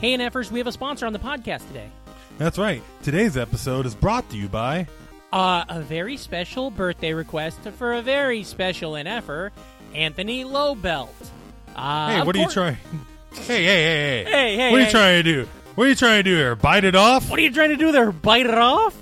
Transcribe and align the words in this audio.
Hey, 0.00 0.16
NFers, 0.16 0.50
we 0.50 0.58
have 0.60 0.66
a 0.66 0.72
sponsor 0.72 1.06
on 1.06 1.12
the 1.12 1.18
podcast 1.18 1.66
today. 1.68 1.88
That's 2.38 2.56
right. 2.58 2.82
Today's 3.02 3.36
episode 3.36 3.84
is 3.84 3.94
brought 3.94 4.28
to 4.30 4.36
you 4.36 4.48
by. 4.48 4.86
Uh, 5.32 5.64
a 5.68 5.80
very 5.82 6.16
special 6.16 6.70
birthday 6.70 7.12
request 7.12 7.60
for 7.76 7.92
a 7.94 8.02
very 8.02 8.42
special 8.42 8.92
NFer, 8.92 9.50
Anthony 9.94 10.44
Lowbelt. 10.44 11.08
Uh, 11.76 12.10
Hey, 12.10 12.22
what 12.22 12.34
are 12.34 12.38
you 12.38 12.48
trying? 12.48 12.76
Hey, 13.32 13.62
hey, 13.62 13.64
hey, 13.64 14.24
hey! 14.24 14.24
Hey, 14.24 14.56
hey, 14.56 14.70
What 14.72 14.80
are 14.80 14.84
you 14.84 14.90
trying 14.90 15.22
to 15.22 15.32
do? 15.44 15.48
What 15.74 15.84
are 15.86 15.90
you 15.90 15.94
trying 15.94 16.18
to 16.24 16.30
do 16.30 16.34
here? 16.36 16.56
Bite 16.56 16.84
it 16.84 16.96
off? 16.96 17.30
What 17.30 17.38
are 17.38 17.42
you 17.42 17.52
trying 17.52 17.70
to 17.70 17.76
do 17.76 17.92
there? 17.92 18.10
Bite 18.10 18.46
it 18.46 18.54
off? 18.58 19.00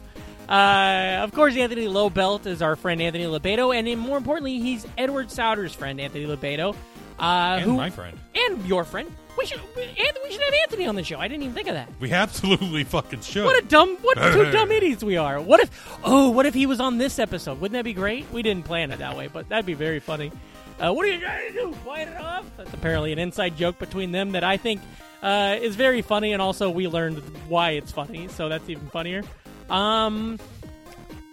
Uh, 0.48 1.20
of 1.22 1.32
course, 1.32 1.56
Anthony 1.56 1.86
Lowbelt 1.86 2.46
is 2.46 2.60
our 2.60 2.74
friend 2.76 3.00
Anthony 3.00 3.24
Lebedo, 3.24 3.74
and 3.74 3.98
more 4.00 4.16
importantly, 4.18 4.58
he's 4.58 4.86
Edward 4.98 5.30
Souter's 5.30 5.72
friend 5.74 6.00
Anthony 6.00 6.26
Lebedo, 6.26 6.74
uh, 7.20 7.22
And 7.22 7.62
who 7.64 7.76
my 7.76 7.90
friend. 7.90 8.18
and 8.34 8.66
your 8.66 8.84
friend. 8.84 9.10
We 9.38 9.46
should 9.46 9.60
Anthony, 9.60 10.24
we 10.24 10.32
should 10.32 10.42
have 10.42 10.54
Anthony 10.64 10.86
on 10.86 10.96
the 10.96 11.04
show. 11.04 11.18
I 11.18 11.28
didn't 11.28 11.44
even 11.44 11.54
think 11.54 11.68
of 11.68 11.74
that. 11.74 11.88
We 12.00 12.12
absolutely 12.12 12.82
fucking 12.82 13.20
should. 13.20 13.44
What 13.44 13.62
a 13.62 13.66
dumb, 13.66 13.96
what 14.02 14.16
two 14.32 14.50
dumb 14.50 14.72
idiots 14.72 15.04
we 15.04 15.16
are. 15.16 15.40
What 15.40 15.60
if? 15.60 15.98
Oh, 16.02 16.30
what 16.30 16.44
if 16.44 16.54
he 16.54 16.66
was 16.66 16.80
on 16.80 16.98
this 16.98 17.20
episode? 17.20 17.60
Wouldn't 17.60 17.78
that 17.78 17.84
be 17.84 17.94
great? 17.94 18.30
We 18.32 18.42
didn't 18.42 18.64
plan 18.64 18.90
it 18.90 18.98
that 18.98 19.16
way, 19.16 19.28
but 19.28 19.48
that'd 19.48 19.64
be 19.64 19.74
very 19.74 20.00
funny. 20.00 20.32
Uh, 20.80 20.92
what 20.92 21.04
are 21.04 21.12
you 21.12 21.20
trying 21.20 21.52
to 21.52 21.52
do? 21.52 21.76
Bite 21.86 22.08
it 22.08 22.16
off? 22.20 22.44
That's 22.56 22.72
apparently 22.74 23.12
an 23.12 23.18
inside 23.18 23.56
joke 23.56 23.78
between 23.78 24.10
them 24.10 24.32
that 24.32 24.42
I 24.42 24.56
think 24.56 24.80
uh, 25.22 25.56
is 25.60 25.76
very 25.76 26.02
funny, 26.02 26.32
and 26.32 26.42
also 26.42 26.68
we 26.70 26.88
learned 26.88 27.18
why 27.48 27.72
it's 27.72 27.92
funny, 27.92 28.28
so 28.28 28.48
that's 28.48 28.68
even 28.68 28.88
funnier. 28.88 29.22
Um, 29.70 30.38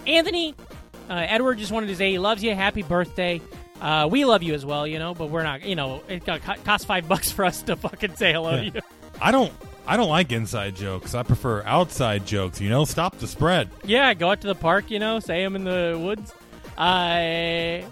Anthony, 0.05 0.53
uh, 1.09 1.13
Edward 1.13 1.57
just 1.57 1.71
wanted 1.71 1.87
to 1.87 1.95
say 1.95 2.11
he 2.11 2.19
loves 2.19 2.43
you. 2.43 2.53
Happy 2.53 2.83
birthday. 2.83 3.41
Uh, 3.81 4.07
we 4.09 4.25
love 4.25 4.41
you 4.41 4.53
as 4.53 4.65
well, 4.65 4.87
you 4.87 4.99
know, 4.99 5.13
but 5.13 5.29
we're 5.29 5.43
not, 5.43 5.63
you 5.65 5.75
know, 5.75 6.01
it 6.07 6.25
got, 6.25 6.41
cost 6.63 6.85
five 6.85 7.07
bucks 7.07 7.31
for 7.31 7.45
us 7.45 7.61
to 7.63 7.75
fucking 7.75 8.15
say 8.15 8.33
hello 8.33 8.57
to 8.57 8.65
you. 8.65 8.81
I 9.21 9.31
don't. 9.31 9.53
I 9.87 9.97
don't 9.97 10.09
like 10.09 10.31
inside 10.31 10.75
jokes. 10.75 11.13
I 11.13 11.21
prefer 11.21 11.61
outside 11.63 12.25
jokes. 12.25 12.59
You 12.59 12.69
know, 12.69 12.85
stop 12.85 13.19
the 13.19 13.27
spread. 13.27 13.69
Yeah, 13.83 14.13
go 14.15 14.31
out 14.31 14.41
to 14.41 14.47
the 14.47 14.55
park, 14.55 14.89
you 14.89 14.97
know, 14.97 15.19
say 15.19 15.43
them 15.43 15.55
in 15.55 15.63
the 15.63 15.99
woods. 16.01 16.33
Uh, 16.75 17.87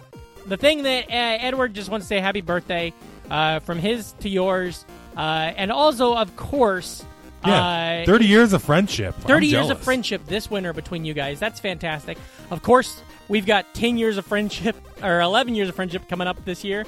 the 0.47 0.57
thing 0.57 0.83
that 0.83 1.05
uh, 1.09 1.11
Edward 1.11 1.75
just 1.75 1.89
wants 1.89 2.05
to 2.05 2.07
say 2.07 2.19
happy 2.19 2.41
birthday 2.41 2.93
uh, 3.29 3.59
from 3.59 3.77
his 3.77 4.13
to 4.21 4.29
yours. 4.29 4.85
Uh, 5.15 5.53
and 5.55 5.71
also, 5.71 6.15
of 6.15 6.35
course, 6.35 7.05
Yeah, 7.45 8.01
uh, 8.03 8.05
thirty 8.05 8.25
years 8.25 8.53
of 8.53 8.63
friendship. 8.63 9.15
30 9.15 9.33
I'm 9.47 9.51
years 9.51 9.69
of 9.69 9.79
friendship 9.79 10.25
this 10.25 10.49
winter 10.49 10.73
between 10.73 11.03
you 11.05 11.13
guys. 11.13 11.39
That's 11.39 11.59
fantastic. 11.59 12.17
Of 12.51 12.61
course, 12.63 13.01
we've 13.27 13.45
got 13.45 13.73
10 13.73 13.97
years 13.97 14.17
of 14.17 14.25
friendship, 14.25 14.75
or 15.03 15.19
11 15.21 15.55
years 15.55 15.69
of 15.69 15.75
friendship 15.75 16.07
coming 16.09 16.27
up 16.27 16.43
this 16.45 16.63
year. 16.63 16.85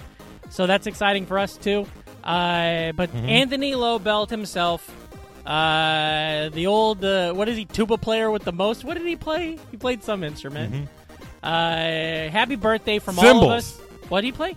So 0.49 0.65
that's 0.67 0.87
exciting 0.87 1.25
for 1.25 1.37
us, 1.39 1.57
too. 1.57 1.85
Uh, 2.23 2.91
but 2.93 3.09
Mm-hmm. 3.13 3.29
Anthony 3.29 3.73
Lowbelt 3.73 4.29
himself, 4.29 4.89
uh, 5.45 6.49
the 6.49 6.67
old, 6.67 7.03
uh, 7.03 7.33
what 7.33 7.47
is 7.49 7.57
he, 7.57 7.65
tuba 7.65 7.97
player 7.97 8.31
with 8.31 8.43
the 8.43 8.51
most? 8.53 8.83
What 8.83 8.97
did 8.97 9.05
he 9.05 9.15
play? 9.15 9.57
He 9.71 9.77
played 9.77 10.03
some 10.03 10.23
instrument. 10.23 10.87
Uh, 11.43 11.49
happy 12.29 12.55
birthday 12.55 12.99
from 12.99 13.19
all 13.19 13.25
of 13.25 13.35
Mm-hmm. 13.35 13.51
Us. 13.51 13.79
What 14.09 14.21
did 14.21 14.27
he 14.27 14.31
play? 14.31 14.55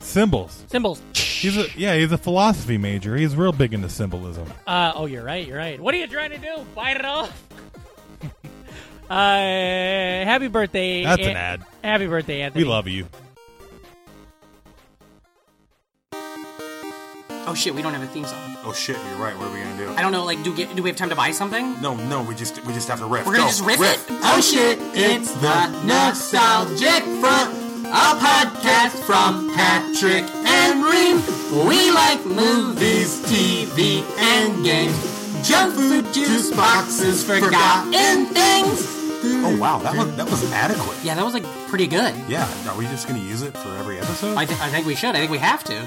Symbols. 0.00 0.64
Cymbals. 0.68 1.00
He's 1.40 1.56
a 1.56 1.66
yeah. 1.76 1.96
He's 1.96 2.12
a 2.12 2.18
philosophy 2.18 2.78
major. 2.78 3.16
He's 3.16 3.34
real 3.36 3.52
big 3.52 3.74
into 3.74 3.88
symbolism. 3.88 4.50
Uh, 4.66 4.92
oh, 4.94 5.06
you're 5.06 5.24
right. 5.24 5.46
You're 5.46 5.58
right. 5.58 5.80
What 5.80 5.94
are 5.94 5.98
you 5.98 6.06
trying 6.06 6.30
to 6.30 6.38
do? 6.38 6.64
Bite 6.74 6.96
it 6.96 7.04
off? 7.04 7.44
uh, 9.10 9.14
happy 9.14 10.48
birthday. 10.48 11.04
That's 11.04 11.22
An- 11.22 11.30
an 11.30 11.36
ad. 11.36 11.64
Happy 11.84 12.06
birthday, 12.06 12.42
Anthony. 12.42 12.64
We 12.64 12.70
love 12.70 12.88
you. 12.88 13.06
Oh 17.48 17.54
shit, 17.54 17.74
we 17.76 17.80
don't 17.82 17.92
have 17.92 18.02
a 18.02 18.08
theme 18.08 18.24
song. 18.24 18.56
Oh 18.64 18.72
shit, 18.72 18.96
you're 18.96 19.16
right. 19.18 19.36
What 19.38 19.46
are 19.48 19.54
we 19.54 19.60
gonna 19.60 19.76
do? 19.78 19.88
I 19.90 20.02
don't 20.02 20.10
know. 20.10 20.24
Like, 20.24 20.42
do 20.42 20.54
get, 20.54 20.74
do 20.74 20.82
we 20.82 20.88
have 20.90 20.96
time 20.96 21.10
to 21.10 21.14
buy 21.14 21.30
something? 21.30 21.80
No, 21.80 21.94
no, 21.94 22.22
we 22.24 22.34
just 22.34 22.64
we 22.66 22.72
just 22.72 22.88
have 22.88 22.98
to 22.98 23.06
riff. 23.06 23.24
We're 23.24 23.34
gonna 23.34 23.44
Go, 23.44 23.48
just 23.48 23.64
riff, 23.64 23.80
it. 23.80 24.00
Oh 24.10 24.40
shit, 24.40 24.78
it's 24.94 25.30
the 25.34 25.68
nostalgic 25.84 27.04
front, 27.20 27.54
a 27.86 28.16
podcast 28.18 29.02
from 29.04 29.54
Patrick 29.54 30.24
and 30.44 30.84
Ream. 30.84 31.66
We 31.66 31.90
like 31.90 32.24
movies, 32.24 33.20
TV, 33.26 34.02
and 34.18 34.64
games. 34.64 35.48
Junk 35.48 35.74
food, 35.74 36.12
juice 36.12 36.50
boxes, 36.50 37.24
forgotten 37.24 38.26
things. 38.26 38.94
Oh 39.44 39.56
wow, 39.60 39.78
that 39.78 39.96
was 39.96 40.16
that 40.16 40.28
was 40.30 40.52
adequate. 40.52 40.96
Yeah, 41.02 41.14
that 41.14 41.24
was 41.24 41.34
like 41.34 41.44
pretty 41.68 41.86
good. 41.86 42.14
Yeah, 42.28 42.48
are 42.68 42.76
we 42.76 42.84
just 42.86 43.06
gonna 43.08 43.20
use 43.20 43.42
it 43.42 43.56
for 43.56 43.68
every 43.76 43.98
episode? 43.98 44.36
I, 44.36 44.44
th- 44.44 44.58
I 44.60 44.68
think 44.70 44.86
we 44.86 44.94
should. 44.94 45.10
I 45.14 45.18
think 45.18 45.30
we 45.30 45.38
have 45.38 45.62
to. 45.64 45.86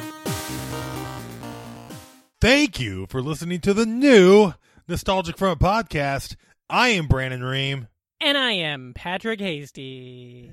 Thank 2.42 2.80
you 2.80 3.06
for 3.08 3.22
listening 3.22 3.59
to 3.62 3.74
the 3.74 3.86
new 3.86 4.54
Nostalgic 4.88 5.38
Front 5.38 5.59
podcast. 5.59 6.36
I 6.70 6.90
am 6.90 7.08
Brandon 7.08 7.44
Ream. 7.44 7.88
And 8.22 8.38
I 8.38 8.52
am 8.52 8.94
Patrick 8.96 9.40
Hastie. 9.42 10.52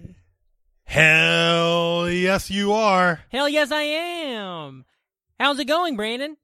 Hell 0.87 2.09
yes, 2.09 2.49
you 2.51 2.73
are. 2.73 3.21
Hell 3.31 3.49
yes, 3.49 3.71
I 3.73 3.83
am. 3.83 4.85
How's 5.39 5.59
it 5.59 5.67
going, 5.67 5.97
Brandon? 5.97 6.37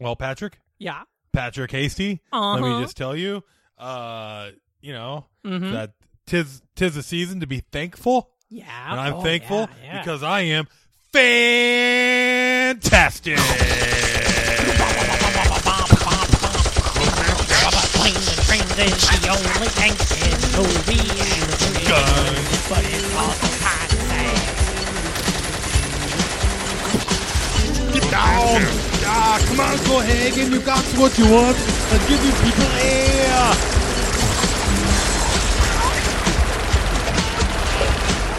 Well, 0.00 0.16
Patrick, 0.16 0.58
Yeah. 0.78 1.02
Patrick 1.32 1.70
Hastie. 1.70 2.20
Let 2.32 2.38
Uh-huh. 2.38 2.78
me 2.78 2.82
just 2.82 2.96
tell 2.96 3.14
you, 3.16 3.44
uh, 3.78 4.50
you 4.80 4.92
know 4.92 5.26
Mhm. 5.44 5.72
that 5.72 5.92
tis 6.26 6.62
tis 6.74 6.96
a 6.96 7.02
season 7.02 7.38
to 7.40 7.46
be 7.46 7.60
thankful, 7.72 8.30
Yeah. 8.50 8.64
and 8.90 9.00
I'm 9.00 9.14
Oh, 9.14 9.22
thankful 9.22 9.68
yeah, 9.82 9.94
yeah. 9.94 9.98
because 10.00 10.22
I 10.24 10.40
am 10.42 10.66
fantastic. 11.12 13.38
Planes 17.94 18.28
and 18.28 18.38
trains 18.46 18.78
is 18.78 19.20
the 19.20 19.28
only 19.28 19.68
gangster 19.78 20.30
movie 20.56 20.98
in 20.98 21.04
the 21.74 21.80
Guns. 21.88 22.57
But 22.68 22.84
it's 22.84 23.16
also 23.16 23.48
kind 23.64 23.92
of 23.92 23.98
sad. 24.12 24.36
Get 27.94 28.10
down! 28.10 28.60
Ah, 29.10 29.40
come 29.48 29.60
on, 29.60 29.78
go 29.86 30.00
Hagen. 30.00 30.52
You 30.52 30.60
got 30.60 30.84
what 30.98 31.16
you 31.18 31.24
want. 31.30 31.56
I'll 31.56 32.08
give 32.08 32.22
you 32.22 32.32
people 32.44 32.68
air. 32.76 33.54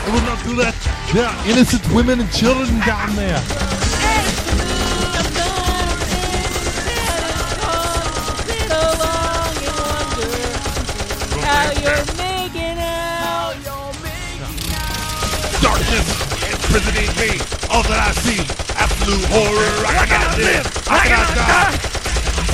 I 0.06 0.10
will 0.14 0.22
not 0.22 0.44
do 0.44 0.56
that. 0.58 0.76
There 1.12 1.26
are 1.26 1.48
innocent 1.48 1.92
women 1.92 2.20
and 2.20 2.32
children 2.32 2.80
down 2.86 3.16
there. 3.16 3.42
How 11.42 11.72
you're 11.82 12.19
imprisoning 16.70 17.10
me. 17.18 17.34
All 17.74 17.82
that 17.90 17.98
I 17.98 18.14
see, 18.22 18.46
absolute 18.78 19.26
horror. 19.34 19.74
I 19.90 20.06
cannot 20.06 20.38
live. 20.38 20.70
I 20.86 21.02
cannot 21.10 21.34
die. 21.34 21.74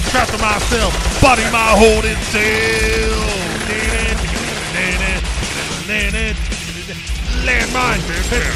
Trapped 0.08 0.32
in 0.32 0.40
myself, 0.40 0.96
body 1.20 1.44
my 1.52 1.76
hold 1.76 2.08
holding 2.08 2.16
cell. 2.32 3.44
Landmine, 7.44 8.02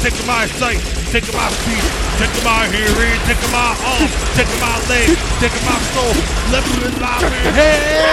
taking 0.02 0.26
my 0.26 0.48
sight, 0.58 0.80
taking 1.12 1.36
my 1.36 1.48
speech, 1.62 1.84
taking 2.18 2.42
my 2.42 2.66
hearing, 2.72 3.20
taking 3.28 3.52
my 3.52 3.76
arm, 3.84 4.08
taking 4.34 4.58
my 4.58 4.80
leg, 4.88 5.12
taking 5.38 5.64
my 5.68 5.78
soul, 5.92 6.16
left 6.50 6.66
me 6.74 6.88
in 6.88 6.96
my 6.98 7.20
hell. 7.54 8.10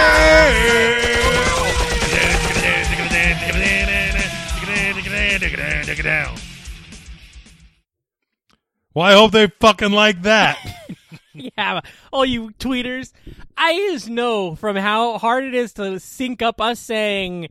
Well, 8.98 9.06
I 9.06 9.12
hope 9.12 9.30
they 9.30 9.46
fucking 9.46 9.92
like 9.92 10.22
that. 10.22 10.58
Yeah, 11.34 11.82
all 12.12 12.24
you 12.24 12.50
tweeters. 12.58 13.12
I 13.56 13.72
just 13.92 14.08
know 14.08 14.56
from 14.56 14.74
how 14.74 15.18
hard 15.18 15.44
it 15.44 15.54
is 15.54 15.72
to 15.74 16.00
sync 16.00 16.42
up 16.42 16.60
us 16.60 16.80
saying, 16.80 17.50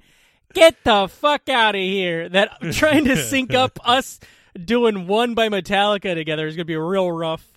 get 0.54 0.76
the 0.84 1.08
fuck 1.08 1.48
out 1.48 1.74
of 1.74 1.80
here, 1.80 2.28
that 2.28 2.60
trying 2.74 3.06
to 3.06 3.16
sync 3.16 3.54
up 3.54 3.80
us 3.88 4.20
doing 4.62 5.08
one 5.08 5.36
by 5.36 5.48
Metallica 5.48 6.16
together 6.16 6.48
is 6.48 6.58
going 6.58 6.66
to 6.66 6.66
be 6.66 6.76
real 6.76 7.10
rough. 7.10 7.48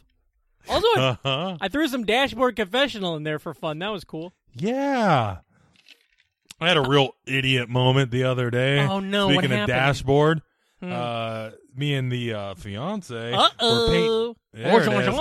Also, 0.69 0.87
I, 0.87 1.01
uh-huh. 1.25 1.57
I 1.61 1.67
threw 1.67 1.89
some 1.89 2.05
dashboard 2.05 2.55
confessional 2.55 3.17
in 3.17 3.25
there 3.25 3.41
for 3.41 3.53
fun. 3.53 3.81
That 3.81 3.91
was 3.91 4.05
cool. 4.05 4.33
Yeah. 4.55 5.39
I 6.61 6.69
had 6.69 6.77
a 6.77 6.89
real 6.89 7.17
idiot 7.27 7.69
moment 7.69 8.13
the 8.13 8.23
other 8.23 8.53
day. 8.53 8.87
Oh, 8.87 9.01
no, 9.01 9.31
Speaking 9.31 9.47
of 9.47 9.51
happened? 9.51 10.43
Dashboard, 10.83 10.93
uh, 10.93 11.51
me 11.77 11.95
and 11.95 12.11
the 12.11 12.33
uh, 12.35 12.55
fiance 12.55 13.15
Uh 13.33 13.37
were, 13.37 13.89
paint- 13.89 14.09
oh. 14.11 14.37
There 14.53 14.81
it 14.81 15.09
is. 15.09 15.15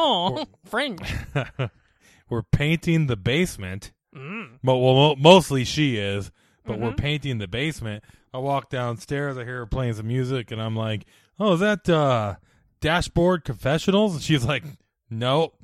French. 0.65 1.01
we're 2.29 2.43
painting 2.43 3.07
the 3.07 3.15
basement. 3.17 3.91
Mm. 4.15 4.59
But 4.63 4.77
well, 4.77 5.15
mostly 5.17 5.63
she 5.65 5.97
is, 5.97 6.31
but 6.65 6.73
Mm-hmm. 6.73 6.83
we're 6.83 6.93
painting 6.93 7.37
the 7.39 7.47
basement. 7.47 8.03
I 8.33 8.37
walk 8.39 8.69
downstairs, 8.69 9.37
I 9.37 9.43
hear 9.43 9.57
her 9.59 9.65
playing 9.65 9.93
some 9.93 10.07
music, 10.07 10.51
and 10.51 10.61
I'm 10.61 10.75
like, 10.75 11.05
"Oh, 11.39 11.53
is 11.53 11.59
that 11.61 11.87
uh, 11.89 12.35
dashboard 12.79 13.43
confessionals?" 13.43 14.13
And 14.15 14.23
she's 14.23 14.45
like, 14.45 14.63
"Nope, 15.09 15.55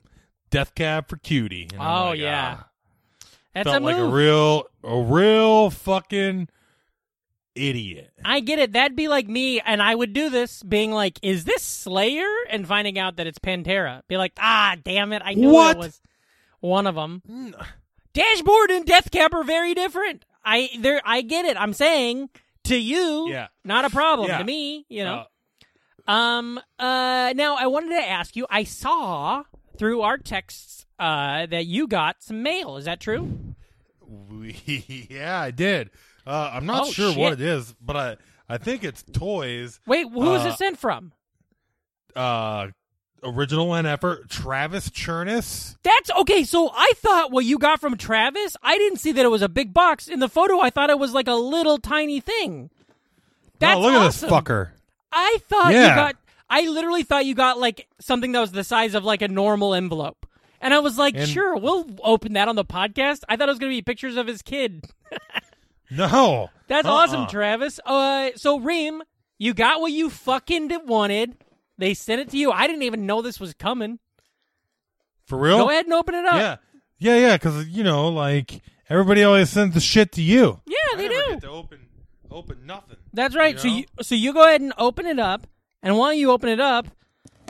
Death 0.50 0.74
Cab 0.75 1.07
for 1.07 1.18
Cutie. 1.18 1.69
Oh 1.80 2.09
like, 2.09 2.19
yeah, 2.19 2.57
ah. 2.59 2.69
that's 3.53 3.68
felt 3.69 3.81
a 3.81 3.86
like 3.86 3.97
move. 3.97 4.12
a 4.12 4.15
real, 4.15 4.63
a 4.83 5.00
real 5.01 5.69
fucking 5.69 6.50
idiot. 7.56 8.12
I 8.24 8.40
get 8.42 8.60
it. 8.60 8.74
That'd 8.74 8.96
be 8.96 9.07
like 9.07 9.28
me, 9.28 9.60
and 9.62 9.81
I 9.81 9.96
would 9.96 10.13
do 10.13 10.30
this, 10.30 10.62
being 10.63 10.92
like, 10.92 11.19
"Is 11.22 11.46
this 11.46 11.63
Slayer?" 11.63 12.28
and 12.50 12.68
finding 12.68 13.00
out 13.00 13.16
that 13.18 13.28
it's 13.28 13.40
Pantera. 13.40 14.02
Be 14.07 14.18
like, 14.18 14.34
"Ah, 14.38 14.75
damn 14.84 15.13
it! 15.13 15.22
I 15.25 15.34
knew 15.34 15.50
What? 15.52 15.78
it 15.78 15.80
was 15.80 16.02
one 16.60 16.86
of 16.88 16.96
them." 16.96 17.22
Dashboard 18.13 18.72
and 18.72 18.86
Death 18.86 19.12
Cab 19.12 19.34
are 19.34 19.44
very 19.44 19.74
different. 19.74 20.25
I 20.44 20.69
there, 20.80 21.02
I 21.06 21.22
get 21.22 21.46
it. 21.46 21.57
I'm 21.60 21.74
saying 21.74 22.30
to 22.66 22.78
you, 22.78 23.28
Yeah. 23.30 23.48
not 23.63 23.86
a 23.86 23.90
problem. 23.90 24.28
Yeah. 24.30 24.38
To 24.40 24.44
me, 24.44 24.86
you 24.90 25.04
know. 25.04 25.25
Uh, 26.07 26.12
Um. 26.12 26.60
Uh. 26.80 27.34
Now 27.36 27.56
I 27.57 27.68
wanted 27.68 27.90
to 28.00 28.07
ask 28.07 28.36
you. 28.36 28.46
I 28.50 28.63
saw 28.63 29.44
through 29.78 30.02
our 30.02 30.18
texts 30.18 30.86
uh, 31.00 31.46
that 31.48 31.66
you 31.66 31.88
got 31.88 32.22
some 32.24 32.42
mail. 32.44 32.78
Is 32.78 32.86
that 32.86 33.00
true? 33.02 33.56
we, 34.07 35.07
yeah, 35.10 35.42
I 35.42 35.52
did. 35.52 35.90
Uh, 36.25 36.51
I'm 36.54 36.66
not 36.66 36.88
Oh, 36.88 36.92
sure 36.92 37.12
shit. 37.12 37.19
what 37.19 37.33
it 37.33 37.42
is, 37.42 37.74
but 37.81 37.95
I, 37.95 38.18
I 38.50 38.57
think 38.57 38.83
it's 38.83 39.04
toys. 39.04 39.80
Wait, 39.86 40.07
who 40.12 40.19
was 40.19 40.45
Uh, 40.45 40.50
it 40.50 40.57
sent 40.57 40.77
from? 40.80 41.12
Uh, 42.16 42.68
original 43.24 43.74
and 43.75 43.86
effort, 43.86 44.30
Travis 44.30 44.89
Chernus. 44.89 45.75
That's 45.83 46.10
okay. 46.12 46.44
So 46.44 46.69
I 46.74 46.94
thought 46.98 47.31
what 47.31 47.45
you 47.45 47.57
got 47.57 47.80
from 47.81 47.98
Travis. 47.98 48.56
I 48.63 48.77
didn't 48.77 49.00
see 49.00 49.12
that 49.13 49.25
it 49.25 49.30
was 49.30 49.42
a 49.42 49.50
big 49.50 49.74
box 49.74 50.07
in 50.07 50.19
the 50.19 50.30
photo. 50.30 50.60
I 50.60 50.69
thought 50.69 50.89
it 50.89 51.00
was 51.00 51.13
like 51.13 51.27
a 51.27 51.33
little 51.33 51.77
tiny 51.77 52.19
thing. 52.19 52.69
That's 53.60 53.78
oh, 53.78 53.81
look 53.81 53.94
awesome. 53.94 54.01
at 54.01 54.12
this 54.12 54.24
fucker. 54.30 54.69
I 55.12 55.38
thought 55.50 55.74
you 55.74 55.80
got. 55.81 56.16
I 56.50 56.62
literally 56.68 57.04
thought 57.04 57.25
you 57.25 57.33
got 57.36 57.57
like 57.60 57.88
something 58.00 58.31
that 58.33 58.39
was 58.39 58.51
the 58.51 58.63
size 58.63 58.94
of 58.95 59.04
like 59.04 59.21
a 59.21 59.28
normal 59.28 59.74
envelope, 59.74 60.25
and 60.62 60.74
I 60.74 60.80
was 60.80 60.98
like, 60.98 61.16
And- 61.16 61.28
sure, 61.28 61.57
we'll 61.57 61.86
open 62.04 62.33
that 62.33 62.48
on 62.48 62.56
the 62.56 62.66
podcast. 62.66 63.21
I 63.28 63.36
thought 63.36 63.50
it 63.50 63.51
was 63.51 63.60
going 63.60 63.71
to 63.71 63.75
be 63.78 63.81
pictures 63.81 64.16
of 64.18 64.28
his 64.28 64.42
kid. 64.42 64.86
No, 65.92 66.50
That's 66.68 66.88
Uh-uh. 66.88 66.94
awesome, 66.94 67.28
Travis. 67.28 67.80
Uh, 67.86 68.32
so 68.36 68.60
Ream, 68.60 69.04
you 69.38 69.54
got 69.54 69.82
what 69.82 69.92
you 69.92 70.10
fucking 70.10 70.72
wanted. 70.86 71.38
They 71.78 71.94
sent 71.94 72.22
it 72.22 72.30
to 72.30 72.38
you. 72.38 72.52
I 72.52 72.68
didn't 72.68 72.84
even 72.84 73.06
know 73.06 73.22
this 73.22 73.40
was 73.40 73.54
coming. 73.54 74.00
For 75.26 75.38
real? 75.38 75.58
Go 75.58 75.70
ahead 75.70 75.86
and 75.86 75.94
open 75.94 76.16
it 76.16 76.26
up. 76.26 76.36
Yeah, 76.36 76.58
yeah, 77.00 77.20
yeah. 77.28 77.36
Because 77.36 77.68
you 77.68 77.84
know, 77.84 78.10
like 78.10 78.62
everybody 78.90 79.24
always 79.24 79.50
sends 79.50 79.74
the 79.74 79.80
shit 79.82 80.12
to 80.14 80.22
you. 80.22 80.62
Yeah, 80.66 80.98
they 80.98 81.06
I 81.06 81.10
never 81.10 81.24
do. 81.26 81.30
Get 81.34 81.42
to 81.42 81.50
open, 81.50 81.80
open 82.31 82.66
nothing. 82.66 82.98
That's 83.14 83.36
right. 83.36 83.56
You 83.56 83.60
So 83.60 83.68
know? 83.68 83.76
you 83.76 83.86
so 84.02 84.16
you 84.16 84.34
go 84.34 84.44
ahead 84.48 84.62
and 84.62 84.74
open 84.78 85.06
it 85.06 85.20
up, 85.20 85.48
and 85.84 85.98
while 85.98 86.14
you 86.14 86.31
open 86.31 86.50
it 86.50 86.60
up, 86.60 86.88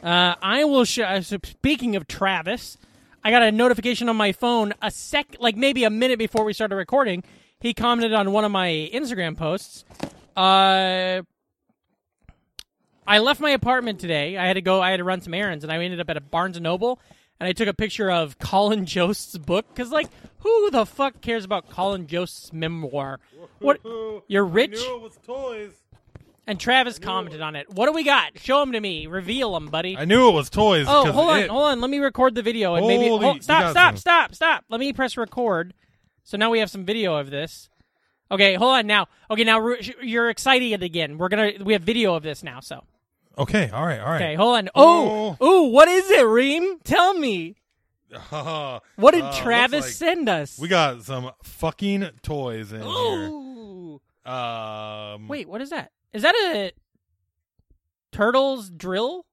uh, 0.04 0.36
I 0.42 0.64
will 0.64 0.86
show. 0.86 1.04
uh, 1.04 1.22
so 1.22 1.38
speaking 1.44 1.96
of 1.96 2.08
Travis, 2.08 2.78
I 3.24 3.32
got 3.32 3.44
a 3.44 3.52
notification 3.52 4.08
on 4.10 4.16
my 4.16 4.32
phone 4.32 4.74
a 4.82 4.90
sec, 4.90 5.36
like 5.40 5.56
maybe 5.58 5.84
a 5.84 5.90
minute 5.90 6.18
before 6.20 6.44
we 6.46 6.54
started 6.54 6.76
recording. 6.78 7.24
He 7.62 7.74
commented 7.74 8.14
on 8.14 8.32
one 8.32 8.46
of 8.46 8.52
my 8.52 8.70
Instagram 8.94 9.38
posts. 9.38 9.86
Uh, 10.36 11.22
I 13.08 13.20
left 13.20 13.40
my 13.40 13.52
apartment 13.52 14.00
today. 14.00 14.38
I 14.38 14.46
had 14.48 14.54
to 14.54 14.62
go. 14.62 14.82
I 14.82 14.92
had 14.92 14.98
to 14.98 15.04
run 15.04 15.22
some 15.22 15.34
errands, 15.34 15.64
and 15.64 15.72
I 15.72 15.78
ended 15.84 16.00
up 16.00 16.10
at 16.10 16.18
a 16.18 16.22
Barnes 16.22 16.58
and 16.58 16.64
Noble. 16.64 17.00
And 17.40 17.48
I 17.48 17.52
took 17.54 17.68
a 17.68 17.74
picture 17.74 18.10
of 18.10 18.38
Colin 18.40 18.86
Jost's 18.86 19.38
book 19.38 19.66
because, 19.70 19.92
like, 19.92 20.08
who 20.40 20.70
the 20.72 20.86
fuck 20.86 21.22
cares 21.22 21.44
about 21.46 21.70
Colin 21.70 22.08
Jost's 22.08 22.52
memoir? 22.54 23.20
What? 23.60 23.82
You're 24.28 24.46
rich. 24.46 24.74
I 24.78 24.82
knew 24.88 24.96
it 24.98 25.02
was 25.02 25.20
toys. 25.26 25.72
And 26.48 26.60
Travis 26.60 27.00
commented 27.00 27.42
on 27.42 27.56
it. 27.56 27.72
What 27.72 27.88
do 27.88 27.92
we 27.94 28.04
got? 28.04 28.38
Show 28.38 28.60
them 28.60 28.72
to 28.74 28.80
me. 28.80 29.08
Reveal 29.08 29.54
them, 29.54 29.66
buddy. 29.68 29.98
I 29.98 30.06
knew 30.06 30.30
it 30.30 30.34
was 30.34 30.52
toys. 30.52 30.86
oh, 30.88 31.04
'cause 31.06 31.14
hold 31.16 31.30
on, 31.32 31.40
it- 31.40 31.50
hold 31.50 31.64
on. 31.64 31.82
Let 31.82 31.90
me 31.90 31.98
record 31.98 32.36
the 32.36 32.44
video 32.44 32.76
and 32.76 32.86
maybe 32.86 33.08
Holy- 33.08 33.24
hold, 33.24 33.36
you 33.38 33.42
stop, 33.42 33.72
stop, 33.72 33.98
stop, 33.98 34.36
stop. 34.36 34.64
Let 34.70 34.80
me 34.80 34.94
press 34.94 35.18
record. 35.18 35.74
So 36.26 36.38
now 36.38 36.50
we 36.50 36.60
have 36.60 36.70
some 36.70 36.84
video 36.84 37.16
of 37.16 37.30
this. 37.30 37.70
Okay, 38.30 38.56
hold 38.56 38.74
on 38.76 38.88
now. 38.88 39.08
Okay, 39.30 39.44
now 39.44 39.76
you're 40.02 40.30
excited 40.30 40.84
again. 40.84 41.18
We're 41.18 41.30
gonna 41.30 41.54
we 41.64 41.74
have 41.74 41.84
video 41.84 42.16
of 42.16 42.24
this 42.24 42.44
now. 42.44 42.60
So 42.60 42.84
Okay, 43.38 43.70
all 43.70 43.86
right, 43.86 44.00
all 44.00 44.10
right. 44.10 44.22
okay, 44.22 44.36
hold 44.36 44.58
on. 44.58 44.70
Oh, 44.76 45.38
oh, 45.40 45.64
what 45.68 45.88
is 45.88 46.10
it, 46.10 46.26
Ream? 46.26 46.80
Tell 46.84 47.14
me. 47.14 47.56
Uh, 48.32 48.80
What 48.96 49.14
did 49.14 49.24
looks 49.24 49.38
Travis 49.38 49.86
like 49.86 49.94
send 49.94 50.30
us? 50.30 50.58
We 50.58 50.68
got 50.68 51.04
some 51.04 51.32
fucking 51.44 52.10
toys 52.24 52.72
in 52.74 52.82
Ooh. 52.82 54.00
here. 54.26 54.34
Um, 54.34 55.28
Wait, 55.28 55.48
what 55.48 55.62
is 55.62 55.70
that? 55.70 55.92
Is 56.14 56.24
that 56.24 56.34
a 56.36 56.72
turtles 58.12 58.70
drill? 58.70 59.26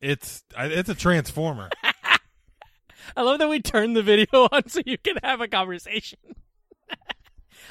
it's 0.00 0.44
it's 0.56 0.88
a 0.88 0.94
transformer. 0.94 1.68
I 3.16 3.22
love 3.22 3.38
that 3.38 3.48
we 3.48 3.60
turned 3.60 3.96
the 3.96 4.02
video 4.02 4.26
on 4.52 4.68
so 4.68 4.80
you 4.84 4.98
can 4.98 5.16
have 5.22 5.40
a 5.40 5.48
conversation. 5.48 6.18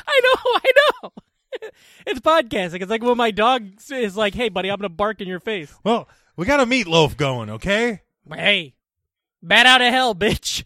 I 0.07 0.21
know, 0.23 0.51
I 0.55 0.71
know. 1.03 1.11
it's 2.07 2.19
podcasting. 2.19 2.81
It's 2.81 2.89
like 2.89 3.03
when 3.03 3.17
my 3.17 3.31
dog 3.31 3.67
is 3.91 4.15
like, 4.17 4.33
"Hey, 4.33 4.49
buddy, 4.49 4.69
I'm 4.69 4.77
gonna 4.77 4.89
bark 4.89 5.21
in 5.21 5.27
your 5.27 5.39
face." 5.39 5.73
well, 5.83 6.07
we 6.35 6.45
got 6.45 6.59
a 6.59 6.65
meatloaf 6.65 7.17
going, 7.17 7.49
okay? 7.49 8.01
Hey, 8.31 8.75
bat 9.41 9.65
out 9.65 9.81
of 9.81 9.91
hell, 9.91 10.15
bitch. 10.15 10.63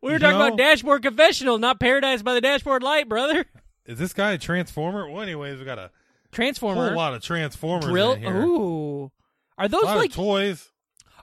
We 0.00 0.10
were 0.10 0.12
You 0.14 0.18
talking 0.20 0.38
know? 0.38 0.46
about 0.46 0.58
Dashboard 0.58 1.02
Confessional, 1.02 1.58
not 1.58 1.80
Paradise 1.80 2.22
by 2.22 2.34
the 2.34 2.40
Dashboard 2.40 2.82
Light, 2.84 3.08
brother. 3.08 3.44
Is 3.84 3.98
this 3.98 4.12
guy 4.12 4.32
a 4.32 4.38
transformer? 4.38 5.10
Well, 5.10 5.22
anyways, 5.22 5.58
we 5.58 5.64
got 5.64 5.78
a 5.78 5.90
Transformer 6.30 6.88
whole 6.88 6.96
lot 6.96 7.14
of 7.14 7.22
transformers 7.22 7.86
drill. 7.86 8.12
in 8.12 8.20
here. 8.22 8.42
Ooh, 8.42 9.10
are 9.56 9.64
a 9.64 9.68
those 9.68 9.82
lot 9.82 9.96
like 9.96 10.10
of 10.10 10.16
toys. 10.16 10.68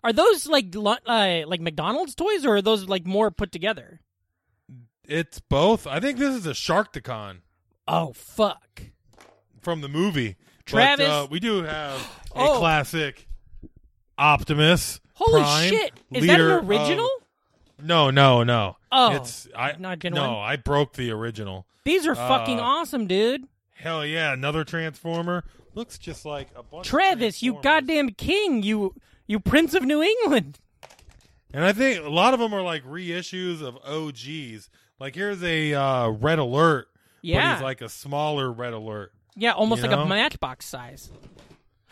Are 0.05 0.13
those 0.13 0.47
like 0.47 0.73
uh, 0.75 1.41
like 1.47 1.59
McDonald's 1.61 2.15
toys, 2.15 2.45
or 2.45 2.57
are 2.57 2.61
those 2.61 2.87
like 2.87 3.05
more 3.05 3.31
put 3.31 3.51
together? 3.51 3.99
It's 5.07 5.39
both. 5.39 5.85
I 5.87 5.99
think 5.99 6.17
this 6.17 6.33
is 6.35 6.45
a 6.47 6.51
Sharkticon 6.51 7.37
Oh 7.87 8.13
fuck! 8.13 8.81
from 9.61 9.81
the 9.81 9.89
movie. 9.89 10.35
Travis- 10.65 11.07
But, 11.07 11.23
uh, 11.23 11.27
we 11.29 11.39
do 11.39 11.63
have 11.63 11.99
a 12.35 12.39
Oh. 12.39 12.57
classic 12.59 13.27
Optimus. 14.17 14.99
Holy 15.13 15.41
Prime, 15.41 15.69
shit! 15.69 15.93
Is 16.11 16.25
that 16.27 16.39
an 16.39 16.65
original? 16.65 17.05
of- 17.79 17.85
no, 17.85 18.09
no, 18.09 18.43
no. 18.43 18.77
Oh, 18.91 19.15
it's 19.15 19.47
I 19.55 19.73
not 19.77 19.99
genuine? 19.99 20.29
no. 20.31 20.39
I 20.39 20.55
broke 20.55 20.93
the 20.93 21.11
original. 21.11 21.65
These 21.83 22.07
are 22.07 22.15
fucking 22.15 22.59
uh, 22.59 22.63
awesome, 22.63 23.05
dude. 23.07 23.47
Hell 23.75 24.05
yeah, 24.05 24.31
another 24.33 24.63
transformer. 24.63 25.43
Looks 25.73 25.97
just 25.97 26.25
like 26.25 26.47
a 26.55 26.63
bunch. 26.63 26.85
of 26.87 26.89
Travis, 26.89 27.43
you 27.43 27.59
goddamn 27.61 28.11
king, 28.11 28.63
you 28.63 28.95
you 29.27 29.39
prince 29.39 29.73
of 29.73 29.83
New 29.83 30.01
England. 30.01 30.59
And 31.53 31.63
I 31.63 31.71
think 31.73 32.03
a 32.03 32.09
lot 32.09 32.33
of 32.33 32.39
them 32.39 32.53
are 32.53 32.61
like 32.61 32.83
reissues 32.83 33.61
of 33.61 33.77
OGs. 33.85 34.69
Like 34.99 35.15
here's 35.15 35.41
a 35.43 35.73
uh, 35.73 36.09
Red 36.09 36.39
Alert. 36.39 36.87
but 36.93 36.99
Yeah. 37.29 37.53
he's 37.55 37.63
like 37.63 37.81
a 37.81 37.89
smaller 37.89 38.51
Red 38.51 38.73
Alert. 38.73 39.11
Yeah, 39.37 39.51
almost 39.53 39.81
like 39.83 39.91
a 39.91 40.05
matchbox 40.05 40.65
size. 40.65 41.11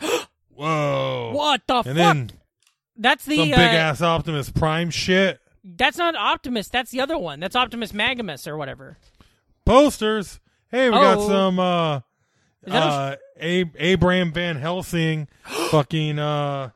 Whoa. 0.54 1.32
What 1.34 1.62
the 1.66 1.74
And 1.76 1.84
fuck? 1.84 1.94
then 1.94 2.30
that's 2.96 3.24
the 3.24 3.36
some 3.36 3.52
uh, 3.52 3.56
big 3.56 3.58
ass 3.74 4.00
Optimus 4.02 4.50
Prime 4.50 4.90
shit. 4.90 5.40
That's 5.64 5.96
not 5.98 6.14
Optimus. 6.14 6.68
That's 6.68 6.90
the 6.90 7.00
other 7.00 7.18
one. 7.18 7.40
That's 7.40 7.56
Optimus 7.56 7.92
Maximus 7.92 8.46
or 8.46 8.56
whatever. 8.56 8.98
Posters. 9.64 10.40
Hey, 10.70 10.88
we 10.90 10.94
got 10.96 11.18
Oh. 11.18 11.28
some 11.28 11.58
uh, 11.58 12.00
that 12.62 13.18
a- 13.40 13.62
uh, 13.62 13.64
Abraham 13.76 14.32
Van 14.32 14.56
Helsing 14.56 15.28
fucking 15.44 16.18
uh, 16.18 16.70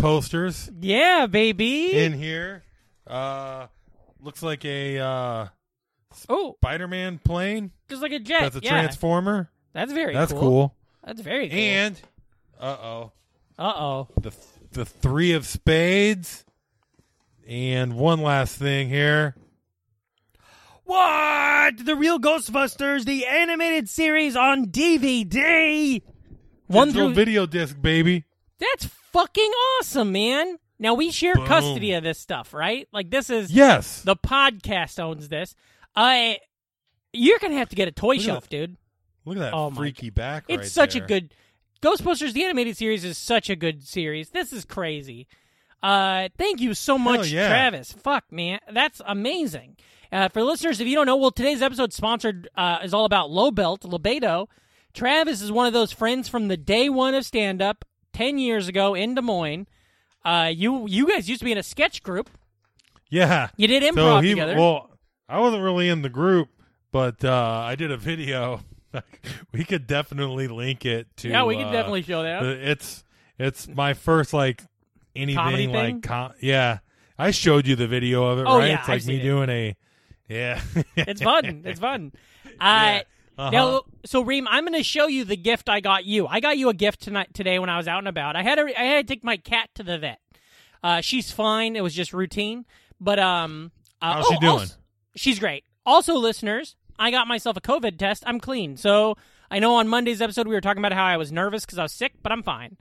posters 0.00 0.70
Yeah, 0.80 1.26
baby. 1.26 1.92
in 1.98 2.12
here. 2.12 2.62
Uh, 3.06 3.66
looks 4.20 4.42
like 4.42 4.64
a 4.64 4.98
uh, 4.98 5.46
oh, 6.28 6.54
Spider-Man 6.58 7.20
plane. 7.24 7.70
just 7.88 8.02
like 8.02 8.12
a 8.12 8.18
jet. 8.18 8.40
That's 8.40 8.56
a 8.56 8.60
yeah, 8.62 8.70
transformer. 8.70 9.50
that's 9.72 9.92
very. 9.92 10.14
That's 10.14 10.32
cool. 10.32 10.40
cool. 10.40 10.74
That's 11.04 11.20
very 11.20 11.48
cool. 11.48 11.58
And 11.58 12.00
uh 12.60 12.76
oh, 12.80 13.12
uh 13.58 13.72
oh, 13.76 14.08
the 14.20 14.32
the 14.72 14.84
three 14.84 15.32
of 15.32 15.46
spades. 15.46 16.44
And 17.48 17.96
one 17.96 18.20
last 18.20 18.54
thing 18.56 18.88
here. 18.88 19.34
what? 20.84 21.84
The 21.84 21.96
real 21.96 22.20
Ghostbusters, 22.20 23.04
the 23.04 23.26
animated 23.26 23.88
series 23.88 24.36
on 24.36 24.66
DVD. 24.66 26.02
One 26.68 26.88
Digital 26.88 27.08
through 27.08 27.14
video 27.14 27.46
disc, 27.46 27.76
baby. 27.80 28.24
That's 28.60 28.88
fucking 29.12 29.50
awesome, 29.78 30.12
man. 30.12 30.58
Now 30.78 30.94
we 30.94 31.10
share 31.10 31.34
Boom. 31.34 31.46
custody 31.46 31.92
of 31.92 32.02
this 32.02 32.18
stuff, 32.18 32.54
right? 32.54 32.88
Like 32.92 33.10
this 33.10 33.28
is 33.30 33.50
Yes. 33.52 34.02
the 34.02 34.16
podcast 34.16 34.98
owns 34.98 35.28
this. 35.28 35.54
I 35.94 36.38
you're 37.12 37.38
gonna 37.38 37.56
have 37.58 37.68
to 37.70 37.76
get 37.76 37.88
a 37.88 37.92
toy 37.92 38.16
at 38.16 38.22
shelf, 38.22 38.48
dude. 38.48 38.76
Look 39.24 39.36
at 39.36 39.40
that 39.40 39.54
Oh 39.54 39.70
my 39.70 39.76
freaky 39.76 40.10
back. 40.10 40.44
It's 40.48 40.58
right 40.58 40.66
such 40.68 40.94
there. 40.94 41.04
a 41.04 41.06
good 41.06 41.34
Ghostbusters 41.82 42.32
the 42.32 42.44
animated 42.44 42.76
series 42.76 43.04
is 43.04 43.16
such 43.18 43.48
a 43.50 43.56
good 43.56 43.82
series. 43.86 44.30
This 44.30 44.52
is 44.52 44.64
crazy. 44.64 45.26
Uh 45.82 46.28
thank 46.38 46.60
you 46.60 46.74
so 46.74 46.98
much, 46.98 47.28
yeah. 47.28 47.48
Travis. 47.48 47.92
Fuck 47.92 48.30
man. 48.30 48.60
That's 48.72 49.00
amazing. 49.04 49.76
Uh, 50.12 50.28
for 50.28 50.42
listeners, 50.42 50.80
if 50.80 50.88
you 50.88 50.96
don't 50.96 51.06
know, 51.06 51.16
well, 51.16 51.30
today's 51.30 51.62
episode 51.62 51.92
sponsored 51.92 52.48
uh, 52.56 52.78
is 52.82 52.92
all 52.92 53.04
about 53.04 53.30
Low 53.30 53.52
Belt, 53.52 53.82
Libedo. 53.82 54.48
Travis 54.92 55.40
is 55.40 55.52
one 55.52 55.68
of 55.68 55.72
those 55.72 55.92
friends 55.92 56.28
from 56.28 56.48
the 56.48 56.56
day 56.56 56.88
one 56.88 57.14
of 57.14 57.24
stand 57.24 57.62
up 57.62 57.84
10 58.12 58.38
years 58.38 58.68
ago 58.68 58.94
in 58.94 59.14
Des 59.14 59.22
Moines. 59.22 59.66
Uh, 60.24 60.50
you 60.54 60.86
you 60.86 61.08
guys 61.08 61.28
used 61.28 61.38
to 61.40 61.44
be 61.44 61.52
in 61.52 61.58
a 61.58 61.62
sketch 61.62 62.02
group. 62.02 62.28
Yeah. 63.08 63.48
You 63.56 63.66
did 63.66 63.82
so 63.82 63.90
improv 63.92 64.22
he, 64.22 64.30
together. 64.30 64.54
Well, 64.56 64.90
I 65.28 65.38
wasn't 65.40 65.62
really 65.62 65.88
in 65.88 66.02
the 66.02 66.08
group, 66.08 66.48
but 66.92 67.24
uh, 67.24 67.62
I 67.64 67.74
did 67.74 67.90
a 67.90 67.96
video. 67.96 68.60
we 69.52 69.64
could 69.64 69.86
definitely 69.86 70.48
link 70.48 70.84
it 70.84 71.06
to. 71.18 71.28
yeah, 71.28 71.44
we 71.44 71.56
can 71.56 71.66
uh, 71.66 71.72
definitely 71.72 72.02
show 72.02 72.22
that. 72.22 72.42
It's 72.42 73.04
it's 73.38 73.66
my 73.68 73.94
first 73.94 74.32
like 74.32 74.62
anything 75.16 75.72
like 75.72 76.02
com- 76.02 76.32
yeah. 76.40 76.78
I 77.18 77.32
showed 77.32 77.66
you 77.66 77.76
the 77.76 77.86
video 77.86 78.24
of 78.24 78.38
it, 78.38 78.46
Oh, 78.46 78.58
right? 78.58 78.68
yeah, 78.68 78.78
it's 78.80 78.88
I've 78.88 78.88
like 78.88 79.06
me 79.06 79.14
seen 79.16 79.20
it. 79.20 79.22
doing 79.24 79.50
a 79.50 79.76
yeah. 80.28 80.60
it's 80.96 81.22
fun. 81.22 81.62
It's 81.64 81.80
fun. 81.80 82.12
Uh, 82.60 82.98
Yeah. 82.98 83.02
Uh-huh. 83.40 83.50
Now, 83.50 83.82
so 84.04 84.20
Ream, 84.20 84.46
I'm 84.48 84.64
going 84.64 84.78
to 84.78 84.82
show 84.84 85.06
you 85.06 85.24
the 85.24 85.36
gift 85.36 85.68
I 85.70 85.80
got 85.80 86.04
you. 86.04 86.26
I 86.26 86.40
got 86.40 86.58
you 86.58 86.68
a 86.68 86.74
gift 86.74 87.00
tonight 87.00 87.32
today 87.32 87.58
when 87.58 87.70
I 87.70 87.78
was 87.78 87.88
out 87.88 87.98
and 87.98 88.08
about. 88.08 88.36
I 88.36 88.42
had 88.42 88.56
to, 88.56 88.62
I 88.78 88.84
had 88.84 89.06
to 89.08 89.14
take 89.14 89.24
my 89.24 89.38
cat 89.38 89.70
to 89.76 89.82
the 89.82 89.96
vet. 89.98 90.20
Uh, 90.84 91.00
she's 91.00 91.30
fine. 91.32 91.74
It 91.74 91.82
was 91.82 91.94
just 91.94 92.12
routine, 92.12 92.66
but 93.00 93.18
um, 93.18 93.72
uh, 94.02 94.14
How's 94.14 94.26
she 94.26 94.36
oh, 94.36 94.40
doing? 94.40 94.52
also- 94.52 94.74
she's 95.16 95.38
great. 95.38 95.64
Also, 95.86 96.14
listeners, 96.14 96.76
I 96.98 97.10
got 97.10 97.26
myself 97.26 97.56
a 97.56 97.60
COVID 97.60 97.96
test. 97.98 98.22
I'm 98.26 98.40
clean. 98.40 98.76
So 98.76 99.16
I 99.50 99.58
know 99.58 99.76
on 99.76 99.88
Monday's 99.88 100.20
episode 100.20 100.46
we 100.46 100.54
were 100.54 100.60
talking 100.60 100.80
about 100.80 100.92
how 100.92 101.04
I 101.04 101.16
was 101.16 101.32
nervous 101.32 101.64
because 101.64 101.78
I 101.78 101.82
was 101.84 101.92
sick, 101.92 102.12
but 102.22 102.32
I'm 102.32 102.42
fine. 102.42 102.76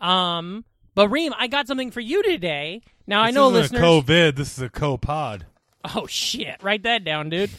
Um, 0.00 0.64
but 0.94 1.08
Ream, 1.08 1.32
I 1.36 1.48
got 1.48 1.66
something 1.66 1.90
for 1.90 2.00
you 2.00 2.22
today. 2.22 2.82
Now 3.06 3.20
I 3.20 3.32
know 3.32 3.48
isn't 3.50 3.74
listeners. 3.74 3.80
a 3.82 3.84
COVID. 3.84 4.36
This 4.36 4.56
is 4.56 4.62
a 4.62 4.68
co-pod. 4.68 5.46
Oh 5.94 6.06
shit! 6.06 6.62
Write 6.62 6.84
that 6.84 7.04
down, 7.04 7.28
dude. 7.28 7.50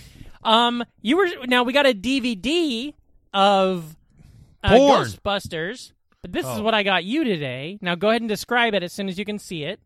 Um, 0.45 0.83
you 1.01 1.17
were 1.17 1.27
now 1.47 1.63
we 1.63 1.73
got 1.73 1.85
a 1.87 1.93
DVD 1.93 2.93
of 3.33 3.97
uh, 4.63 4.69
Porn. 4.77 5.05
Ghostbusters, 5.07 5.91
but 6.21 6.31
this 6.31 6.45
is 6.45 6.59
Oh. 6.59 6.61
what 6.61 6.73
I 6.73 6.83
got 6.83 7.03
you 7.03 7.23
today. 7.23 7.77
Now 7.81 7.95
go 7.95 8.09
ahead 8.09 8.21
and 8.21 8.29
describe 8.29 8.73
it 8.73 8.83
as 8.83 8.93
soon 8.93 9.09
as 9.09 9.17
you 9.19 9.25
can 9.25 9.39
see 9.39 9.63
it. 9.63 9.79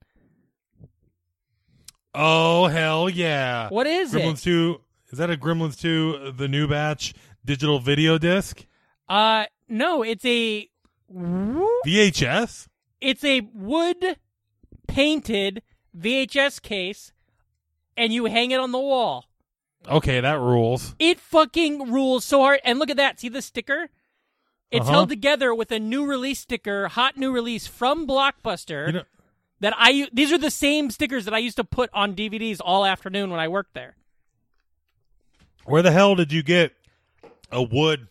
Oh 2.13 2.67
hell 2.67 3.09
yeah! 3.09 3.69
What 3.69 3.87
is 3.87 4.13
Gremlins 4.13 4.33
it? 4.39 4.43
two? 4.43 4.81
Is 5.11 5.17
that 5.19 5.29
a 5.29 5.37
Gremlins 5.37 5.79
two? 5.79 6.31
The 6.35 6.47
new 6.47 6.67
batch 6.67 7.13
digital 7.45 7.79
video 7.79 8.17
disc 8.17 8.65
Uh, 9.07 9.45
no, 9.67 10.03
it's 10.03 10.25
a 10.25 10.67
VHS. 11.11 12.67
it's 12.99 13.23
a 13.23 13.41
wood 13.53 14.17
painted 14.87 15.61
VHS 15.97 16.61
case, 16.61 17.11
and 17.95 18.11
you 18.11 18.25
hang 18.25 18.51
it 18.51 18.59
on 18.59 18.71
the 18.71 18.79
wall. 18.79 19.25
Okay, 19.87 20.19
that 20.19 20.39
rules. 20.39 20.93
It 20.99 21.19
fucking 21.19 21.91
rules 21.91 22.25
so 22.25 22.41
hard. 22.41 22.59
And 22.63 22.79
look 22.79 22.89
at 22.89 22.97
that. 22.97 23.19
See 23.19 23.29
the 23.29 23.41
sticker? 23.41 23.89
It's 24.71 24.83
Uh-huh. 24.83 24.91
held 24.91 25.09
together 25.09 25.53
with 25.55 25.71
a 25.71 25.79
new 25.79 26.05
release 26.05 26.41
sticker, 26.41 26.89
hot 26.89 27.17
new 27.17 27.31
release 27.31 27.65
from 27.65 28.05
Blockbuster. 28.07 28.87
You 28.87 28.93
know, 28.93 29.03
that 29.61 29.73
I 29.77 30.07
these 30.13 30.31
are 30.31 30.37
the 30.37 30.51
same 30.51 30.91
stickers 30.91 31.25
that 31.25 31.33
I 31.33 31.39
used 31.39 31.55
to 31.57 31.63
put 31.63 31.89
on 31.93 32.13
DVDs 32.15 32.59
all 32.63 32.85
afternoon 32.85 33.29
when 33.31 33.39
I 33.39 33.47
worked 33.47 33.73
there. 33.73 33.95
where 35.65 35.81
the 35.81 35.91
hell 35.91 36.15
did 36.15 36.31
you 36.31 36.41
get 36.43 36.73
a 37.51 37.61
wood 37.61 38.07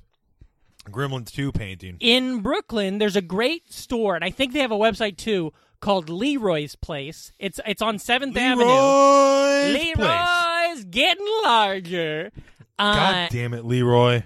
Gremlins 0.91 1.31
two 1.33 1.53
painting? 1.53 1.97
In 2.01 2.41
Brooklyn, 2.41 2.99
there's 2.99 3.17
a 3.17 3.23
great 3.23 3.73
store, 3.73 4.15
and 4.15 4.25
I 4.25 4.31
think 4.31 4.53
they 4.53 4.61
have 4.61 4.71
a 4.73 4.77
website 4.79 5.17
too 5.17 5.53
called 5.81 6.09
Leroy's 6.11 6.75
Place. 6.77 7.33
It's 7.39 7.61
it's 7.67 7.83
on 7.83 7.99
Seventh 7.99 8.37
Avenue. 8.37 8.65
Leroy's 8.67 9.95
place. 9.95 10.29
Leroy's 10.79 10.85
getting 10.85 11.27
larger. 11.45 12.31
Uh, 12.79 12.95
God 12.95 13.29
damn 13.31 13.55
it, 13.55 13.65
Leroy. 13.65 14.23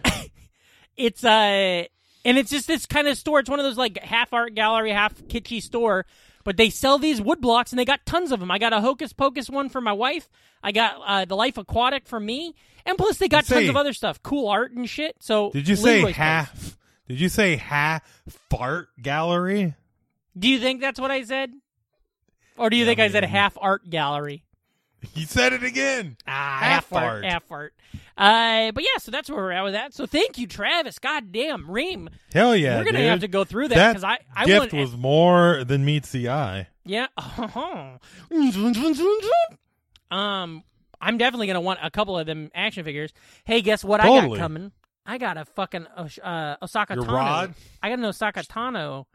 it's 0.96 1.24
uh 1.24 1.84
and 2.24 2.38
it's 2.38 2.50
just 2.50 2.66
this 2.66 2.86
kind 2.86 3.08
of 3.08 3.16
store. 3.16 3.40
It's 3.40 3.50
one 3.50 3.58
of 3.58 3.64
those 3.64 3.78
like 3.78 3.98
half 3.98 4.32
art 4.32 4.54
gallery, 4.54 4.92
half 4.92 5.14
kitschy 5.22 5.62
store. 5.62 6.06
But 6.44 6.56
they 6.56 6.70
sell 6.70 6.98
these 6.98 7.20
wood 7.20 7.40
blocks, 7.40 7.70
and 7.70 7.78
they 7.78 7.84
got 7.84 8.04
tons 8.04 8.32
of 8.32 8.40
them. 8.40 8.50
I 8.50 8.58
got 8.58 8.72
a 8.72 8.80
Hocus 8.80 9.12
Pocus 9.12 9.48
one 9.48 9.68
for 9.68 9.80
my 9.80 9.92
wife. 9.92 10.28
I 10.60 10.72
got 10.72 11.00
uh, 11.06 11.24
the 11.24 11.36
Life 11.36 11.56
Aquatic 11.56 12.08
for 12.08 12.18
me, 12.18 12.56
and 12.84 12.98
plus 12.98 13.18
they 13.18 13.28
got 13.28 13.46
tons 13.46 13.68
of 13.68 13.76
other 13.76 13.92
stuff, 13.92 14.20
cool 14.24 14.48
art 14.48 14.72
and 14.72 14.88
shit. 14.90 15.14
So 15.20 15.50
Did 15.52 15.68
you 15.68 15.76
say 15.76 15.84
Leroy's 15.84 16.02
Place. 16.02 16.16
half? 16.16 16.78
Did 17.06 17.20
you 17.20 17.28
say 17.28 17.56
half 17.56 18.02
fart 18.50 18.88
gallery? 19.00 19.74
Do 20.36 20.48
you 20.48 20.58
think 20.58 20.80
that's 20.80 20.98
what 20.98 21.12
I 21.12 21.22
said, 21.22 21.52
or 22.56 22.70
do 22.70 22.76
you 22.76 22.86
think 22.86 22.98
I 22.98 23.08
said 23.08 23.24
half 23.24 23.56
art 23.60 23.88
gallery? 23.88 24.44
You 25.14 25.26
said 25.26 25.52
it 25.52 25.62
again. 25.64 26.16
Ah, 26.26 26.58
Half 26.60 26.90
half 26.90 26.92
art, 26.92 27.04
art. 27.04 27.24
half 27.24 27.50
art. 27.52 27.74
Uh, 28.16 28.70
but 28.72 28.82
yeah, 28.84 28.98
so 28.98 29.10
that's 29.10 29.28
where 29.28 29.38
we're 29.38 29.52
at 29.52 29.62
with 29.64 29.72
that. 29.72 29.92
So 29.94 30.06
thank 30.06 30.38
you, 30.38 30.46
Travis. 30.46 30.98
God 30.98 31.32
damn, 31.32 31.70
Ream. 31.70 32.08
Hell 32.32 32.54
yeah, 32.56 32.78
we're 32.78 32.84
gonna 32.84 32.98
dude. 32.98 33.08
have 33.08 33.20
to 33.20 33.28
go 33.28 33.44
through 33.44 33.68
that 33.68 33.90
because 33.92 34.04
I 34.04 34.18
I 34.34 34.44
gift 34.46 34.72
was 34.72 34.96
more 34.96 35.64
than 35.64 35.84
meets 35.84 36.10
the 36.12 36.28
eye. 36.28 36.68
Yeah. 36.84 37.06
um, 40.10 40.62
I'm 41.00 41.18
definitely 41.18 41.46
gonna 41.46 41.60
want 41.60 41.80
a 41.82 41.90
couple 41.90 42.18
of 42.18 42.26
them 42.26 42.50
action 42.54 42.84
figures. 42.84 43.12
Hey, 43.44 43.60
guess 43.62 43.84
what 43.84 44.00
I 44.00 44.06
got 44.26 44.38
coming? 44.38 44.72
I 45.04 45.18
got 45.18 45.36
a 45.36 45.44
fucking 45.44 45.86
uh, 45.96 46.04
Ahsoka 46.62 46.94
Your 46.94 47.04
Tano. 47.04 47.12
rod? 47.12 47.54
I 47.82 47.88
got 47.88 47.98
an 47.98 48.04
Ahsoka 48.04 48.46
Tano 48.46 49.06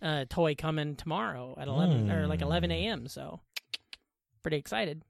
uh, 0.00 0.24
toy 0.28 0.54
coming 0.54 0.96
tomorrow 0.96 1.54
at 1.60 1.68
11 1.68 2.10
or 2.10 2.26
like 2.26 2.40
11 2.40 2.70
a.m. 2.70 3.06
So 3.06 3.40
pretty 4.42 4.56
excited. 4.56 5.02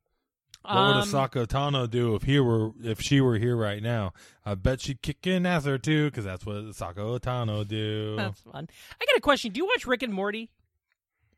What 0.62 0.74
would 0.74 0.80
Um, 0.96 1.02
Ahsoka 1.08 1.46
Tano 1.46 1.88
do 1.88 2.14
if 2.14 2.22
he 2.24 2.40
were 2.40 2.72
if 2.82 3.00
she 3.00 3.20
were 3.20 3.38
here 3.38 3.56
right 3.56 3.82
now? 3.82 4.12
I 4.44 4.54
bet 4.54 4.80
she'd 4.80 5.00
kick 5.02 5.26
in 5.26 5.46
ass 5.46 5.66
or 5.66 5.78
two 5.78 6.06
because 6.10 6.24
that's 6.24 6.44
what 6.44 6.56
Ahsoka 6.56 7.20
Tano 7.20 7.66
do. 7.66 8.16
That's 8.16 8.40
fun. 8.40 8.68
I 9.00 9.04
got 9.04 9.16
a 9.16 9.20
question. 9.20 9.52
Do 9.52 9.58
you 9.58 9.66
watch 9.66 9.86
Rick 9.86 10.02
and 10.02 10.12
Morty? 10.12 10.50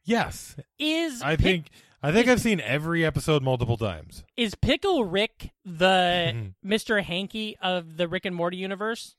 yes, 0.04 0.56
Is 0.78 1.20
I 1.22 1.36
Pick- 1.36 1.42
think 1.44 1.70
I 2.02 2.12
think 2.12 2.28
I've 2.28 2.40
seen 2.40 2.60
every 2.60 3.04
episode 3.04 3.42
multiple 3.42 3.76
times. 3.76 4.24
is 4.36 4.54
Pickle 4.54 5.04
Rick 5.04 5.50
the. 5.64 6.52
Mr. 6.64 7.02
Hanky 7.02 7.56
of 7.60 7.96
the 7.96 8.06
Rick 8.08 8.24
and 8.24 8.34
Morty 8.36 8.56
universe? 8.56 9.16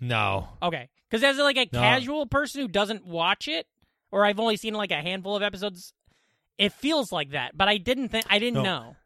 No, 0.00 0.48
Okay, 0.62 0.88
because 1.10 1.22
as 1.22 1.36
like 1.38 1.56
a 1.58 1.68
No. 1.72 1.78
casual 1.80 2.24
person 2.26 2.62
who 2.62 2.68
doesn't 2.68 3.04
watch 3.04 3.48
it, 3.48 3.66
or 4.10 4.24
I've 4.24 4.40
only 4.40 4.56
seen 4.56 4.72
like 4.74 4.90
a 4.90 5.02
handful 5.02 5.36
of 5.36 5.42
episodes, 5.42 5.92
it 6.56 6.72
feels 6.72 7.12
like 7.12 7.30
that. 7.32 7.54
But 7.56 7.68
I 7.68 7.76
didn't 7.76 8.08
think 8.08 8.24
I 8.30 8.38
didn't 8.38 8.54
No. 8.54 8.62
know. 8.62 8.96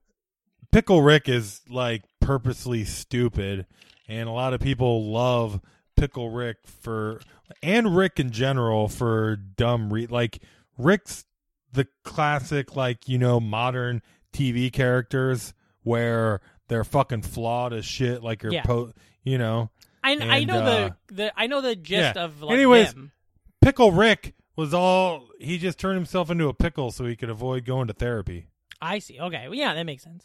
Pickle 0.75 1.03
Rick 1.03 1.29
is 1.29 1.61
like 1.69 2.03
purposely 2.21 2.83
stupid, 2.85 3.65
and 4.09 4.29
a 4.29 4.33
lot 4.33 4.55
of 4.55 4.61
people 4.61 5.09
love 5.09 5.61
Pickle 5.97 6.31
Rick 6.31 6.57
for 6.67 7.21
and 7.63 7.97
Rick 7.97 8.19
in 8.19 8.33
general 8.33 8.89
for 8.89 9.37
dumb 9.37 9.93
re 9.93 10.09
like 10.09 10.43
Rick's 10.77 11.27
the 11.73 11.87
classic 12.03 12.75
like 12.75 13.09
you 13.09 13.19
know 13.19 13.39
modern 13.39 14.03
TV 14.33 14.73
characters 14.73 15.55
where 15.85 16.41
they're 16.67 16.83
fucking 16.83 17.23
flawed 17.23 17.73
as 17.73 17.85
shit 17.85 18.25
like 18.25 18.43
your 18.43 18.51
Yeah. 18.53 18.65
po 18.65 18.91
you 19.23 19.39
know 19.39 19.71
I 20.03 20.17
I 20.17 20.43
know 20.43 20.59
uh, 20.59 20.65
the 20.65 21.15
the 21.15 21.33
I 21.37 21.47
know 21.47 21.61
the 21.61 21.77
gist 21.77 22.17
yeah. 22.17 22.25
of 22.25 22.43
like 22.43 22.53
Anyways, 22.53 22.95
them. 22.95 23.13
Pickle 23.63 23.93
Rick 23.93 24.35
was 24.57 24.75
all 24.75 25.29
he 25.39 25.57
just 25.57 25.79
turned 25.79 25.95
himself 25.95 26.33
into 26.33 26.49
a 26.49 26.53
pickle 26.53 26.91
so 26.91 27.07
he 27.07 27.15
could 27.15 27.31
avoid 27.31 27.65
going 27.65 27.87
to 27.87 27.93
therapy. 27.93 28.49
I 28.83 28.99
see. 28.99 29.21
Okay, 29.21 29.45
well, 29.47 29.55
yeah, 29.55 29.73
that 29.73 29.85
makes 29.85 30.03
sense. 30.03 30.25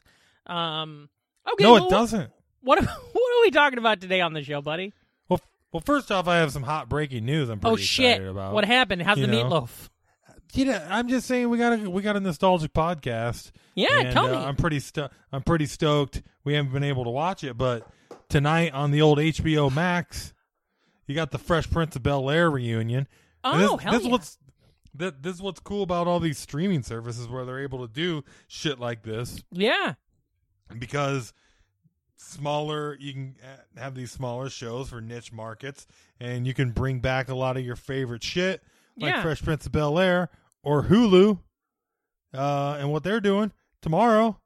Um, 0.49 1.09
okay, 1.53 1.63
no, 1.63 1.73
well, 1.73 1.87
it 1.87 1.89
doesn't. 1.89 2.31
What 2.61 2.79
what 2.83 2.87
are 2.87 3.41
we 3.41 3.51
talking 3.51 3.79
about 3.79 4.01
today 4.01 4.21
on 4.21 4.33
the 4.33 4.43
show, 4.43 4.61
buddy? 4.61 4.93
Well, 5.27 5.39
well, 5.71 5.81
first 5.85 6.11
off, 6.11 6.27
I 6.27 6.37
have 6.37 6.51
some 6.51 6.63
hot 6.63 6.89
breaking 6.89 7.25
news. 7.25 7.49
I'm 7.49 7.59
pretty 7.59 7.73
oh 7.73 7.77
shit! 7.77 8.05
excited 8.11 8.27
about. 8.27 8.53
What 8.53 8.65
happened? 8.65 9.01
How's 9.01 9.19
the 9.19 9.27
know. 9.27 9.43
meatloaf? 9.43 9.89
You 10.53 10.65
know, 10.65 10.87
I'm 10.89 11.07
just 11.07 11.27
saying 11.27 11.49
we 11.49 11.57
got 11.57 11.79
a 11.79 11.89
we 11.89 12.01
got 12.01 12.15
a 12.17 12.19
nostalgic 12.19 12.73
podcast. 12.73 13.51
Yeah, 13.75 13.99
and, 13.99 14.11
tell 14.11 14.25
uh, 14.25 14.31
me. 14.31 14.37
I'm 14.37 14.55
pretty 14.55 14.79
sto- 14.79 15.09
I'm 15.31 15.43
pretty 15.43 15.67
stoked. 15.67 16.23
We 16.43 16.55
haven't 16.55 16.73
been 16.73 16.83
able 16.83 17.03
to 17.03 17.11
watch 17.11 17.43
it, 17.43 17.55
but 17.57 17.87
tonight 18.29 18.73
on 18.73 18.91
the 18.91 19.01
old 19.01 19.19
HBO 19.19 19.73
Max, 19.73 20.33
you 21.05 21.15
got 21.15 21.31
the 21.31 21.37
Fresh 21.37 21.69
Prince 21.69 21.95
of 21.95 22.03
Bel 22.03 22.29
Air 22.29 22.49
reunion. 22.49 23.07
And 23.43 23.63
Oh, 23.63 23.75
this, 23.77 23.83
hell 23.83 23.91
this 23.93 24.01
is 24.01 24.05
yeah. 24.07 24.11
what's 24.11 24.37
this 24.93 25.35
is 25.35 25.41
what's 25.41 25.59
cool 25.59 25.83
about 25.83 26.07
all 26.07 26.19
these 26.19 26.37
streaming 26.37 26.83
services 26.83 27.27
where 27.27 27.45
they're 27.45 27.61
able 27.61 27.87
to 27.87 27.93
do 27.93 28.23
shit 28.47 28.79
like 28.79 29.03
this 29.03 29.43
Yeah, 29.51 29.93
because 30.77 31.33
smaller 32.17 32.97
you 32.99 33.13
can 33.13 33.35
uh, 33.41 33.79
have 33.79 33.95
these 33.95 34.11
smaller 34.11 34.49
shows 34.49 34.89
for 34.89 34.99
niche 34.99 35.31
markets 35.31 35.87
and 36.19 36.45
you 36.45 36.53
can 36.53 36.71
bring 36.71 36.99
back 36.99 37.29
a 37.29 37.35
lot 37.35 37.55
of 37.55 37.65
your 37.65 37.77
favorite 37.77 38.21
shit 38.23 38.61
like 38.97 39.13
Yeah. 39.15 39.21
fresh 39.21 39.41
prince 39.41 39.65
of 39.65 39.71
bel 39.71 39.97
air 39.97 40.29
or 40.61 40.83
hulu 40.83 41.39
uh 42.33 42.75
and 42.79 42.91
what 42.91 43.03
they're 43.03 43.21
doing 43.21 43.53
tomorrow 43.81 44.37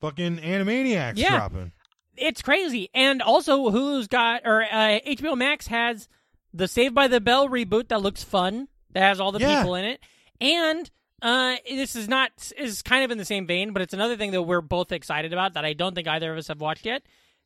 fucking 0.00 0.36
animaniacs 0.38 1.16
Yeah. 1.16 1.30
dropping 1.38 1.72
it's 2.16 2.42
crazy. 2.42 2.90
And 2.94 3.20
also, 3.20 3.70
Hulu's 3.70 4.06
got 4.06 4.42
or 4.44 4.62
uh, 4.62 5.00
HBO 5.04 5.36
Max 5.36 5.66
has 5.66 6.08
the 6.52 6.68
Saved 6.68 6.94
by 6.94 7.08
the 7.08 7.20
Bell 7.20 7.48
reboot 7.48 7.88
that 7.88 8.02
looks 8.02 8.22
fun. 8.22 8.68
That 8.92 9.00
has 9.00 9.18
all 9.18 9.32
the 9.32 9.40
Yeah. 9.40 9.56
people 9.62 9.74
in 9.74 9.84
it, 9.84 10.00
and 10.40 10.88
uh, 11.24 11.56
this 11.68 11.96
is 11.96 12.08
not 12.08 12.30
is 12.56 12.82
kind 12.82 13.04
of 13.04 13.10
in 13.10 13.18
the 13.18 13.24
same 13.24 13.46
vein, 13.46 13.72
but 13.72 13.82
it's 13.82 13.94
another 13.94 14.16
thing 14.16 14.30
that 14.32 14.42
we're 14.42 14.60
both 14.60 14.92
excited 14.92 15.32
about 15.32 15.54
that 15.54 15.64
I 15.64 15.72
don't 15.72 15.94
think 15.94 16.06
either 16.06 16.30
of 16.30 16.38
us 16.38 16.46
have 16.48 16.60
watched 16.60 16.86
yet. 16.86 17.02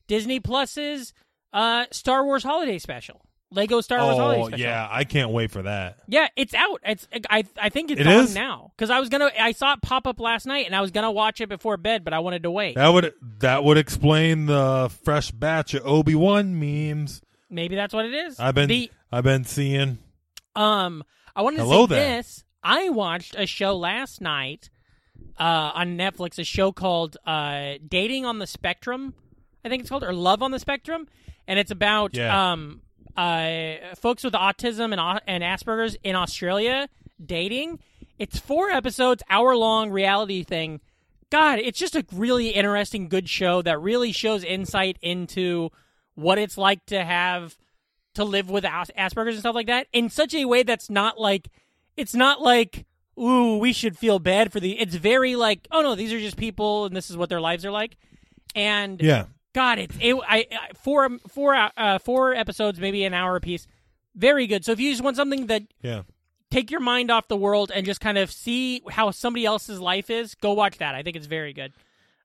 Disney 0.07 0.41
Plus's 0.41 1.15
uh, 1.53 1.87
Star 1.91 2.25
Wars 2.25 2.43
Holiday 2.43 2.79
Special. 2.79 3.23
Lego 3.51 3.81
Star 3.81 4.01
Wars 4.05 4.19
Holiday 4.19 4.43
Oh 4.43 4.49
Special. 4.49 4.61
yeah, 4.67 4.87
I 4.91 5.05
can't 5.05 5.31
wait 5.31 5.51
for 5.51 5.63
that. 5.63 6.01
Yeah, 6.07 6.29
it's 6.37 6.53
out. 6.53 6.81
It's 6.85 7.09
I 7.31 7.45
I 7.59 7.71
think 7.71 7.91
it's 7.91 8.01
It 8.01 8.07
on 8.07 8.25
is? 8.25 8.35
now 8.35 8.73
because 8.77 8.91
I 8.91 9.01
was 9.01 9.09
gonna 9.09 9.31
I 9.41 9.53
saw 9.53 9.73
it 9.73 9.81
pop 9.81 10.07
up 10.07 10.21
last 10.21 10.45
night 10.45 10.67
and 10.67 10.77
I 10.77 10.83
was 10.83 10.91
gonna 10.91 11.11
watch 11.11 11.41
it 11.41 11.49
before 11.49 11.79
bed, 11.79 12.05
but 12.05 12.13
I 12.13 12.19
wanted 12.19 12.43
to 12.43 12.51
wait. 12.51 12.75
That 12.75 12.89
would 12.89 13.15
that 13.39 13.65
would 13.65 13.79
explain 13.79 14.45
the 14.47 14.91
fresh 15.03 15.31
batch 15.31 15.73
of 15.73 15.87
Obi 15.87 16.15
Wan 16.15 16.59
memes 16.61 17.23
Maybe 17.49 17.75
that's 17.77 17.95
what 17.95 18.05
it 18.05 18.13
is. 18.13 18.39
I've 18.39 18.55
been 18.55 18.69
The, 18.69 18.91
I've 19.11 19.25
been 19.25 19.45
seeing. 19.45 19.97
um 20.55 21.03
I 21.35 21.41
wanted 21.41 21.57
to 21.59 21.63
Hello 21.63 21.87
say 21.87 21.95
there. 21.95 22.17
this. 22.19 22.45
I 22.63 22.89
watched 22.91 23.35
a 23.39 23.47
show 23.47 23.77
last 23.77 24.21
night 24.21 24.71
uh, 25.39 25.73
on 25.75 25.97
Netflix, 25.97 26.39
a 26.39 26.45
show 26.45 26.73
called 26.73 27.17
uh, 27.27 27.75
"Dating 27.87 28.25
on 28.25 28.39
the 28.39 28.47
Spectrum," 28.47 29.15
I 29.65 29.69
think 29.69 29.81
it's 29.81 29.89
called, 29.91 30.05
or 30.05 30.13
"Love 30.13 30.43
on 30.43 30.51
the 30.51 30.59
Spectrum," 30.59 31.07
and 31.47 31.59
it's 31.59 31.71
about 31.71 32.15
Yeah. 32.15 32.53
um 32.53 32.83
uh 33.17 33.95
folks 33.97 34.23
with 34.23 34.35
autism 34.35 34.93
and 34.97 35.21
and 35.27 35.43
Asperger's 35.43 35.97
in 36.05 36.15
Australia 36.17 36.89
dating. 37.25 37.79
It's 38.19 38.39
four 38.39 38.71
episodes, 38.71 39.23
hour 39.31 39.57
long 39.57 39.91
reality 39.91 40.43
thing. 40.43 40.81
God, 41.31 41.59
it's 41.59 41.79
just 41.79 41.95
a 41.95 42.05
really 42.13 42.49
interesting, 42.51 43.09
good 43.09 43.29
show 43.29 43.61
that 43.63 43.81
really 43.81 44.13
shows 44.13 44.43
insight 44.45 44.97
into 45.03 45.71
what 46.15 46.39
it's 46.39 46.57
like 46.59 46.85
to 46.87 47.05
have 47.05 47.57
to 48.15 48.25
live 48.25 48.51
with 48.51 48.65
Asperger's 48.65 49.35
and 49.35 49.39
stuff 49.41 49.55
like 49.55 49.67
that 49.69 49.87
in 49.93 50.09
such 50.09 50.35
a 50.35 50.45
way 50.47 50.63
that's 50.65 50.89
not 50.91 51.21
like 51.21 51.49
it's 51.99 52.15
not 52.15 52.41
like 52.41 52.87
ooh 53.19 53.59
we 53.59 53.73
should 53.73 53.99
feel 53.99 54.19
bad 54.19 54.53
for 54.53 54.61
the. 54.61 54.79
It's 54.79 54.95
very 54.95 55.37
like 55.37 55.67
oh 55.71 55.83
no 55.83 55.95
these 55.95 56.13
are 56.13 56.21
just 56.21 56.37
people 56.37 56.87
and 56.87 56.97
this 56.97 57.11
is 57.11 57.17
what 57.17 57.29
their 57.29 57.41
lives 57.41 57.65
are 57.65 57.71
like, 57.71 57.97
and 58.55 59.01
Yeah, 59.01 59.27
God 59.55 59.79
it's 59.79 59.97
it 60.01 60.15
I, 60.27 60.47
I 60.51 60.73
four 60.75 61.09
four 61.29 61.55
uh, 61.77 61.99
four 61.99 62.35
episodes 62.35 62.81
maybe 62.81 63.05
an 63.05 63.15
hour 63.15 63.37
a 63.37 63.41
piece, 63.41 63.67
very 64.15 64.47
good. 64.47 64.65
So 64.65 64.73
if 64.73 64.81
you 64.81 64.91
just 64.91 65.03
want 65.03 65.17
something 65.17 65.47
that 65.47 65.63
yeah. 65.83 66.03
take 66.51 66.71
your 66.71 66.81
mind 66.81 67.11
off 67.11 67.29
the 67.29 67.37
world 67.37 67.71
and 67.75 67.85
just 67.85 68.01
kind 68.01 68.19
of 68.19 68.31
see 68.31 68.83
how 68.89 69.11
somebody 69.11 69.45
else's 69.45 69.81
life 69.81 70.11
is, 70.11 70.35
go 70.35 70.53
watch 70.53 70.79
that. 70.79 70.95
I 70.95 71.03
think 71.03 71.17
it's 71.17 71.27
very 71.27 71.53
good. 71.53 71.73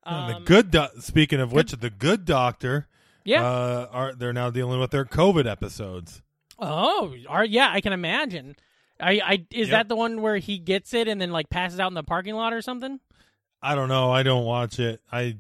And 0.05 0.29
the 0.29 0.35
Um, 0.37 0.43
good. 0.43 0.71
Do- 0.71 0.87
speaking 0.99 1.39
of 1.39 1.51
which, 1.51 1.71
the 1.71 1.89
Good 1.89 2.25
Doctor. 2.25 2.87
Yeah. 3.25 3.45
Uh, 3.45 3.87
are 3.91 4.13
they're 4.13 4.33
now 4.33 4.49
dealing 4.49 4.79
with 4.79 4.91
their 4.91 5.05
COVID 5.05 5.49
episodes? 5.49 6.21
Oh, 6.59 7.15
are, 7.29 7.45
yeah, 7.45 7.69
I 7.71 7.79
can 7.81 7.93
imagine. 7.93 8.55
I, 9.03 9.21
I 9.23 9.45
is 9.51 9.69
Yep. 9.69 9.69
that 9.69 9.87
the 9.89 9.95
one 9.95 10.21
where 10.21 10.37
he 10.37 10.57
gets 10.59 10.93
it 10.93 11.07
and 11.07 11.19
then 11.21 11.31
like 11.31 11.49
passes 11.49 11.79
out 11.79 11.87
in 11.89 11.93
the 11.93 12.03
parking 12.03 12.35
lot 12.35 12.53
or 12.53 12.61
something? 12.61 12.99
I 13.61 13.75
don't 13.75 13.89
know. 13.89 14.11
I 14.11 14.23
don't 14.23 14.45
watch 14.45 14.79
it. 14.79 15.01
I 15.11 15.37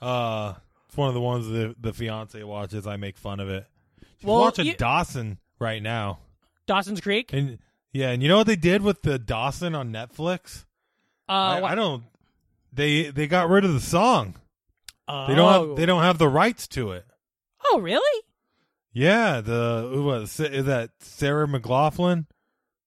uh, 0.00 0.54
it's 0.88 0.96
one 0.96 1.08
of 1.08 1.14
the 1.14 1.20
ones 1.20 1.48
that 1.48 1.76
the 1.80 1.92
fiance 1.92 2.42
watches. 2.42 2.86
I 2.86 2.96
make 2.96 3.16
fun 3.16 3.40
of 3.40 3.48
it. 3.48 3.66
She's 4.18 4.26
Well, 4.26 4.40
watching 4.40 4.66
you- 4.66 4.76
Dawson 4.76 5.38
right 5.58 5.82
now, 5.82 6.18
Dawson's 6.66 7.00
Creek. 7.00 7.32
and 7.32 7.58
yeah, 7.92 8.10
and 8.10 8.22
you 8.22 8.28
know 8.28 8.36
what 8.38 8.46
they 8.46 8.56
did 8.56 8.82
with 8.82 9.02
the 9.02 9.18
Dawson 9.18 9.74
on 9.74 9.92
Netflix? 9.92 10.64
Uh, 11.28 11.32
I, 11.32 11.72
I 11.72 11.74
don't. 11.74 12.04
They 12.72 13.10
they 13.10 13.26
got 13.26 13.48
rid 13.48 13.64
of 13.64 13.72
the 13.72 13.80
song. 13.80 14.34
oh. 15.08 15.26
They 15.28 15.34
don't 15.34 15.52
have 15.68 15.76
they 15.76 15.86
don't 15.86 16.02
have 16.02 16.18
the 16.18 16.28
rights 16.28 16.66
to 16.68 16.92
it. 16.92 17.06
Oh, 17.66 17.80
really? 17.80 18.22
Yeah, 18.92 19.40
the 19.40 19.88
who 19.92 20.04
was 20.04 20.38
is 20.38 20.66
that 20.66 20.90
Sarah 21.00 21.46
McLachlan? 21.48 22.26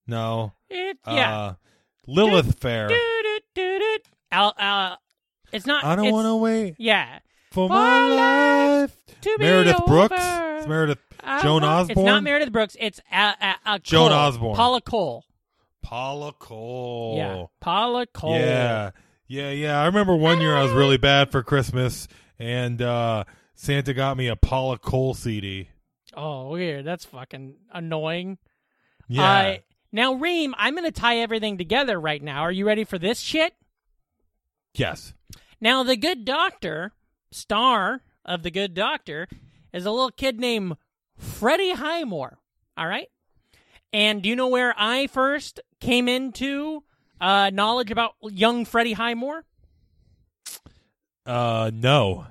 No, 0.08 0.52
It, 0.70 0.96
yeah. 1.06 1.38
uh, 1.38 1.54
Lilith 2.06 2.58
Fair. 2.58 2.88
Do-do-do-do. 2.88 3.98
Al, 4.32 4.54
uh, 4.58 4.96
it's 5.52 5.66
not. 5.66 5.84
I 5.84 5.94
don't 5.96 6.10
want 6.10 6.26
to 6.26 6.36
wait 6.36 6.74
Yeah. 6.78 7.18
for 7.50 7.68
For 7.68 7.74
my 7.74 8.08
life. 8.08 8.96
To 9.20 9.36
be 9.38 9.44
Meredith 9.44 9.84
Brooks. 9.86 10.14
It's 10.18 10.66
Meredith 10.66 10.98
I 11.22 11.42
Joan 11.42 11.62
want- 11.62 11.90
It's 11.90 11.90
Osborne? 11.98 12.06
not 12.06 12.22
Meredith 12.22 12.52
Brooks. 12.52 12.76
It's 12.80 13.00
uh, 13.12 13.32
uh, 13.40 13.52
uh, 13.66 13.78
Joan 13.78 14.10
Cole. 14.10 14.18
Osborne. 14.18 14.56
Paula 14.56 14.80
Cole. 14.80 15.24
Paula 15.82 16.32
Cole. 16.32 17.16
Yeah. 17.16 17.44
Paula 17.60 18.06
Cole. 18.06 18.38
Yeah. 18.38 18.90
Yeah, 19.26 19.50
yeah. 19.50 19.80
I 19.80 19.86
remember 19.86 20.14
one 20.16 20.40
year 20.40 20.54
I 20.56 20.62
was 20.62 20.72
really 20.72 20.96
bad 20.96 21.30
for 21.30 21.42
Christmas 21.42 22.08
and 22.38 22.80
uh 22.80 23.24
Santa 23.54 23.92
got 23.92 24.16
me 24.16 24.28
a 24.28 24.36
Paula 24.36 24.78
Cole 24.78 25.12
CD. 25.14 25.68
Oh, 26.14 26.48
weird. 26.50 26.84
That's 26.84 27.04
fucking 27.04 27.56
annoying. 27.72 28.38
Yeah. 29.08 29.22
Uh, 29.38 29.56
now, 29.92 30.14
Ream, 30.14 30.54
I'm 30.58 30.74
going 30.74 30.84
to 30.84 30.92
tie 31.00 31.18
everything 31.18 31.58
together 31.58 31.98
right 32.00 32.22
now. 32.22 32.42
Are 32.42 32.52
you 32.52 32.66
ready 32.66 32.84
for 32.84 32.98
this 32.98 33.20
shit? 33.20 33.54
yes. 34.74 35.12
Now, 35.60 35.82
the 35.82 35.96
good 35.96 36.24
doctor, 36.24 36.92
star 37.32 38.02
of 38.24 38.44
the 38.44 38.50
good 38.50 38.74
doctor, 38.74 39.26
is 39.72 39.84
a 39.86 39.90
little 39.90 40.10
kid 40.12 40.38
named 40.38 40.76
Freddie 41.16 41.72
Highmore. 41.72 42.38
All 42.76 42.86
right. 42.86 43.08
And 43.92 44.22
do 44.22 44.28
you 44.28 44.36
know 44.36 44.46
where 44.46 44.72
I 44.78 45.08
first 45.08 45.58
came 45.80 46.06
into 46.08 46.84
uh, 47.20 47.50
knowledge 47.52 47.90
about 47.90 48.12
young 48.22 48.64
Freddie 48.66 48.92
Highmore? 48.92 49.44
Uh 51.26 51.70
no. 51.74 52.26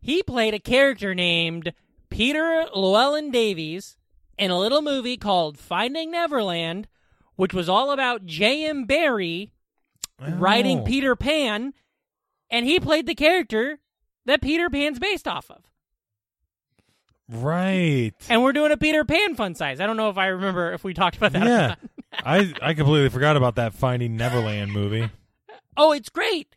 He 0.00 0.22
played 0.22 0.54
a 0.54 0.58
character 0.58 1.14
named 1.14 1.72
Peter 2.10 2.66
Llewelyn 2.74 3.32
Davies 3.32 3.96
in 4.36 4.50
a 4.50 4.58
little 4.58 4.82
movie 4.82 5.16
called 5.16 5.58
Finding 5.58 6.10
Neverland, 6.10 6.88
which 7.36 7.52
was 7.54 7.68
all 7.68 7.90
about 7.90 8.24
J.M. 8.26 8.84
Barrie 8.84 9.50
writing 10.20 10.80
Oh. 10.80 10.84
Peter 10.84 11.16
Pan, 11.16 11.72
and 12.50 12.64
he 12.66 12.78
played 12.80 13.06
the 13.06 13.14
character 13.14 13.78
that 14.26 14.40
Peter 14.40 14.70
Pan's 14.70 14.98
based 14.98 15.26
off 15.28 15.50
of. 15.50 15.62
Right. 17.28 18.12
And 18.28 18.42
we're 18.42 18.52
doing 18.52 18.70
a 18.72 18.76
Peter 18.76 19.04
Pan 19.04 19.34
fun 19.34 19.54
size. 19.54 19.80
I 19.80 19.86
don't 19.86 19.96
know 19.96 20.10
if 20.10 20.18
I 20.18 20.26
remember 20.26 20.72
if 20.72 20.84
we 20.84 20.92
talked 20.94 21.16
about 21.16 21.32
that. 21.32 21.42
or 21.42 21.46
Yeah. 21.48 21.74
I 22.24 22.52
I 22.62 22.74
completely 22.74 23.08
forgot 23.08 23.36
about 23.36 23.56
that 23.56 23.74
Finding 23.74 24.16
Neverland 24.16 24.72
movie. 24.72 25.10
Oh, 25.76 25.92
it's 25.92 26.10
great. 26.10 26.54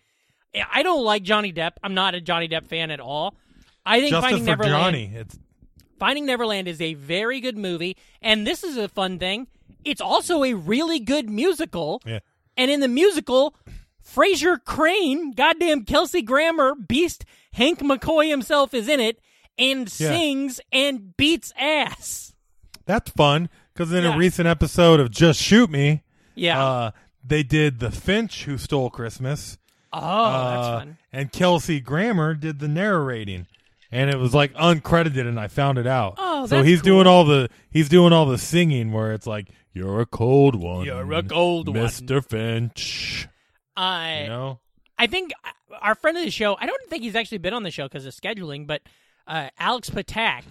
I 0.72 0.84
don't 0.84 1.04
like 1.04 1.24
Johnny 1.24 1.52
Depp. 1.54 1.72
I'm 1.84 1.94
not 1.94 2.16
a 2.16 2.22
Johnny 2.22 2.48
Depp 2.48 2.66
fan 2.66 2.92
at 2.92 3.00
all. 3.00 3.36
I 3.86 4.00
think 4.00 4.12
Justice 4.12 4.30
Finding 4.32 4.46
Neverland. 4.46 4.72
Johnny. 4.74 5.12
It's 5.16 5.40
Finding 6.00 6.26
Neverland 6.28 6.68
is 6.68 6.80
a 6.82 6.94
very 6.96 7.40
good 7.40 7.58
movie, 7.58 7.98
and 8.22 8.46
this 8.46 8.63
is 8.63 8.78
a 8.78 8.88
fun 8.88 9.18
thing. 9.18 9.48
It's 9.88 10.02
also 10.02 10.43
a 10.43 10.54
really 10.54 11.00
good 11.00 11.30
musical, 11.30 12.02
yeah. 12.06 12.19
and 12.58 12.69
in 12.69 12.80
the 12.82 12.88
musical, 12.88 13.56
Frasier 14.06 14.58
Crane, 14.63 15.32
goddamn 15.32 15.86
Kelsey 15.86 16.21
Grammer, 16.21 16.76
Beast, 16.76 17.26
Hank 17.54 17.80
McCoy 17.80 18.30
himself 18.30 18.73
is 18.73 18.88
in 18.88 19.00
it 19.00 19.19
and 19.58 19.82
Yeah. 20.00 20.10
sings 20.10 20.60
and 20.71 21.15
beats 21.17 21.54
ass. 21.58 22.34
That's 22.86 23.10
fun 23.12 23.50
because 23.73 23.91
in 23.91 24.04
Yeah. 24.04 24.13
a 24.15 24.17
recent 24.17 24.47
episode 24.47 25.00
of 25.00 25.10
Just 25.12 25.41
Shoot 25.41 25.69
Me, 25.69 26.04
Yeah. 26.36 26.63
uh, 26.63 26.91
they 27.23 27.43
did 27.43 27.80
the 27.80 27.91
Finch 27.91 28.43
who 28.45 28.58
stole 28.58 28.89
Christmas. 28.89 29.58
oh, 29.93 30.00
Uh, 30.00 30.50
that's 30.56 30.67
fun. 30.84 30.97
And 31.13 31.32
Kelsey 31.32 31.80
Grammer 31.80 32.34
did 32.34 32.60
the 32.60 32.67
narrating, 32.67 33.47
and 33.91 34.10
it 34.10 34.17
was 34.17 34.34
like 34.34 34.54
uncredited, 34.56 35.28
and 35.28 35.39
I 35.39 35.47
found 35.47 35.78
it 35.78 35.88
out. 35.88 36.15
Oh, 36.17 36.27
so 36.48 36.64
he's 36.64 36.82
doing 36.82 37.08
all 37.08 37.26
the 37.26 37.50
he's 37.70 37.90
doing 37.90 38.14
all 38.14 38.26
the 38.26 38.38
singing 38.38 38.92
where 38.92 39.14
it's 39.14 39.28
like 39.28 39.50
you're 39.74 40.02
a 40.02 40.06
cold 40.06 40.56
one, 40.56 40.86
You're 40.86 41.14
a 41.14 41.24
cold 41.24 41.68
one." 41.68 41.84
Mister 41.84 42.22
Finch. 42.22 43.28
I 43.76 44.22
You 44.24 44.28
know, 44.28 44.60
I 44.98 45.08
think 45.08 45.32
uh, 45.44 45.76
our 45.82 45.96
friend 45.96 46.18
of 46.18 46.24
the 46.24 46.32
show, 46.32 46.58
I 46.60 46.66
don't 46.66 46.82
think 46.90 47.04
he's 47.04 47.16
actually 47.16 47.38
been 47.40 47.54
on 47.54 47.64
the 47.64 47.72
show 47.72 47.86
because 47.86 48.06
of 48.06 48.14
scheduling, 48.14 48.66
but 48.66 48.82
uh, 49.28 49.50
Alex 49.60 49.90
Patak, 49.90 50.44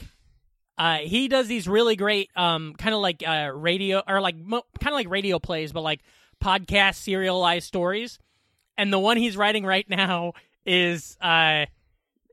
uh, 0.78 0.98
he 0.98 1.28
does 1.28 1.48
these 1.48 1.66
really 1.66 1.96
great, 1.96 2.30
um, 2.36 2.74
kind 2.74 2.94
of 2.94 3.00
like 3.00 3.24
uh, 3.26 3.50
radio 3.54 4.02
or 4.06 4.20
like 4.20 4.36
mo- 4.36 4.66
kind 4.80 4.92
of 4.92 4.98
like 4.98 5.08
radio 5.08 5.38
plays, 5.38 5.72
but 5.72 5.80
like 5.80 6.00
podcast 6.42 6.96
serialized 6.96 7.66
stories. 7.66 8.18
And 8.78 8.92
the 8.92 8.98
one 8.98 9.16
he's 9.16 9.36
writing 9.36 9.64
right 9.64 9.86
now 9.90 10.34
is 10.64 11.16
uh, 11.20 11.66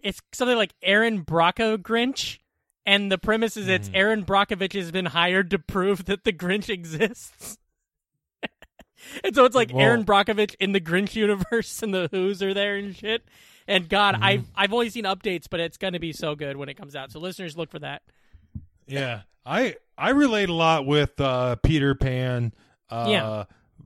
it's 0.02 0.21
something 0.34 0.58
like 0.58 0.73
Erin 0.82 1.23
Brocco 1.26 1.78
Grinch. 1.78 2.39
And 2.86 3.12
the 3.12 3.17
premise 3.17 3.56
is 3.58 3.67
it's 3.67 3.89
Erin 3.93 4.26
Brockovich 4.26 4.74
has 4.74 4.91
been 4.91 5.06
hired 5.06 5.50
to 5.52 5.60
prove 5.60 6.06
that 6.06 6.24
the 6.26 6.34
Grinch 6.34 6.67
exists. 6.69 7.58
and 9.24 9.34
so 9.36 9.46
it's 9.46 9.56
like 9.56 9.74
Erin 9.74 10.04
Brockovich 10.06 10.56
in 10.60 10.72
the 10.74 10.82
Grinch 10.82 11.15
universe 11.15 11.82
and 11.82 11.93
the 11.93 12.10
Who's 12.12 12.43
are 12.43 12.54
there 12.54 12.76
and 12.76 12.96
shit. 12.96 13.24
And 13.67 13.88
God, 13.88 14.15
Mm-hmm. 14.15 14.24
I've 14.24 14.46
I've 14.56 14.74
only 14.74 14.89
seen 14.89 15.06
updates, 15.06 15.46
but 15.50 15.60
it's 15.62 15.78
gonna 15.78 16.00
be 16.00 16.12
so 16.12 16.36
good 16.36 16.58
when 16.58 16.67
it 16.67 16.74
comes 16.76 16.96
out. 16.96 17.12
So 17.12 17.19
listeners, 17.19 17.56
look 17.58 17.72
for 17.72 17.80
that. 17.80 18.02
yeah. 18.88 19.22
I 19.46 19.76
I 19.98 20.10
relate 20.12 20.50
a 20.50 20.54
lot 20.54 20.86
with 20.86 21.19
uh, 21.19 21.56
Peter 21.58 21.96
Pan. 21.96 22.54
Uh, 22.89 23.08
Yeah. 23.10 23.43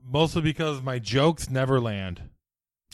Mostly 0.10 0.42
because 0.42 0.82
my 0.82 1.00
jokes 1.00 1.50
never 1.50 1.80
land. 1.82 2.22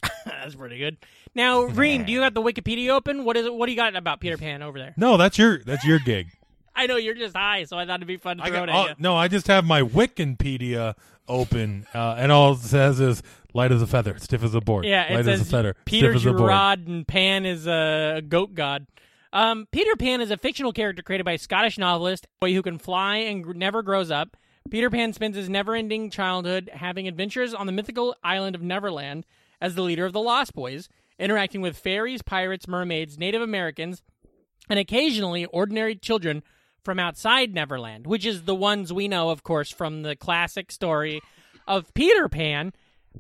That's 0.26 0.56
pretty 0.56 0.78
good. 0.80 0.98
Now, 1.36 1.62
Ream, 1.64 2.06
do 2.06 2.12
you 2.12 2.22
have 2.22 2.34
the 2.34 2.42
Wikipedia 2.42 2.90
open? 2.90 3.26
What 3.26 3.38
is 3.38 3.46
it? 3.46 3.54
What 3.54 3.66
do 3.68 3.72
you 3.72 3.76
got 3.76 3.96
about 3.96 4.20
Peter 4.20 4.38
Pan 4.38 4.62
over 4.62 4.78
there? 4.78 4.94
No, 4.98 5.18
that's 5.18 5.38
your 5.38 5.60
that's 5.60 5.86
your 5.86 6.00
gig. 6.00 6.28
I 6.76 6.88
know 6.88 6.96
you're 6.96 7.14
just 7.14 7.36
high, 7.36 7.66
so 7.66 7.78
I 7.78 7.86
thought 7.86 8.00
it'd 8.00 8.08
be 8.08 8.18
fun 8.18 8.38
to 8.38 8.44
I 8.44 8.48
throw 8.48 8.66
got, 8.66 8.70
it 8.70 8.72
at 8.72 8.90
you. 8.90 8.96
no, 8.98 9.16
I 9.16 9.28
just 9.28 9.46
have 9.48 9.64
my 9.64 9.82
Wikipedia 9.84 10.96
open, 11.28 11.86
uh, 11.94 12.16
and 12.18 12.32
all 12.32 12.54
it 12.54 12.60
says 12.60 13.00
is 13.00 13.22
light 13.54 13.72
as 13.72 13.82
a 13.82 13.88
feather, 13.88 14.18
stiff 14.18 14.44
as 14.44 14.56
a 14.56 14.62
board. 14.62 14.86
Yeah, 14.86 15.04
it 15.04 15.16
light 15.16 15.26
says 15.26 15.42
as 15.42 15.48
a 15.48 15.52
feather, 15.52 15.76
Peter 15.86 16.08
stiff 16.12 16.16
as 16.16 16.26
a 16.26 16.30
board. 16.32 16.50
Gerard 16.50 16.88
and 16.88 17.08
Pan 17.08 17.46
is 17.46 17.68
a 17.68 18.24
goat 18.28 18.56
god. 18.56 18.88
Um, 19.32 19.68
Peter 19.72 19.96
Pan 19.96 20.22
is 20.22 20.32
a 20.32 20.38
fictional 20.38 20.74
character 20.74 21.02
created 21.02 21.24
by 21.26 21.34
a 21.34 21.38
Scottish 21.38 21.78
novelist, 21.78 22.26
a 22.26 22.30
boy 22.46 22.54
who 22.54 22.62
can 22.62 22.78
fly 22.78 23.18
and 23.18 23.44
gr- 23.44 23.54
never 23.54 23.82
grows 23.82 24.12
up. 24.12 24.38
Peter 24.70 24.90
Pan 24.90 25.12
spends 25.14 25.36
his 25.36 25.50
never-ending 25.50 26.10
childhood 26.10 26.70
having 26.74 27.08
adventures 27.08 27.54
on 27.54 27.66
the 27.66 27.72
mythical 27.72 28.16
island 28.24 28.56
of 28.56 28.62
Neverland 28.62 29.26
as 29.60 29.76
the 29.76 29.82
leader 29.82 30.06
of 30.06 30.14
the 30.14 30.22
Lost 30.22 30.54
Boys, 30.54 30.88
interacting 31.20 31.62
with 31.62 31.78
fairies, 31.78 32.22
pirates, 32.22 32.68
mermaids, 32.68 33.18
Native 33.18 33.42
Americans, 33.42 34.02
and 34.70 34.80
occasionally 34.80 35.46
ordinary 35.46 35.96
children 35.96 36.44
from 36.84 37.00
outside 37.00 37.54
Neverland, 37.54 38.08
which 38.08 38.26
is 38.26 38.44
the 38.44 38.56
ones 38.56 38.92
we 38.92 39.08
know, 39.08 39.30
of 39.30 39.44
course, 39.44 39.72
from 39.72 40.02
the 40.04 40.16
classic 40.16 40.72
story 40.72 41.22
of 41.68 41.94
Peter 41.94 42.28
Pan, 42.28 42.74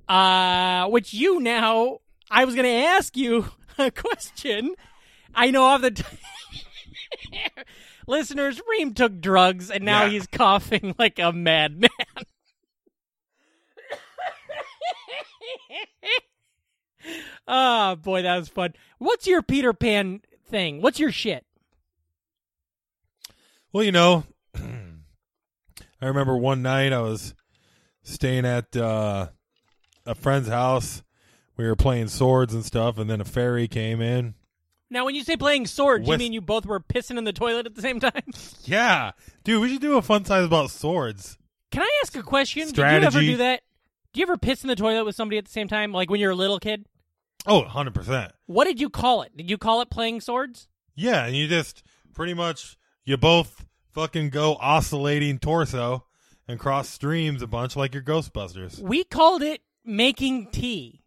uh, 0.10 0.88
which 0.88 1.14
you 1.14 1.40
now. 1.40 2.00
I 2.32 2.46
was 2.46 2.56
going 2.56 2.66
to 2.66 2.86
ask 2.88 3.16
you 3.16 3.46
a 3.78 3.92
question. 3.92 4.74
I 5.36 5.52
know 5.52 5.64
off 5.66 5.82
the 5.82 5.92
t- 5.92 6.04
listeners, 8.08 8.60
Ream 8.70 8.94
took 8.94 9.20
drugs 9.22 9.70
and 9.72 9.84
now 9.84 10.04
Yeah. 10.04 10.10
he's 10.10 10.28
coughing 10.28 10.96
like 10.98 11.20
a 11.20 11.32
madman. 11.32 11.90
Oh 17.48 17.96
boy, 17.96 18.22
that 18.22 18.38
was 18.38 18.50
fun. 18.50 18.74
What's 18.98 19.28
your 19.28 19.42
Peter 19.42 19.74
Pan 19.74 20.22
thing? 20.48 20.82
What's 20.82 21.00
your 21.00 21.12
shit? 21.12 21.46
Well, 23.72 23.84
you 23.84 23.92
know, 23.92 24.24
I 24.56 26.06
remember 26.06 26.38
one 26.38 26.62
night 26.62 26.94
I 26.94 27.02
was 27.02 27.34
staying 28.04 28.46
at 28.46 28.76
uh, 28.76 29.28
a 30.06 30.16
friend's 30.16 30.48
house. 30.48 31.02
We 31.58 31.66
were 31.66 31.76
playing 31.76 32.08
swords 32.08 32.54
and 32.54 32.66
stuff, 32.66 32.98
and 32.98 33.10
then 33.10 33.22
a 33.22 33.26
fairy 33.26 33.68
came 33.68 34.02
in. 34.02 34.36
Now, 34.90 35.06
when 35.06 35.16
you 35.16 35.24
say 35.24 35.36
playing 35.38 35.66
swords, 35.66 36.08
you 36.08 36.18
mean 36.18 36.34
you 36.34 36.42
both 36.42 36.68
were 36.68 36.80
pissing 36.80 37.18
in 37.18 37.24
the 37.24 37.34
toilet 37.34 37.66
at 37.66 37.74
the 37.74 37.82
same 37.82 38.00
time? 38.00 38.12
Yeah, 38.66 39.12
dude, 39.44 39.62
we 39.62 39.70
should 39.70 39.82
do 39.82 39.98
a 39.98 40.02
fun 40.02 40.24
size 40.24 40.46
about 40.46 40.70
swords. 40.70 41.38
Can 41.72 41.82
I 41.82 41.90
ask 42.04 42.16
a 42.16 42.22
question? 42.24 42.68
Did 42.68 42.78
you 42.78 42.84
ever 42.84 43.20
do 43.20 43.38
that? 43.38 43.62
Do 44.14 44.20
you 44.20 44.26
ever 44.26 44.38
piss 44.38 44.64
in 44.64 44.68
the 44.68 44.76
toilet 44.76 45.06
with 45.06 45.16
somebody 45.16 45.40
at 45.40 45.46
the 45.46 45.52
same 45.52 45.68
time, 45.68 45.92
like 45.92 46.10
when 46.12 46.20
you're 46.20 46.32
a 46.32 46.36
little 46.36 46.60
kid? 46.60 46.86
Oh, 47.46 47.60
100 47.62 47.94
percent. 47.94 48.32
What 48.46 48.66
did 48.66 48.80
you 48.80 48.90
call 48.90 49.22
it? 49.24 49.36
Did 49.36 49.50
you 49.50 49.58
call 49.58 49.82
it 49.82 49.90
playing 49.90 50.22
swords? 50.22 50.68
Yeah, 50.96 51.26
and 51.26 51.36
you 51.36 51.48
just 51.48 51.84
pretty 52.14 52.34
much 52.34 52.78
you 53.06 53.18
both 53.18 53.66
fucking 53.94 54.30
go 54.30 54.56
oscillating 54.62 55.40
torso 55.40 56.06
and 56.48 56.60
cross 56.60 56.90
streams 56.90 57.42
a 57.42 57.48
bunch 57.48 57.76
like 57.76 57.94
your 57.94 58.04
Ghostbusters. 58.04 58.80
We 58.80 59.04
called 59.04 59.42
it 59.42 59.62
making 59.86 60.52
tea 60.52 61.02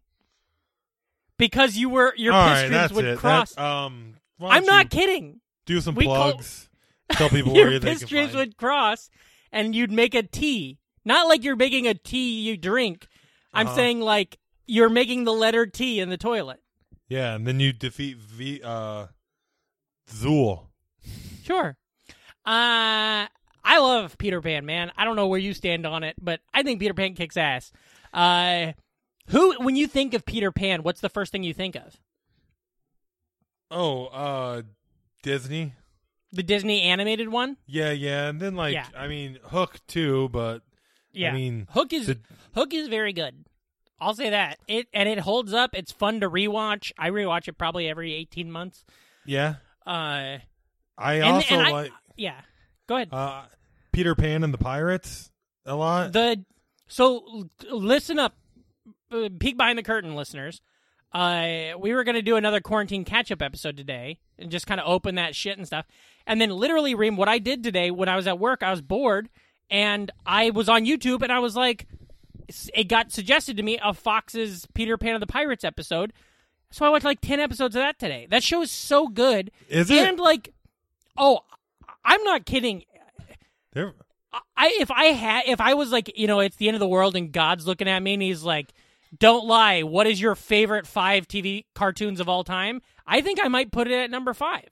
because 1.37 1.75
you 1.77 1.89
were 1.89 2.13
your 2.17 2.33
All 2.33 2.47
right, 2.47 2.57
streams 2.57 2.71
that's 2.73 2.93
would 2.93 3.05
it. 3.05 3.17
cross. 3.17 3.53
That- 3.53 3.63
um, 3.63 4.15
why 4.37 4.55
I'm 4.57 4.65
don't 4.65 4.89
kidding. 4.89 5.41
Do 5.65 5.81
some 5.81 5.95
we 5.95 6.05
call- 6.05 6.33
plugs. 6.33 6.69
Tell 7.13 7.29
people 7.29 7.53
where 7.53 7.71
your 7.71 7.79
they 7.79 7.89
piss 7.91 7.99
can 7.99 8.07
streams 8.07 8.27
find. 8.33 8.39
would 8.39 8.57
cross, 8.57 9.09
and 9.51 9.73
you'd 9.73 9.91
make 9.91 10.13
a 10.13 10.23
tea. 10.23 10.77
Not 11.05 11.27
like 11.29 11.43
you're 11.43 11.55
making 11.55 11.87
a 11.87 11.93
tea 11.93 12.41
you 12.41 12.57
drink. 12.57 13.07
I'm 13.53 13.67
Uh-huh. 13.67 13.75
saying 13.75 14.01
like 14.01 14.37
you're 14.67 14.89
making 14.89 15.23
the 15.23 15.33
letter 15.33 15.65
T 15.65 15.99
in 15.99 16.09
the 16.09 16.17
toilet. 16.17 16.61
Yeah, 17.09 17.33
and 17.35 17.47
then 17.47 17.59
you 17.59 17.71
defeat 17.73 18.17
v, 18.17 18.61
uh, 18.63 19.07
Zuul. 20.11 20.67
Sure. 21.43 21.77
Uh 22.45 23.27
I 23.69 23.79
love 23.79 24.17
Peter 24.17 24.41
Pan, 24.41 24.65
man. 24.65 24.91
I 24.97 25.03
don't 25.03 25.15
know 25.17 25.27
where 25.27 25.39
you 25.39 25.53
stand 25.53 25.85
on 25.85 26.03
it, 26.03 26.15
but 26.21 26.39
I 26.53 26.63
think 26.63 26.79
Peter 26.79 26.93
Pan 26.93 27.13
kicks 27.15 27.35
ass. 27.37 27.71
Uh 28.13 28.73
who 29.27 29.55
when 29.61 29.75
you 29.75 29.87
think 29.87 30.13
of 30.13 30.25
Peter 30.25 30.51
Pan, 30.51 30.83
what's 30.83 31.01
the 31.01 31.09
first 31.09 31.31
thing 31.31 31.43
you 31.43 31.53
think 31.53 31.75
of? 31.75 31.97
Oh, 33.69 34.05
uh, 34.07 34.61
Disney. 35.23 35.73
The 36.31 36.43
Disney 36.43 36.81
animated 36.83 37.29
one? 37.29 37.57
Yeah, 37.65 37.91
yeah, 37.91 38.27
and 38.29 38.39
then 38.39 38.55
like 38.55 38.73
Yeah. 38.73 38.87
I 38.95 39.07
mean 39.07 39.39
Hook 39.43 39.79
too, 39.87 40.29
but 40.29 40.61
Yeah. 41.11 41.31
I 41.31 41.33
mean 41.33 41.67
Hook 41.71 41.91
is 41.93 42.07
the- 42.07 42.19
Hook 42.53 42.73
is 42.73 42.87
very 42.87 43.11
good. 43.13 43.45
I'll 43.99 44.13
say 44.13 44.29
that. 44.29 44.59
It 44.67 44.87
and 44.93 45.09
it 45.09 45.19
holds 45.19 45.53
up. 45.53 45.71
It's 45.73 45.91
fun 45.91 46.19
to 46.21 46.29
rewatch. 46.29 46.91
I 46.97 47.09
rewatch 47.09 47.47
it 47.47 47.57
probably 47.57 47.89
every 47.89 48.13
18 48.13 48.51
months. 48.51 48.85
yeah. 49.25 49.55
Uh 49.85 50.37
I 50.97 51.21
also 51.21 51.55
and 51.55 51.71
like 51.71 51.91
yeah. 52.15 52.41
Go 52.87 52.95
ahead. 52.95 53.09
uh, 53.11 53.43
Peter 53.91 54.15
Pan 54.15 54.43
and 54.43 54.53
the 54.53 54.57
Pirates 54.57 55.31
a 55.65 55.75
lot. 55.75 56.13
The 56.13 56.43
so 56.87 57.47
listen 57.69 58.17
up, 58.17 58.35
uh, 59.11 59.29
peek 59.39 59.57
behind 59.57 59.77
the 59.77 59.83
curtain, 59.83 60.15
listeners. 60.15 60.61
Uh, 61.13 61.71
we 61.79 61.93
were 61.93 62.03
gonna 62.03 62.21
do 62.21 62.35
another 62.35 62.61
quarantine 62.61 63.05
catch 63.05 63.31
up 63.31 63.41
episode 63.41 63.77
today, 63.77 64.19
and 64.37 64.51
just 64.51 64.67
kind 64.67 64.79
of 64.79 64.87
open 64.87 65.15
that 65.15 65.35
shit 65.35 65.57
and 65.57 65.65
stuff. 65.67 65.85
And 66.25 66.39
then 66.41 66.49
literally, 66.49 66.95
Ream, 66.95 67.15
what 67.17 67.29
I 67.29 67.39
did 67.39 67.63
today 67.63 67.91
when 67.91 68.09
I 68.09 68.15
was 68.15 68.27
at 68.27 68.39
work, 68.39 68.63
I 68.63 68.71
was 68.71 68.81
bored, 68.81 69.29
and 69.69 70.11
I 70.25 70.49
was 70.49 70.69
on 70.69 70.85
YouTube, 70.85 71.21
and 71.21 71.31
I 71.31 71.39
was 71.39 71.55
like, 71.55 71.87
it 72.73 72.85
got 72.85 73.11
suggested 73.11 73.57
to 73.57 73.63
me 73.63 73.77
of 73.79 73.97
Fox's 73.97 74.67
Peter 74.73 74.97
Pan 74.97 75.13
of 75.15 75.19
the 75.21 75.27
Pirates 75.27 75.63
episode. 75.63 76.13
So 76.71 76.85
I 76.85 76.89
watched 76.89 77.05
like 77.05 77.21
ten 77.21 77.39
episodes 77.39 77.75
of 77.75 77.81
that 77.81 77.97
today. 77.99 78.27
That 78.29 78.43
show 78.43 78.61
is 78.61 78.71
so 78.71 79.07
good, 79.07 79.51
Is 79.69 79.89
it? 79.89 79.99
and 80.07 80.19
like, 80.19 80.53
oh, 81.17 81.39
I'm 82.03 82.23
not 82.23 82.45
kidding. 82.45 82.83
There- 83.73 83.93
I 84.55 84.77
if 84.79 84.91
I 84.91 85.05
had 85.05 85.43
if 85.47 85.59
I 85.61 85.73
was 85.73 85.91
like 85.91 86.11
you 86.17 86.27
know 86.27 86.41
it's 86.41 86.57
the 86.57 86.67
end 86.67 86.75
of 86.75 86.79
the 86.79 86.87
world 86.87 87.15
and 87.15 87.31
God's 87.31 87.65
looking 87.65 87.87
at 87.87 88.03
me 88.03 88.13
and 88.13 88.21
he's 88.21 88.43
like, 88.43 88.71
don't 89.17 89.47
lie. 89.47 89.81
What 89.83 90.05
is 90.05 90.19
your 90.21 90.35
favorite 90.35 90.85
five 90.85 91.27
TV 91.27 91.63
cartoons 91.73 92.19
of 92.19 92.27
all 92.29 92.43
time? 92.43 92.81
I 93.07 93.21
think 93.21 93.39
I 93.41 93.47
might 93.47 93.71
put 93.71 93.87
it 93.87 93.93
at 93.93 94.11
number 94.11 94.33
five. 94.33 94.67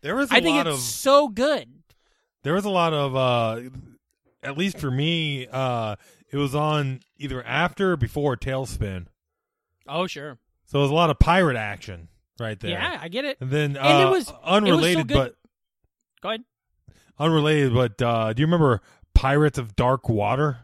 there 0.00 0.14
was 0.14 0.30
a 0.30 0.34
I 0.36 0.40
think 0.40 0.58
it's 0.64 0.68
of 0.68 0.78
so 0.78 1.28
good. 1.28 1.68
there 2.44 2.54
was 2.54 2.64
a 2.64 2.70
lot 2.70 2.94
of 2.94 3.16
uh 3.16 3.60
at 4.42 4.56
least 4.56 4.78
for 4.78 4.90
me 4.90 5.48
uh 5.50 5.96
it 6.32 6.36
was 6.36 6.54
on 6.54 7.00
either 7.18 7.42
after 7.44 7.92
or 7.92 7.96
before 7.96 8.36
TaleSpin. 8.36 9.06
Oh 9.88 10.06
sure, 10.06 10.38
So 10.66 10.78
it 10.78 10.82
was 10.82 10.90
a 10.90 10.94
lot 10.94 11.10
of 11.10 11.18
pirate 11.18 11.56
action 11.56 12.08
right 12.38 12.58
there. 12.60 12.70
yeah, 12.70 12.98
I 13.00 13.08
get 13.08 13.24
it. 13.24 13.38
And 13.40 13.50
then 13.50 13.76
uh, 13.76 13.80
And 13.80 14.08
it 14.08 14.10
was- 14.10 14.32
unrelated 14.44 15.08
good. 15.08 15.14
but 15.14 15.34
Go 16.22 16.28
ahead. 16.30 16.44
unrelated 17.18 17.74
but 17.74 18.00
uh 18.02 18.32
do 18.32 18.40
you 18.40 18.46
remember 18.46 18.80
Pirates 19.14 19.58
of 19.58 19.74
Dark 19.76 20.08
Water? 20.08 20.58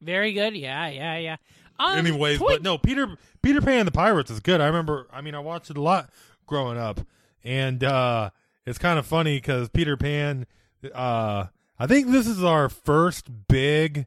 Very 0.00 0.32
good. 0.32 0.54
Yeah, 0.56 0.88
yeah, 0.88 1.16
yeah. 1.16 1.36
Um, 1.78 1.98
Anyways, 1.98 2.38
Toy- 2.38 2.46
but 2.48 2.62
no, 2.62 2.76
Peter 2.78 3.16
Peter 3.42 3.60
Pan 3.60 3.80
and 3.80 3.86
the 3.88 3.92
Pirates 3.92 4.30
is 4.30 4.40
good. 4.40 4.60
I 4.60 4.66
remember 4.66 5.06
I 5.12 5.20
mean 5.20 5.34
I 5.34 5.38
watched 5.40 5.70
it 5.70 5.76
a 5.76 5.82
lot 5.82 6.10
growing 6.46 6.78
up. 6.78 7.00
And 7.44 7.82
uh 7.82 8.30
it's 8.66 8.78
kind 8.78 8.98
of 8.98 9.06
funny 9.06 9.40
cuz 9.40 9.68
Peter 9.70 9.96
Pan 9.96 10.46
uh 10.94 11.46
I 11.78 11.86
think 11.86 12.08
this 12.10 12.26
is 12.26 12.42
our 12.44 12.68
first 12.68 13.28
big 13.48 14.06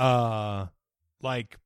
uh 0.00 0.66
like 1.22 1.58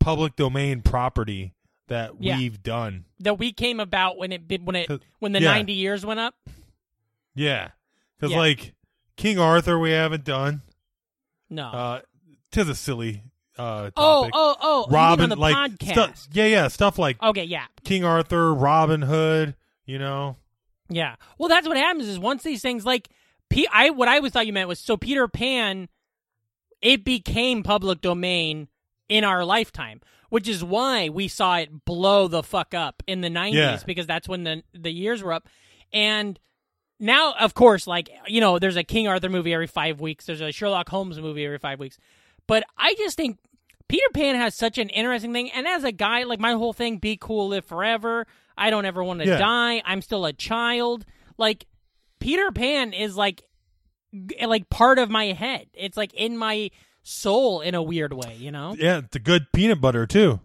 public 0.00 0.36
domain 0.36 0.80
property 0.82 1.54
that 1.88 2.12
Yeah. 2.20 2.38
we've 2.38 2.62
done. 2.62 3.04
that 3.20 3.38
we 3.38 3.52
came 3.52 3.80
about 3.80 4.16
when 4.18 4.32
it 4.32 4.42
when 4.62 4.76
it 4.76 4.88
'Cause- 4.88 5.00
when 5.18 5.32
the 5.32 5.40
yeah. 5.42 5.50
ninety 5.52 5.74
years 5.74 6.04
went 6.06 6.20
up. 6.20 6.34
Yeah. 7.34 7.70
Cuz 8.20 8.30
Yeah. 8.30 8.38
like 8.38 8.74
King 9.16 9.38
Arthur 9.38 9.78
we 9.78 9.90
haven't 9.90 10.24
done. 10.24 10.62
No. 11.50 11.68
Uh 11.68 12.00
tis 12.50 12.68
a 12.68 12.74
silly 12.74 13.24
uh 13.58 13.90
oh, 13.96 14.22
topic. 14.22 14.32
oh, 14.34 14.56
oh! 14.60 14.80
you 14.80 14.86
mean 14.86 14.94
Robin 14.94 15.22
on 15.24 15.28
the 15.30 15.36
like 15.36 15.54
podcast. 15.72 15.92
stuff 15.92 16.28
yeah, 16.32 16.46
yeah, 16.46 16.68
stuff 16.68 16.98
like 16.98 17.22
okay, 17.22 17.44
yeah. 17.44 17.66
King 17.84 18.02
Arthur, 18.04 18.54
Robin 18.54 19.02
Hood, 19.02 19.54
you 19.84 19.98
know. 19.98 20.36
Yeah. 20.88 21.16
Well, 21.38 21.48
that's 21.50 21.68
what 21.68 21.76
happens 21.76 22.08
is 22.08 22.18
once 22.18 22.42
these 22.42 22.62
things 22.62 22.86
like 22.86 23.08
P- 23.50 23.68
I 23.70 23.90
what 23.90 24.08
I 24.08 24.16
always 24.16 24.32
thought 24.32 24.46
you 24.46 24.52
meant 24.54 24.68
was 24.68 24.78
so 24.78 24.96
Peter 24.96 25.28
Pan 25.28 25.88
it 26.82 27.04
became 27.04 27.62
public 27.62 28.00
domain 28.00 28.68
in 29.08 29.24
our 29.24 29.44
lifetime, 29.44 30.00
which 30.30 30.48
is 30.48 30.62
why 30.64 31.08
we 31.08 31.28
saw 31.28 31.56
it 31.58 31.84
blow 31.84 32.28
the 32.28 32.42
fuck 32.42 32.74
up 32.74 33.02
in 33.06 33.20
the 33.20 33.28
90s 33.28 33.52
Yeah. 33.54 33.78
because 33.86 34.06
that's 34.06 34.28
when 34.28 34.44
the 34.44 34.62
the 34.74 34.90
years 34.92 35.22
were 35.22 35.32
up. 35.32 35.48
And 35.92 36.38
now 37.00 37.34
of 37.38 37.54
course 37.54 37.86
like 37.86 38.08
you 38.26 38.40
know 38.40 38.58
there's 38.58 38.76
a 38.76 38.84
King 38.84 39.08
Arthur 39.08 39.28
movie 39.28 39.52
every 39.54 39.66
5 39.66 40.00
weeks, 40.00 40.26
there's 40.26 40.40
a 40.40 40.52
Sherlock 40.52 40.88
Holmes 40.88 41.18
movie 41.20 41.44
every 41.44 41.58
5 41.58 41.78
weeks. 41.80 41.98
But 42.46 42.64
I 42.76 42.94
just 42.94 43.16
think 43.16 43.38
Peter 43.88 44.06
Pan 44.14 44.34
has 44.36 44.54
such 44.54 44.78
an 44.78 44.88
interesting 44.88 45.32
thing 45.32 45.50
and 45.52 45.66
as 45.66 45.84
a 45.84 45.92
guy 45.92 46.22
like 46.24 46.40
my 46.40 46.52
whole 46.52 46.72
thing 46.72 46.98
be 46.98 47.16
cool 47.16 47.48
live 47.48 47.64
forever. 47.64 48.26
I 48.56 48.70
don't 48.70 48.84
ever 48.86 49.02
want 49.04 49.20
to 49.20 49.26
Yeah. 49.26 49.38
die. 49.38 49.82
I'm 49.84 50.02
still 50.02 50.24
a 50.26 50.32
child. 50.32 51.04
Like 51.38 51.66
Peter 52.20 52.50
Pan 52.52 52.92
is 52.92 53.16
like 53.16 53.42
like 54.46 54.68
part 54.70 54.98
of 54.98 55.10
my 55.10 55.26
head. 55.26 55.66
It's 55.74 55.96
like 55.96 56.12
in 56.14 56.36
my 56.36 56.70
soul 57.02 57.60
in 57.60 57.74
a 57.74 57.82
weird 57.82 58.12
way, 58.12 58.36
you 58.38 58.50
know? 58.50 58.74
Yeah, 58.78 59.00
the 59.10 59.18
good 59.18 59.46
peanut 59.52 59.80
butter 59.80 60.06
too. 60.06 60.40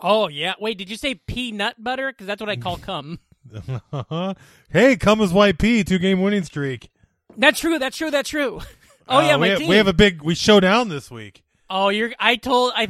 Oh 0.00 0.28
yeah. 0.28 0.54
Wait, 0.60 0.76
did 0.78 0.90
you 0.90 0.96
say 0.96 1.14
peanut 1.14 1.82
butter? 1.82 2.10
Because 2.12 2.26
that's 2.26 2.40
what 2.40 2.50
I 2.50 2.56
call 2.56 2.76
cum. 2.78 3.18
hey, 4.70 4.96
cum 4.96 5.20
is 5.20 5.32
white 5.32 5.58
pea, 5.58 5.84
two 5.84 5.98
game 5.98 6.20
winning 6.22 6.44
streak. 6.44 6.90
That's 7.36 7.60
true. 7.60 7.78
That's 7.78 7.96
true. 7.96 8.10
That's 8.10 8.28
true. 8.30 8.60
Oh 9.06 9.18
Uh, 9.18 9.20
yeah, 9.20 9.34
we 9.36 9.40
my 9.40 9.48
have, 9.48 9.58
team. 9.58 9.68
we 9.68 9.76
have 9.76 9.86
a 9.86 9.92
big 9.92 10.22
we 10.22 10.34
showdown 10.34 10.88
this 10.88 11.10
week. 11.10 11.42
oh, 11.68 11.90
you're. 11.90 12.14
I 12.18 12.36
told. 12.36 12.72
I. 12.74 12.86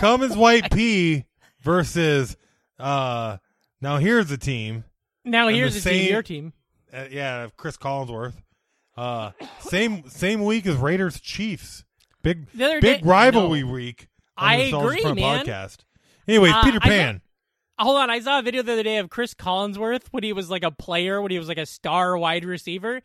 Come 0.00 0.24
as 0.24 0.36
white 0.36 0.68
pea 0.72 1.26
versus 1.60 2.36
uh 2.76 3.36
now 3.80 3.98
here's 3.98 4.28
a 4.32 4.36
team 4.36 4.82
now 5.24 5.46
here's 5.46 5.74
the 5.74 5.80
the 5.80 5.90
team. 5.90 6.10
Your 6.12 6.22
team. 6.24 6.52
uh, 6.92 7.04
yeah, 7.08 7.46
Chris 7.56 7.76
Collinsworth. 7.76 8.34
Uh, 8.96 9.32
same 9.60 10.08
same 10.08 10.44
week 10.44 10.66
as 10.66 10.76
Raiders 10.76 11.20
Chiefs. 11.20 11.84
Big 12.22 12.46
big 12.56 12.80
day- 12.80 13.00
rivalry 13.02 13.62
no. 13.62 13.72
week. 13.72 14.08
on 14.36 14.48
I 14.50 14.70
the 14.70 14.78
agree, 14.78 15.00
Front 15.02 15.16
man. 15.20 15.44
Podcast. 15.44 15.78
Anyways, 16.26 16.52
Uh, 16.52 16.62
Peter 16.64 16.80
Pan. 16.80 17.20
Hold 17.78 17.96
on, 17.96 18.08
I 18.08 18.20
saw 18.20 18.38
a 18.38 18.42
video 18.42 18.62
the 18.62 18.72
other 18.74 18.82
day 18.84 18.98
of 18.98 19.10
Chris 19.10 19.34
Collinsworth 19.34 20.04
when 20.12 20.22
he 20.22 20.32
was 20.32 20.48
like 20.48 20.62
a 20.62 20.70
player, 20.70 21.20
when 21.20 21.32
he 21.32 21.38
was 21.38 21.48
like 21.48 21.58
a 21.58 21.66
star 21.66 22.16
wide 22.16 22.44
receiver, 22.44 23.02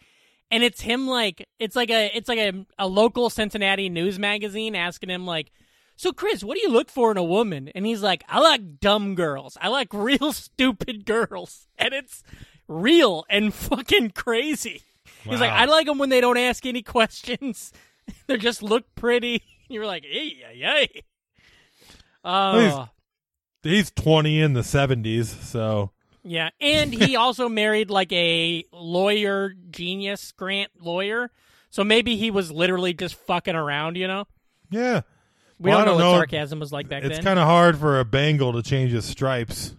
and 0.51 0.63
it's 0.63 0.81
him 0.81 1.07
like 1.07 1.47
it's 1.59 1.75
like 1.75 1.89
a 1.89 2.15
it's 2.15 2.29
like 2.29 2.37
a, 2.39 2.65
a 2.77 2.87
local 2.87 3.29
Cincinnati 3.31 3.89
news 3.89 4.19
magazine 4.19 4.75
asking 4.75 5.09
him 5.09 5.25
like, 5.25 5.51
"So 5.95 6.11
Chris, 6.13 6.43
what 6.43 6.55
do 6.55 6.61
you 6.61 6.69
look 6.69 6.89
for 6.91 7.09
in 7.11 7.17
a 7.17 7.23
woman?" 7.23 7.69
And 7.73 7.83
he's 7.85 8.03
like, 8.03 8.23
"I 8.29 8.39
like 8.39 8.79
dumb 8.79 9.15
girls. 9.15 9.57
I 9.59 9.69
like 9.69 9.87
real 9.93 10.31
stupid 10.33 11.03
girls," 11.05 11.67
and 11.77 11.91
it's 11.93 12.21
real 12.67 13.25
and 13.27 13.51
fucking 13.53 14.11
crazy. 14.11 14.83
He's 15.23 15.39
like, 15.39 15.51
"I 15.51 15.65
like 15.65 15.87
them 15.87 15.97
when 15.97 16.09
they 16.09 16.21
don't 16.21 16.37
ask 16.37 16.65
any 16.65 16.81
questions. 16.81 17.71
they 18.27 18.37
just 18.37 18.61
look 18.63 18.83
pretty." 18.95 19.43
You're 19.69 19.85
like, 19.85 20.03
"Hey, 20.05 20.37
yay." 20.55 21.03
Oh, 22.23 22.87
He's 23.63 23.91
twenty 23.91 24.41
in 24.41 24.53
the 24.53 24.63
seventies, 24.63 25.29
so 25.29 25.91
Yeah, 26.23 26.49
and 26.61 26.93
he 26.93 27.15
also 27.17 27.49
married 27.49 27.89
like 27.89 28.11
a 28.11 28.63
lawyer 28.71 29.53
genius, 29.71 30.31
Grant 30.33 30.71
lawyer. 30.79 31.31
So 31.69 31.83
maybe 31.83 32.15
he 32.15 32.31
was 32.31 32.51
literally 32.51 32.93
just 32.93 33.15
fucking 33.15 33.55
around, 33.55 33.95
you 33.97 34.07
know? 34.07 34.25
yeah. 34.71 35.01
We 35.59 35.69
Well, 35.69 35.79
don't, 35.79 35.81
I 35.81 35.91
don't 35.91 35.99
know 35.99 36.05
what 36.07 36.11
know. 36.13 36.19
sarcasm 36.19 36.59
was 36.61 36.71
like 36.71 36.87
back 36.89 37.03
It's 37.03 37.17
then. 37.17 37.23
kind 37.23 37.37
of 37.37 37.45
hard 37.45 37.77
for 37.77 37.99
a 37.99 38.05
Bengal 38.05 38.53
to 38.53 38.63
change 38.63 38.91
his 38.91 39.03
stripes. 39.05 39.75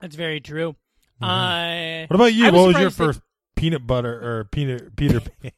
That's 0.00 0.16
very 0.16 0.40
true. 0.40 0.74
Uh, 1.22 2.06
What 2.08 2.14
about 2.16 2.34
you? 2.34 2.46
I 2.46 2.50
what 2.50 2.66
was 2.68 2.78
your 2.80 2.90
surprised 2.90 2.98
that- 2.98 3.04
first 3.04 3.20
peanut 3.60 3.86
butter 3.86 4.12
or 4.40 4.44
peanut 4.44 4.96
Peter 4.96 5.20
Pan? 5.42 5.52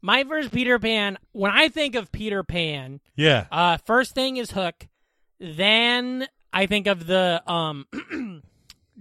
my 0.00 0.24
first 0.24 0.50
Peter 0.52 0.78
Pan, 0.78 1.18
when 1.32 1.50
I 1.50 1.68
think 1.68 1.94
of 1.94 2.10
Peter 2.12 2.42
Pan, 2.42 3.00
yeah. 3.16 3.46
uh, 3.52 3.76
first 3.78 4.14
thing 4.14 4.36
is 4.36 4.50
Hook. 4.52 4.86
Then 5.38 6.26
I 6.52 6.66
think 6.66 6.86
of 6.86 7.06
the 7.06 7.42
um, 7.50 7.86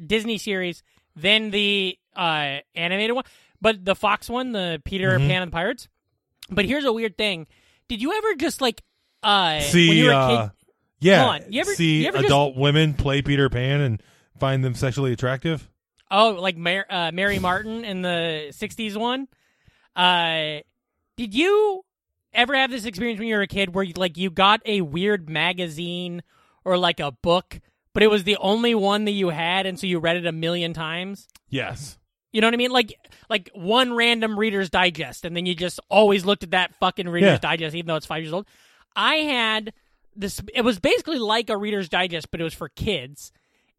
Disney 0.08 0.38
series. 0.38 0.84
Then 1.16 1.52
the 1.52 1.98
uh, 2.16 2.58
animated 2.76 3.16
one. 3.16 3.26
But 3.62 3.84
the 3.84 3.96
Fox 3.96 4.30
one, 4.30 4.52
the 4.54 4.82
Peter 4.86 5.12
Mm-hmm. 5.18 5.28
Pan 5.28 5.42
and 5.44 5.52
the 5.52 5.56
Pirates. 5.56 5.88
But 6.50 6.66
here's 6.66 6.86
a 6.86 6.94
weird 6.94 7.18
thing. 7.18 7.46
Did 7.90 8.02
you 8.02 8.14
ever 8.18 8.36
just 8.36 8.62
like 8.62 8.82
uh 9.22 9.56
when 9.60 9.62
See, 9.64 9.92
you 10.00 10.06
were 10.06 10.12
a 10.12 10.16
uh, 10.16 10.44
kid 10.48 10.52
yeah. 11.02 11.40
You 11.50 11.62
ever- 11.62 11.74
see 11.76 12.02
you 12.04 12.08
ever 12.08 12.18
just- 12.18 12.28
adult 12.28 12.56
women 12.56 12.94
play 12.94 13.22
Peter 13.22 13.50
Pan 13.50 13.82
and 13.82 14.02
find 14.40 14.64
them 14.64 14.76
sexually 14.76 15.12
attractive? 15.12 15.70
Oh, 16.12 16.32
like 16.32 16.58
Mar- 16.58 16.86
uh, 16.90 17.12
Mary 17.14 17.40
Martin 17.40 17.84
in 17.86 18.02
the 18.02 18.48
'60s 18.52 18.96
one. 18.98 19.28
Uh, 19.96 20.62
did 21.18 21.34
you 21.34 21.84
ever 22.34 22.56
have 22.56 22.72
this 22.72 22.86
experience 22.86 23.20
when 23.20 23.28
you 23.28 23.36
were 23.36 23.42
a 23.42 23.48
kid 23.48 23.74
where 23.74 23.84
you, 23.84 23.94
like 23.96 24.18
you 24.18 24.30
got 24.30 24.62
a 24.66 24.82
weird 24.82 25.30
magazine 25.30 26.24
or 26.64 26.78
like 26.78 27.00
a 27.00 27.12
book, 27.12 27.60
but 27.94 28.04
it 28.04 28.08
was 28.08 28.24
the 28.24 28.38
only 28.38 28.74
one 28.76 29.06
that 29.06 29.12
you 29.12 29.30
had, 29.30 29.66
and 29.66 29.80
so 29.80 29.88
you 29.88 30.00
read 30.00 30.18
it 30.18 30.26
a 30.26 30.32
million 30.32 30.74
times? 30.74 31.28
Yes. 31.50 31.98
You 32.32 32.42
know 32.42 32.48
what 32.48 32.54
I 32.54 32.58
mean? 32.58 32.72
Like 32.72 32.94
like 33.30 33.50
one 33.54 33.94
random 33.94 34.38
Reader's 34.38 34.70
Digest, 34.70 35.26
and 35.26 35.36
then 35.36 35.46
you 35.46 35.56
just 35.56 35.80
always 35.90 36.26
looked 36.26 36.44
at 36.44 36.52
that 36.52 36.74
fucking 36.80 37.10
Reader's 37.10 37.34
Yeah. 37.34 37.38
Digest, 37.40 37.76
even 37.76 37.88
though 37.88 37.96
it's 37.96 38.06
five 38.06 38.22
years 38.24 38.34
old. 38.34 38.46
I 38.96 39.16
had 39.16 39.74
this. 40.16 40.42
It 40.54 40.62
was 40.62 40.80
basically 40.80 41.20
like 41.20 41.50
a 41.50 41.58
Reader's 41.58 41.90
Digest, 41.90 42.32
but 42.32 42.40
it 42.40 42.44
was 42.44 42.54
for 42.54 42.70
kids, 42.70 43.32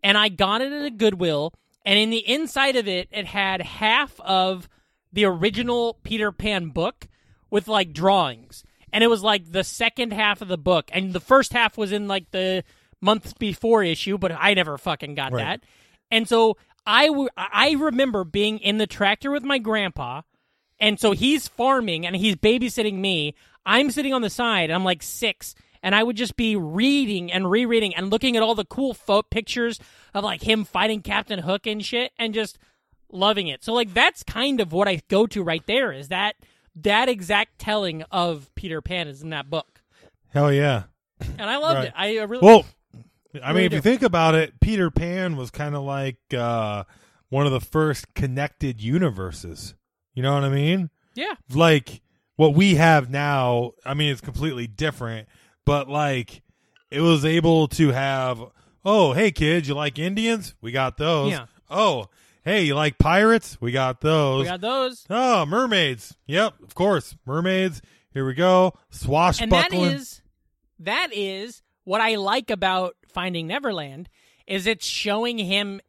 and 0.03 0.19
I 0.19 0.29
got 0.29 0.61
it 0.63 0.73
at 0.73 0.85
a 0.85 0.91
Goodwill. 0.91 1.53
And 1.85 1.99
in 1.99 2.11
the 2.11 2.29
inside 2.29 2.77
of 2.77 2.87
it, 2.87 3.09
it 3.11 3.27
had 3.27 3.63
half 3.63 4.21
of 4.21 4.69
the 5.13 5.25
original 5.25 5.95
Peter 6.03 6.31
Pan 6.33 6.69
book 6.69 7.09
with 7.51 7.67
like 7.69 7.93
drawings, 7.93 8.63
and 8.93 9.03
it 9.03 9.09
was 9.09 9.23
like 9.23 9.51
the 9.51 9.65
second 9.65 10.13
half 10.13 10.41
of 10.43 10.49
the 10.49 10.59
book, 10.59 10.91
and 10.93 11.13
the 11.13 11.21
first 11.21 11.53
half 11.53 11.77
was 11.79 11.91
in 11.91 12.07
like 12.07 12.31
the 12.31 12.63
months 13.01 13.33
before 13.33 13.83
issue, 13.83 14.19
but 14.19 14.31
I 14.39 14.55
never 14.55 14.77
fucking 14.79 15.15
got 15.15 15.33
Right. 15.33 15.43
that. 15.45 15.61
And 16.11 16.29
so 16.29 16.57
I, 16.87 17.07
w- 17.07 17.29
I 17.37 17.73
remember 17.79 18.25
being 18.25 18.59
in 18.59 18.79
the 18.79 18.87
tractor 18.87 19.31
with 19.31 19.43
my 19.43 19.59
grandpa, 19.59 20.23
and 20.79 21.01
so 21.01 21.13
he's 21.13 21.49
farming 21.49 22.07
and 22.07 22.15
he's 22.15 22.37
babysitting 22.37 22.95
me. 22.99 23.35
I'm 23.67 23.91
sitting 23.91 24.13
on 24.15 24.23
the 24.23 24.31
side, 24.31 24.65
and 24.65 24.75
I'm 24.75 24.85
like 24.85 25.03
six, 25.03 25.55
and 25.83 25.95
I 25.95 26.03
would 26.03 26.17
just 26.17 26.37
be 26.37 26.57
reading 26.57 27.31
and 27.33 27.51
rereading 27.51 27.95
and 27.95 28.11
looking 28.11 28.37
at 28.37 28.43
all 28.43 28.55
the 28.55 28.65
cool 28.65 28.95
fo- 28.95 29.23
pictures 29.23 29.79
of 30.15 30.25
like 30.25 30.43
him 30.43 30.65
fighting 30.65 31.03
Captain 31.03 31.41
Hook 31.41 31.67
and 31.67 31.85
shit, 31.85 32.13
and 32.19 32.35
just 32.35 32.59
loving 33.13 33.49
it. 33.49 33.65
So 33.65 33.73
like 33.73 33.93
that's 33.95 34.23
kind 34.23 34.61
of 34.61 34.73
what 34.73 34.89
I 34.89 35.01
go 35.09 35.27
to 35.29 35.43
right 35.43 35.65
there. 35.67 35.93
Is 35.93 36.09
that 36.09 36.37
that 36.77 37.09
exact 37.09 37.59
telling 37.59 38.03
of 38.11 38.51
Peter 38.55 38.81
Pan 38.81 39.09
is 39.09 39.23
in 39.23 39.31
that 39.31 39.51
book, 39.51 39.83
Hell 40.33 40.53
yeah. 40.53 40.85
and 41.21 41.43
I 41.51 41.57
loved 41.57 41.79
Right. 41.79 41.87
it. 41.89 41.93
I 41.97 42.15
really 42.23 42.47
Well, 42.47 42.65
I 43.35 43.51
Really 43.51 43.55
mean, 43.55 43.65
if 43.67 43.71
do. 43.71 43.77
you 43.77 43.83
think 43.83 44.03
about 44.03 44.35
it, 44.35 44.59
Peter 44.61 44.91
Pan 44.91 45.37
was 45.37 45.51
kind 45.51 45.75
of 45.75 45.83
like 45.83 46.19
uh, 46.37 46.85
one 47.29 47.47
of 47.47 47.53
the 47.53 47.61
first 47.61 48.15
connected 48.15 48.81
universes. 48.83 49.75
You 50.15 50.23
know 50.23 50.35
what 50.35 50.45
I 50.45 50.49
mean? 50.49 50.91
yeah. 51.15 51.35
Like 51.53 52.01
what 52.37 52.55
we 52.55 52.77
have 52.77 53.11
now, 53.11 53.73
I 53.85 53.95
mean, 53.95 54.11
it's 54.13 54.21
completely 54.21 54.67
different, 54.67 55.29
but 55.71 55.89
like 55.89 56.43
it 56.91 57.01
was 57.01 57.25
able 57.25 57.69
to 57.69 57.93
have, 57.93 58.43
oh, 58.85 59.13
hey, 59.13 59.31
kids, 59.31 59.69
you 59.69 59.75
like 59.77 60.01
Indians? 60.01 60.57
We 60.61 60.73
got 60.73 60.97
those. 60.97 61.31
Yeah. 61.31 61.47
Oh, 61.71 62.09
hey, 62.43 62.65
you 62.65 62.75
like 62.75 62.99
pirates? 62.99 63.57
We 63.61 63.71
got 63.71 64.01
those. 64.01 64.41
We 64.41 64.47
got 64.47 64.61
those. 64.61 65.07
oh, 65.09 65.47
mermaids. 65.47 66.17
Yep, 66.27 66.55
of 66.65 66.75
course. 66.75 67.15
Mermaids. 67.25 67.83
Here 68.13 68.27
we 68.27 68.35
go. 68.35 68.75
swashbuckling 68.91 69.81
and 69.81 69.93
that 69.93 69.97
is 69.97 70.23
that 70.81 71.11
is 71.13 71.63
what 71.85 72.01
I 72.01 72.17
like 72.17 72.51
about 72.51 72.97
Finding 73.07 73.47
Neverland 73.47 74.09
is 74.49 74.67
it's 74.67 74.85
showing 74.85 75.39
him 75.39 75.81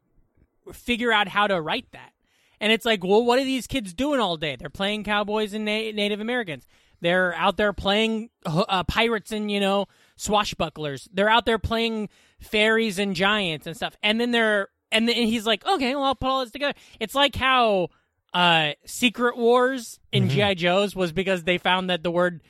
figure 0.71 1.11
out 1.11 1.27
how 1.27 1.47
to 1.47 1.59
write 1.59 1.91
that. 1.93 2.13
And 2.59 2.71
it's 2.71 2.85
like, 2.85 3.03
well, 3.03 3.25
what 3.25 3.39
are 3.39 3.43
these 3.43 3.65
kids 3.65 3.95
doing 3.95 4.19
all 4.19 4.37
day? 4.37 4.57
They're 4.57 4.69
playing 4.69 5.05
cowboys 5.05 5.55
and 5.55 5.65
na- 5.65 5.71
Native 5.91 6.19
Americans. 6.19 6.67
They're 7.01 7.33
out 7.35 7.57
there 7.57 7.73
playing 7.73 8.29
uh, 8.45 8.83
pirates 8.83 9.31
and 9.31 9.51
you 9.51 9.59
know 9.59 9.87
swashbucklers. 10.17 11.07
They're 11.11 11.29
out 11.29 11.45
there 11.45 11.59
playing 11.59 12.09
fairies 12.39 12.99
and 12.99 13.15
giants 13.15 13.67
and 13.67 13.75
stuff. 13.75 13.95
And 14.03 14.19
then 14.19 14.31
they're 14.31 14.69
and 14.91 15.07
then 15.07 15.15
he's 15.15 15.45
like, 15.45 15.65
okay, 15.65 15.95
well, 15.95 16.05
I'll 16.05 16.15
put 16.15 16.27
all 16.27 16.41
this 16.41 16.51
together. 16.51 16.77
It's 16.99 17.15
like 17.15 17.35
how 17.35 17.89
uh, 18.33 18.71
Secret 18.85 19.37
Wars 19.37 19.99
in 20.11 20.29
GI 20.29 20.55
Joes 20.55 20.95
was 20.95 21.11
because 21.11 21.43
they 21.43 21.57
found 21.57 21.89
that 21.89 22.03
the 22.03 22.11
word 22.11 22.41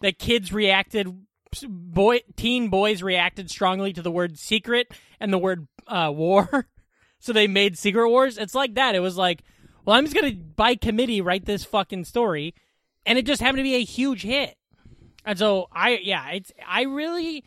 that 0.00 0.18
kids 0.18 0.52
reacted 0.52 1.08
boy 1.68 2.20
teen 2.34 2.68
boys 2.68 3.02
reacted 3.02 3.50
strongly 3.50 3.92
to 3.92 4.02
the 4.02 4.10
word 4.10 4.38
secret 4.38 4.90
and 5.20 5.32
the 5.32 5.38
word 5.38 5.68
uh, 5.86 6.10
war 6.12 6.66
so 7.18 7.32
they 7.32 7.46
made 7.46 7.76
secret 7.76 8.08
wars 8.08 8.38
it's 8.38 8.54
like 8.54 8.74
that 8.74 8.94
it 8.94 9.00
was 9.00 9.18
like 9.18 9.42
well 9.84 9.94
i'm 9.94 10.06
just 10.06 10.16
gonna 10.16 10.32
by 10.32 10.74
committee 10.74 11.20
write 11.20 11.44
this 11.44 11.62
fucking 11.62 12.04
story 12.04 12.54
and 13.06 13.18
it 13.18 13.26
just 13.26 13.40
happened 13.40 13.58
to 13.58 13.62
be 13.62 13.74
a 13.74 13.84
huge 13.84 14.22
hit 14.22 14.56
and 15.24 15.38
so 15.38 15.68
i 15.72 15.98
yeah 16.02 16.30
it's 16.30 16.52
i 16.66 16.82
really 16.82 17.44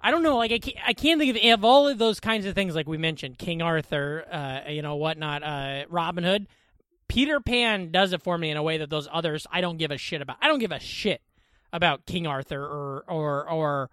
i 0.00 0.10
don't 0.10 0.22
know 0.22 0.36
like 0.36 0.52
i 0.52 0.58
can't, 0.58 0.76
I 0.86 0.92
can't 0.92 1.20
think 1.20 1.36
of, 1.36 1.52
of 1.52 1.64
all 1.64 1.88
of 1.88 1.98
those 1.98 2.20
kinds 2.20 2.46
of 2.46 2.54
things 2.54 2.74
like 2.74 2.88
we 2.88 2.98
mentioned 2.98 3.38
king 3.38 3.62
arthur 3.62 4.24
uh, 4.30 4.70
you 4.70 4.82
know 4.82 4.96
whatnot 4.96 5.42
uh, 5.42 5.84
robin 5.88 6.24
hood 6.24 6.46
peter 7.08 7.40
pan 7.40 7.90
does 7.90 8.12
it 8.12 8.22
for 8.22 8.36
me 8.38 8.50
in 8.50 8.56
a 8.56 8.62
way 8.62 8.78
that 8.78 8.90
those 8.90 9.08
others 9.12 9.46
i 9.50 9.60
don't 9.60 9.78
give 9.78 9.90
a 9.90 9.98
shit 9.98 10.22
about 10.22 10.36
i 10.40 10.48
don't 10.48 10.60
give 10.60 10.72
a 10.72 10.80
shit 10.80 11.22
about 11.72 12.06
King 12.06 12.26
Arthur 12.26 12.62
or 12.62 13.04
or 13.08 13.48
or 13.48 13.90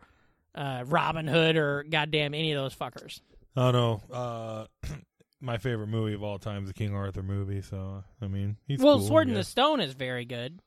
uh, 0.55 0.83
Robin 0.87 1.27
Hood 1.27 1.55
or 1.55 1.83
goddamn 1.89 2.33
any 2.33 2.51
of 2.51 2.61
those 2.61 2.75
fuckers. 2.75 3.21
Oh 3.55 3.71
no, 3.71 4.01
uh, 4.11 4.65
my 5.41 5.57
favorite 5.57 5.87
movie 5.87 6.13
of 6.13 6.23
all 6.23 6.39
time 6.39 6.63
is 6.63 6.69
the 6.69 6.73
King 6.73 6.93
Arthur 6.93 7.23
movie. 7.23 7.61
So 7.61 8.03
I 8.21 8.27
mean, 8.27 8.57
he's 8.67 8.79
well, 8.79 8.97
cool, 8.97 9.07
Sword 9.07 9.27
in 9.27 9.33
the. 9.33 9.43
Stone 9.43 9.79
is 9.81 9.93
very 9.93 10.25
good. 10.25 10.59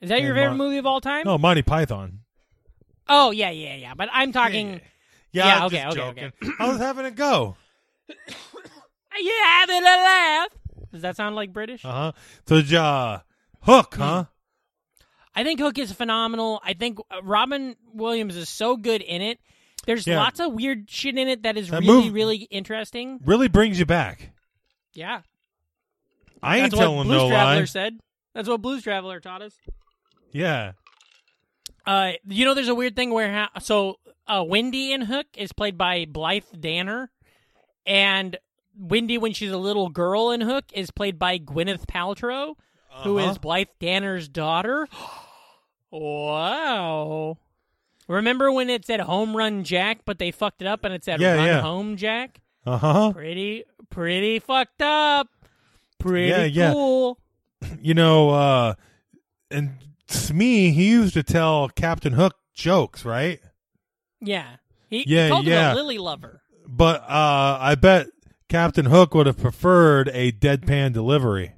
Is 0.00 0.08
that 0.08 0.20
your 0.20 0.34
favorite 0.34 0.50
Mon- 0.50 0.58
movie 0.58 0.78
of 0.78 0.86
all 0.86 1.00
time? 1.00 1.22
No, 1.24 1.38
Monty 1.38 1.62
Python. 1.62 2.20
Oh 3.08 3.30
yeah, 3.30 3.50
yeah, 3.50 3.76
yeah. 3.76 3.94
But 3.94 4.08
I'm 4.12 4.32
talking. 4.32 4.80
Yeah, 5.32 5.46
Yeah, 5.46 5.56
I'm 5.58 5.62
okay, 5.66 5.76
just 5.82 5.96
okay, 5.98 6.30
joking. 6.40 6.54
I 6.58 6.68
was 6.68 6.78
having 6.78 7.06
a 7.06 7.10
go. 7.10 7.56
You 9.20 9.32
having 9.44 9.82
a 9.82 9.84
laugh? 9.84 10.48
Does 10.90 11.02
that 11.02 11.16
sound 11.16 11.36
like 11.36 11.52
British? 11.52 11.84
Uh 11.84 11.92
huh. 11.92 12.12
So, 12.48 12.78
uh, 12.80 13.20
Hook, 13.62 13.94
Hmm. 13.94 14.00
huh? 14.00 14.24
I 15.34 15.44
think 15.44 15.60
Hook 15.60 15.78
is 15.78 15.92
phenomenal. 15.92 16.60
I 16.64 16.72
think 16.72 16.98
uh, 17.10 17.22
Robin 17.22 17.76
Williams 17.92 18.36
is 18.36 18.48
so 18.48 18.76
good 18.76 19.02
in 19.02 19.20
it. 19.20 19.38
There's 19.86 20.06
Yeah. 20.06 20.18
lots 20.18 20.38
of 20.40 20.52
weird 20.52 20.88
shit 20.90 21.16
in 21.18 21.26
it 21.28 21.42
that 21.42 21.56
is 21.56 21.68
That 21.68 21.80
really, 21.82 22.10
really 22.10 22.36
interesting. 22.50 23.20
Really 23.24 23.48
brings 23.48 23.78
you 23.78 23.86
back. 23.86 24.30
Yeah, 24.94 25.22
I 26.42 26.58
ain't 26.58 26.70
that's 26.70 26.80
telling 26.80 26.96
what 26.98 27.06
Blues 27.06 27.22
no 27.22 27.28
Traveler 27.28 27.60
lie. 27.60 27.64
said. 27.64 27.98
That's 28.34 28.48
what 28.48 28.62
Blues 28.62 28.82
Traveler 28.82 29.20
taught 29.20 29.42
us. 29.42 29.54
Yeah. 30.32 30.72
Uh, 31.86 32.12
you 32.26 32.44
know, 32.44 32.54
there's 32.54 32.68
a 32.68 32.74
weird 32.74 32.94
thing 32.94 33.10
where 33.12 33.32
ha- 33.32 33.50
so 33.60 33.98
uh, 34.28 34.44
Wendy 34.46 34.92
in 34.92 35.02
Hook 35.02 35.26
is 35.36 35.52
played 35.52 35.76
by 35.76 36.04
Blythe 36.08 36.44
Danner, 36.58 37.10
and 37.84 38.36
Wendy 38.78 39.18
when 39.18 39.32
she's 39.32 39.50
a 39.50 39.58
little 39.58 39.88
girl 39.88 40.30
in 40.30 40.40
Hook 40.42 40.66
is 40.72 40.90
played 40.92 41.18
by 41.18 41.38
Gwyneth 41.38 41.86
Paltrow, 41.86 42.54
who 43.02 43.18
Uh-huh. 43.18 43.30
is 43.30 43.38
Blythe 43.38 43.68
Danner's 43.80 44.28
daughter. 44.28 44.86
wow. 45.90 47.38
Remember 48.12 48.52
when 48.52 48.70
it 48.70 48.84
said 48.86 49.00
home 49.00 49.36
run 49.36 49.64
Jack, 49.64 50.00
but 50.04 50.18
they 50.18 50.30
fucked 50.30 50.62
it 50.62 50.68
up 50.68 50.84
and 50.84 50.92
it 50.94 51.04
said 51.04 51.20
Yeah, 51.20 51.34
run 51.34 51.46
yeah. 51.46 51.60
home 51.60 51.96
Jack? 51.96 52.40
Uh 52.64 52.78
huh. 52.78 53.12
Pretty, 53.12 53.64
pretty 53.90 54.38
fucked 54.38 54.82
up. 54.82 55.28
Pretty 55.98 56.28
Yeah, 56.28 56.44
yeah. 56.44 56.72
cool. 56.72 57.18
You 57.80 57.94
know, 57.94 58.30
uh, 58.30 58.74
and 59.50 59.76
Smee, 60.08 60.70
he 60.72 60.88
used 60.90 61.14
to 61.14 61.22
tell 61.22 61.68
Captain 61.68 62.12
Hook 62.14 62.34
jokes, 62.54 63.04
right? 63.04 63.38
Yeah. 64.20 64.56
He, 64.88 65.04
Yeah, 65.06 65.26
he 65.26 65.30
called 65.30 65.46
yeah. 65.46 65.70
him 65.70 65.76
a 65.76 65.80
lily 65.80 65.98
lover. 65.98 66.42
But 66.66 67.02
uh, 67.02 67.58
I 67.60 67.76
bet 67.76 68.08
Captain 68.48 68.86
Hook 68.86 69.14
would 69.14 69.26
have 69.26 69.38
preferred 69.38 70.10
a 70.12 70.32
deadpan 70.32 70.92
delivery. 70.92 71.52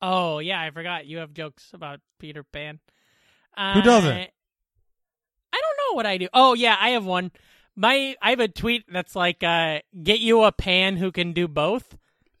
Oh 0.00 0.38
yeah, 0.38 0.60
I 0.60 0.70
forgot 0.70 1.06
you 1.06 1.18
have 1.18 1.32
jokes 1.34 1.70
about 1.72 2.00
Peter 2.18 2.42
Pan. 2.42 2.78
Who 3.56 3.82
doesn't? 3.82 4.12
I 4.12 4.30
I 5.52 5.60
don't 5.60 5.76
know 5.90 5.96
what 5.96 6.06
I 6.06 6.18
do. 6.18 6.28
Oh 6.32 6.54
yeah, 6.54 6.76
I 6.78 6.90
have 6.90 7.04
one. 7.04 7.30
My 7.76 8.16
I 8.20 8.30
have 8.30 8.40
a 8.40 8.48
tweet 8.48 8.84
that's 8.90 9.16
like, 9.16 9.42
uh, 9.42 9.80
"Get 10.02 10.20
you 10.20 10.44
a 10.44 10.52
pan 10.52 10.96
who 10.96 11.10
can 11.12 11.32
do 11.32 11.48
both." 11.48 11.96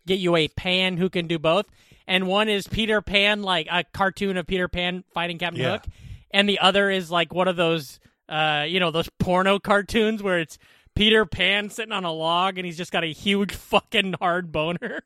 Get 0.06 0.18
you 0.18 0.34
a 0.34 0.48
pan 0.48 0.96
who 0.96 1.08
can 1.08 1.28
do 1.28 1.38
both. 1.38 1.66
And 2.08 2.26
one 2.26 2.48
is 2.48 2.66
Peter 2.66 3.00
Pan, 3.00 3.42
like 3.42 3.68
a 3.70 3.84
cartoon 3.84 4.36
of 4.36 4.48
Peter 4.48 4.66
Pan 4.66 5.04
fighting 5.14 5.38
Captain 5.38 5.62
Yeah. 5.62 5.72
Hook, 5.78 5.84
and 6.32 6.48
the 6.48 6.58
other 6.58 6.90
is 6.90 7.08
like 7.08 7.32
one 7.32 7.46
of 7.46 7.54
those, 7.54 8.00
uh, 8.28 8.66
you 8.68 8.80
know, 8.80 8.90
those 8.90 9.08
porno 9.20 9.60
cartoons 9.60 10.20
where 10.20 10.40
it's 10.40 10.58
Peter 10.96 11.24
Pan 11.24 11.70
sitting 11.70 11.92
on 11.92 12.04
a 12.04 12.10
log 12.12 12.58
and 12.58 12.66
he's 12.66 12.76
just 12.76 12.90
got 12.90 13.04
a 13.04 13.12
huge 13.12 13.54
fucking 13.54 14.16
hard 14.20 14.50
boner. 14.50 15.02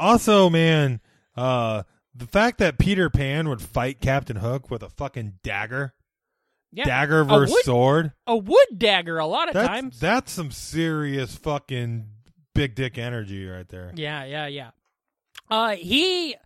Also, 0.00 0.50
man, 0.50 1.00
uh, 1.36 1.84
the 2.12 2.26
fact 2.26 2.58
that 2.58 2.76
Peter 2.78 3.08
Pan 3.08 3.48
would 3.48 3.62
fight 3.62 4.00
Captain 4.00 4.36
Hook 4.36 4.68
with 4.68 4.82
a 4.82 4.88
fucking 4.88 5.34
dagger, 5.44 5.94
Yeah, 6.72 6.84
dagger 6.84 7.20
A 7.20 7.24
versus 7.24 7.52
wood- 7.52 7.64
sword, 7.64 8.12
a 8.26 8.36
wood 8.36 8.66
dagger 8.78 9.18
a 9.18 9.26
lot 9.26 9.48
of 9.48 9.54
that's, 9.54 9.68
times. 9.68 10.00
that's 10.00 10.30
some 10.32 10.50
serious 10.52 11.34
fucking 11.36 12.06
big 12.54 12.76
dick 12.76 12.96
energy 12.96 13.44
right 13.46 13.68
there. 13.68 13.92
Yeah, 13.96 14.24
yeah, 14.24 14.46
yeah. 14.46 14.70
Uh, 15.50 15.70
he. 15.76 16.36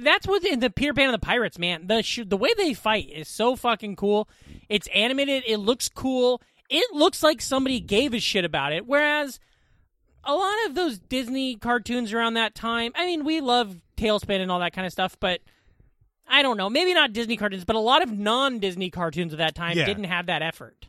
That's 0.00 0.26
what 0.28 0.44
in 0.44 0.60
the 0.60 0.70
Peter 0.70 0.94
Pan 0.94 1.06
and 1.06 1.14
the 1.14 1.18
Pirates, 1.24 1.58
man. 1.58 1.86
The 1.88 2.02
sh- 2.02 2.20
the 2.26 2.36
way 2.36 2.50
they 2.56 2.72
fight 2.74 3.10
is 3.10 3.28
so 3.28 3.56
fucking 3.56 3.96
cool. 3.96 4.28
It's 4.68 4.88
animated. 4.94 5.42
It 5.46 5.58
looks 5.58 5.88
cool. 5.88 6.40
It 6.70 6.94
looks 6.94 7.22
like 7.22 7.40
somebody 7.40 7.80
gave 7.80 8.14
a 8.14 8.20
shit 8.20 8.44
about 8.44 8.72
it. 8.72 8.86
Whereas 8.86 9.40
a 10.24 10.34
lot 10.34 10.54
of 10.66 10.74
those 10.76 10.98
Disney 10.98 11.56
cartoons 11.56 12.12
around 12.12 12.34
that 12.34 12.54
time, 12.54 12.92
I 12.94 13.06
mean, 13.06 13.24
we 13.24 13.40
love 13.40 13.82
TaleSpin 13.96 14.40
and 14.40 14.50
all 14.52 14.60
that 14.60 14.72
kind 14.72 14.86
of 14.86 14.92
stuff, 14.92 15.16
but 15.18 15.40
I 16.26 16.42
don't 16.42 16.56
know. 16.56 16.70
Maybe 16.70 16.94
not 16.94 17.12
Disney 17.12 17.36
cartoons, 17.36 17.64
but 17.64 17.76
a 17.76 17.80
lot 17.80 18.02
of 18.02 18.10
non 18.10 18.58
Disney 18.58 18.90
cartoons 18.90 19.32
of 19.32 19.38
that 19.38 19.54
time 19.54 19.76
Yeah. 19.76 19.84
didn't 19.86 20.04
have 20.04 20.26
that 20.26 20.42
effort. 20.42 20.88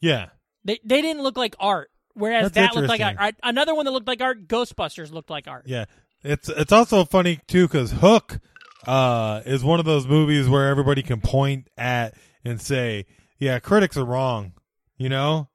Yeah. 0.00 0.30
They 0.64 0.78
they 0.84 1.02
didn't 1.02 1.22
look 1.22 1.36
like 1.36 1.54
art. 1.58 1.90
Whereas 2.14 2.50
That's 2.52 2.74
that 2.74 2.78
looked 2.78 2.88
like 2.88 3.00
art. 3.00 3.12
interesting. 3.12 3.40
Another 3.42 3.74
one 3.74 3.84
that 3.86 3.90
looked 3.92 4.06
like 4.06 4.20
art, 4.20 4.46
Ghostbusters 4.46 5.12
looked 5.12 5.30
like 5.30 5.48
art. 5.48 5.64
Yeah, 5.66 5.86
it's 6.22 6.48
it's 6.48 6.72
also 6.72 7.04
funny 7.04 7.40
too 7.48 7.66
because 7.66 7.90
Hook 7.92 8.38
uh, 8.86 9.40
is 9.46 9.64
one 9.64 9.78
of 9.80 9.86
those 9.86 10.06
movies 10.06 10.48
where 10.48 10.68
everybody 10.68 11.02
can 11.02 11.20
point 11.22 11.68
at 11.78 12.14
and 12.44 12.60
say, 12.60 13.06
"Yeah, 13.38 13.60
critics 13.60 13.96
are 13.96 14.04
wrong," 14.04 14.52
you 14.98 15.08
know. 15.08 15.48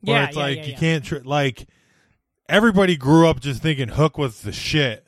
Where 0.00 0.16
Yeah, 0.16 0.26
it's 0.28 0.36
yeah, 0.36 0.42
like 0.42 0.56
yeah, 0.58 0.64
you 0.64 0.72
yeah. 0.72 0.78
can't 0.78 1.04
tr- 1.04 1.16
like 1.24 1.68
everybody 2.48 2.96
grew 2.96 3.28
up 3.28 3.40
just 3.40 3.60
thinking 3.60 3.88
Hook 3.88 4.16
was 4.16 4.40
the 4.40 4.52
shit, 4.52 5.04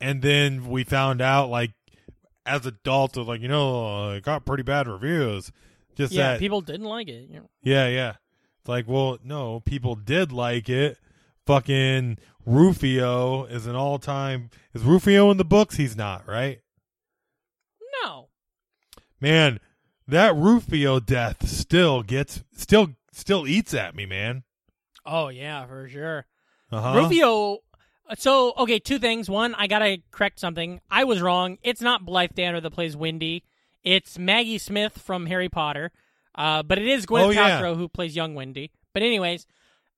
and 0.00 0.20
then 0.20 0.68
we 0.68 0.84
found 0.84 1.20
out 1.22 1.48
like 1.48 1.72
as 2.48 2.66
adults, 2.66 3.16
it 3.16 3.22
like 3.22 3.40
you 3.40 3.48
know, 3.48 4.12
it 4.12 4.22
got 4.24 4.44
pretty 4.44 4.62
bad 4.62 4.88
reviews. 4.88 5.52
Just 5.96 6.12
Yeah, 6.12 6.32
that, 6.32 6.38
people 6.40 6.60
didn't 6.60 6.86
like 6.86 7.08
it. 7.08 7.28
You 7.28 7.40
know. 7.40 7.50
yeah, 7.62 7.88
yeah. 7.88 8.14
It's 8.60 8.68
like, 8.68 8.86
well, 8.88 9.18
no, 9.22 9.60
people 9.60 9.94
did 9.94 10.32
like 10.32 10.68
it. 10.68 10.98
Fucking 11.46 12.18
Rufio 12.44 13.44
is 13.44 13.66
an 13.66 13.74
all 13.74 13.98
time. 13.98 14.50
Is 14.74 14.82
Rufio 14.82 15.30
in 15.30 15.36
the 15.36 15.44
books? 15.44 15.76
He's 15.76 15.96
not, 15.96 16.26
right? 16.28 16.60
No. 18.04 18.28
Man, 19.20 19.60
that 20.06 20.34
Rufio 20.36 21.00
death 21.00 21.48
still 21.48 22.02
gets, 22.02 22.44
still, 22.54 22.90
still 23.12 23.46
eats 23.46 23.74
at 23.74 23.94
me, 23.94 24.06
man. 24.06 24.44
Oh 25.06 25.28
yeah, 25.28 25.66
for 25.66 25.88
sure. 25.88 26.26
Uh 26.70 26.80
huh. 26.80 27.00
Rufio. 27.00 27.58
So 28.16 28.54
okay, 28.58 28.78
two 28.78 28.98
things. 28.98 29.28
One, 29.28 29.54
I 29.54 29.66
gotta 29.66 29.98
correct 30.10 30.40
something. 30.40 30.80
I 30.90 31.04
was 31.04 31.20
wrong. 31.20 31.58
It's 31.62 31.82
not 31.82 32.04
Blythe 32.06 32.34
Danner 32.34 32.60
that 32.60 32.70
plays 32.70 32.96
Wendy. 32.96 33.44
It's 33.82 34.18
Maggie 34.18 34.58
Smith 34.58 34.98
from 34.98 35.26
Harry 35.26 35.48
Potter. 35.48 35.92
Uh, 36.34 36.62
but 36.62 36.78
it 36.78 36.86
is 36.86 37.04
Gwyneth 37.06 37.26
Oh, 37.26 37.30
yeah. 37.30 37.60
Paltrow 37.60 37.76
who 37.76 37.88
plays 37.88 38.14
young 38.16 38.34
Wendy. 38.34 38.70
But 38.94 39.02
anyways, 39.02 39.46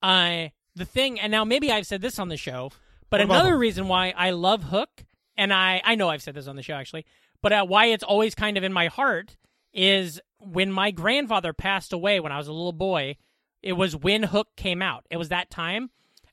uh, 0.02 0.48
the 0.74 0.84
thing, 0.84 1.20
and 1.20 1.30
now 1.30 1.44
maybe 1.44 1.70
I've 1.70 1.86
said 1.86 2.00
this 2.00 2.18
on 2.18 2.28
the 2.28 2.36
show, 2.36 2.72
but 3.10 3.20
another 3.20 3.56
reason 3.58 3.88
why 3.88 4.14
I 4.16 4.30
love 4.30 4.64
Hook, 4.64 5.04
and 5.36 5.52
I 5.52 5.80
I 5.84 5.94
know 5.94 6.08
I've 6.08 6.22
said 6.22 6.34
this 6.34 6.46
on 6.46 6.56
the 6.56 6.62
show 6.62 6.74
actually, 6.74 7.04
but 7.42 7.52
uh, 7.52 7.64
why 7.66 7.86
it's 7.86 8.04
always 8.04 8.34
kind 8.34 8.56
of 8.56 8.64
in 8.64 8.72
my 8.72 8.86
heart 8.88 9.36
is 9.72 10.20
when 10.38 10.72
my 10.72 10.90
grandfather 10.90 11.52
passed 11.52 11.92
away 11.92 12.18
when 12.20 12.32
I 12.32 12.38
was 12.38 12.48
a 12.48 12.52
little 12.52 12.72
boy. 12.72 13.16
It 13.62 13.74
was 13.74 13.94
when 13.94 14.22
Hook 14.24 14.48
came 14.56 14.80
out. 14.80 15.04
It 15.10 15.18
was 15.18 15.28
that 15.28 15.50
time, 15.50 15.90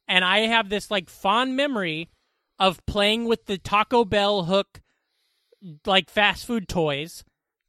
and 0.08 0.24
I 0.24 0.40
have 0.40 0.70
this 0.70 0.90
like 0.92 1.10
fond 1.10 1.56
memory 1.56 2.10
of 2.60 2.86
playing 2.86 3.26
with 3.26 3.46
the 3.46 3.58
Taco 3.58 4.06
Bell 4.06 4.44
Hook 4.44 4.82
like 5.86 6.10
fast 6.10 6.46
food 6.46 6.68
toys 6.68 7.24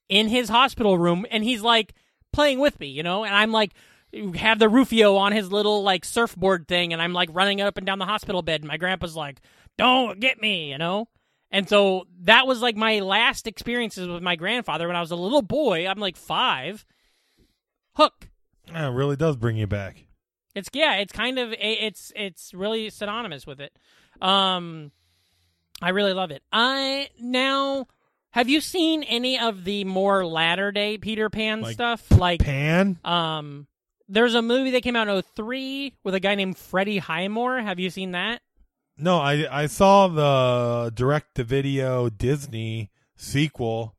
in 0.08 0.28
his 0.28 0.48
hospital 0.48 0.96
room, 0.98 1.26
and 1.30 1.44
he's 1.44 1.62
like 1.62 1.94
playing 2.32 2.58
with 2.58 2.78
me, 2.80 2.88
you 2.88 3.02
know, 3.02 3.24
and 3.24 3.34
I'm 3.34 3.52
like 3.52 3.72
have 4.36 4.58
the 4.58 4.68
Rufio 4.68 5.16
on 5.16 5.32
his 5.32 5.52
little 5.52 5.82
like 5.82 6.04
surfboard 6.04 6.66
thing, 6.66 6.92
and 6.92 7.02
I'm 7.02 7.12
like 7.12 7.28
running 7.32 7.60
up 7.60 7.76
and 7.76 7.86
down 7.86 7.98
the 7.98 8.06
hospital 8.06 8.42
bed, 8.42 8.60
and 8.60 8.68
my 8.68 8.76
grandpa's 8.76 9.16
like, 9.16 9.40
"Don't 9.76 10.20
get 10.20 10.40
me," 10.40 10.70
you 10.70 10.78
know. 10.78 11.08
And 11.50 11.68
so 11.68 12.06
that 12.22 12.46
was 12.46 12.60
like 12.60 12.76
my 12.76 13.00
last 13.00 13.46
experiences 13.46 14.06
with 14.06 14.22
my 14.22 14.36
grandfather 14.36 14.86
when 14.86 14.96
I 14.96 15.00
was 15.00 15.10
a 15.10 15.16
little 15.16 15.42
boy. 15.42 15.86
I'm 15.86 15.98
like 15.98 16.16
five. 16.16 16.84
Hook. 17.96 18.28
Yeah, 18.68 18.88
it 18.88 18.92
really 18.92 19.16
does 19.16 19.36
bring 19.36 19.56
you 19.56 19.66
back. 19.66 20.04
It's 20.54 20.68
yeah, 20.72 20.96
it's 20.96 21.12
kind 21.12 21.38
of 21.38 21.54
it's 21.58 22.12
it's 22.16 22.52
really 22.54 22.90
synonymous 22.90 23.46
with 23.46 23.60
it. 23.60 23.72
Um 24.20 24.90
I 25.80 25.90
really 25.90 26.12
love 26.12 26.30
it. 26.30 26.42
I 26.52 27.08
now 27.20 27.86
have 28.30 28.48
you 28.48 28.60
seen 28.60 29.02
any 29.04 29.38
of 29.38 29.64
the 29.64 29.84
more 29.84 30.26
latter 30.26 30.72
day 30.72 30.98
Peter 30.98 31.30
Pan 31.30 31.60
Like 31.60 31.74
stuff? 31.74 32.10
Like 32.10 32.40
Pan? 32.40 32.98
um 33.04 33.66
there's 34.08 34.34
a 34.34 34.42
movie 34.42 34.70
that 34.70 34.82
came 34.82 34.96
out 34.96 35.06
in 35.08 35.22
03 35.22 35.94
with 36.02 36.14
a 36.14 36.20
guy 36.20 36.34
named 36.34 36.56
Freddie 36.56 36.98
Highmore. 36.98 37.60
Have 37.60 37.78
you 37.78 37.90
seen 37.90 38.12
that? 38.12 38.40
No, 38.96 39.18
I 39.18 39.46
I 39.62 39.66
saw 39.66 40.08
the 40.08 40.90
direct 40.94 41.34
to 41.36 41.44
video 41.44 42.08
Disney 42.08 42.90
sequel 43.16 43.94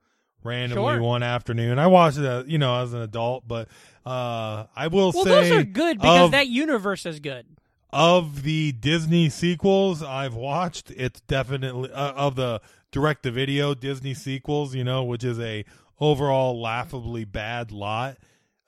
randomly 0.50 0.94
Sure. 0.96 1.02
one 1.02 1.24
afternoon. 1.24 1.80
I 1.80 1.88
watched 1.88 2.18
it, 2.18 2.26
uh, 2.26 2.44
you 2.46 2.58
know, 2.58 2.82
as 2.82 2.94
an 2.94 3.02
adult, 3.02 3.48
but 3.48 3.68
uh, 4.06 4.66
I 4.76 4.88
will 4.88 5.12
Well, 5.14 5.24
say 5.24 5.30
those 5.30 5.52
are 5.52 5.64
good 5.64 5.98
because 6.00 6.26
of, 6.26 6.32
that 6.32 6.48
universe 6.48 7.06
is 7.06 7.20
good. 7.20 7.46
of 7.92 8.44
the 8.44 8.72
Disney 8.74 9.30
sequels 9.30 10.02
I've 10.04 10.36
watched, 10.36 10.92
it's 10.92 11.22
definitely 11.22 11.92
uh, 11.92 12.12
of 12.14 12.36
the 12.36 12.62
direct 12.92 13.24
to 13.24 13.32
video 13.32 13.74
Disney 13.74 14.14
sequels, 14.14 14.74
you 14.76 14.84
know, 14.84 15.04
which 15.04 15.24
is 15.24 15.40
a 15.40 15.64
overall 16.00 16.60
laughably 16.60 17.26
bad 17.26 17.72
lot. 17.72 18.18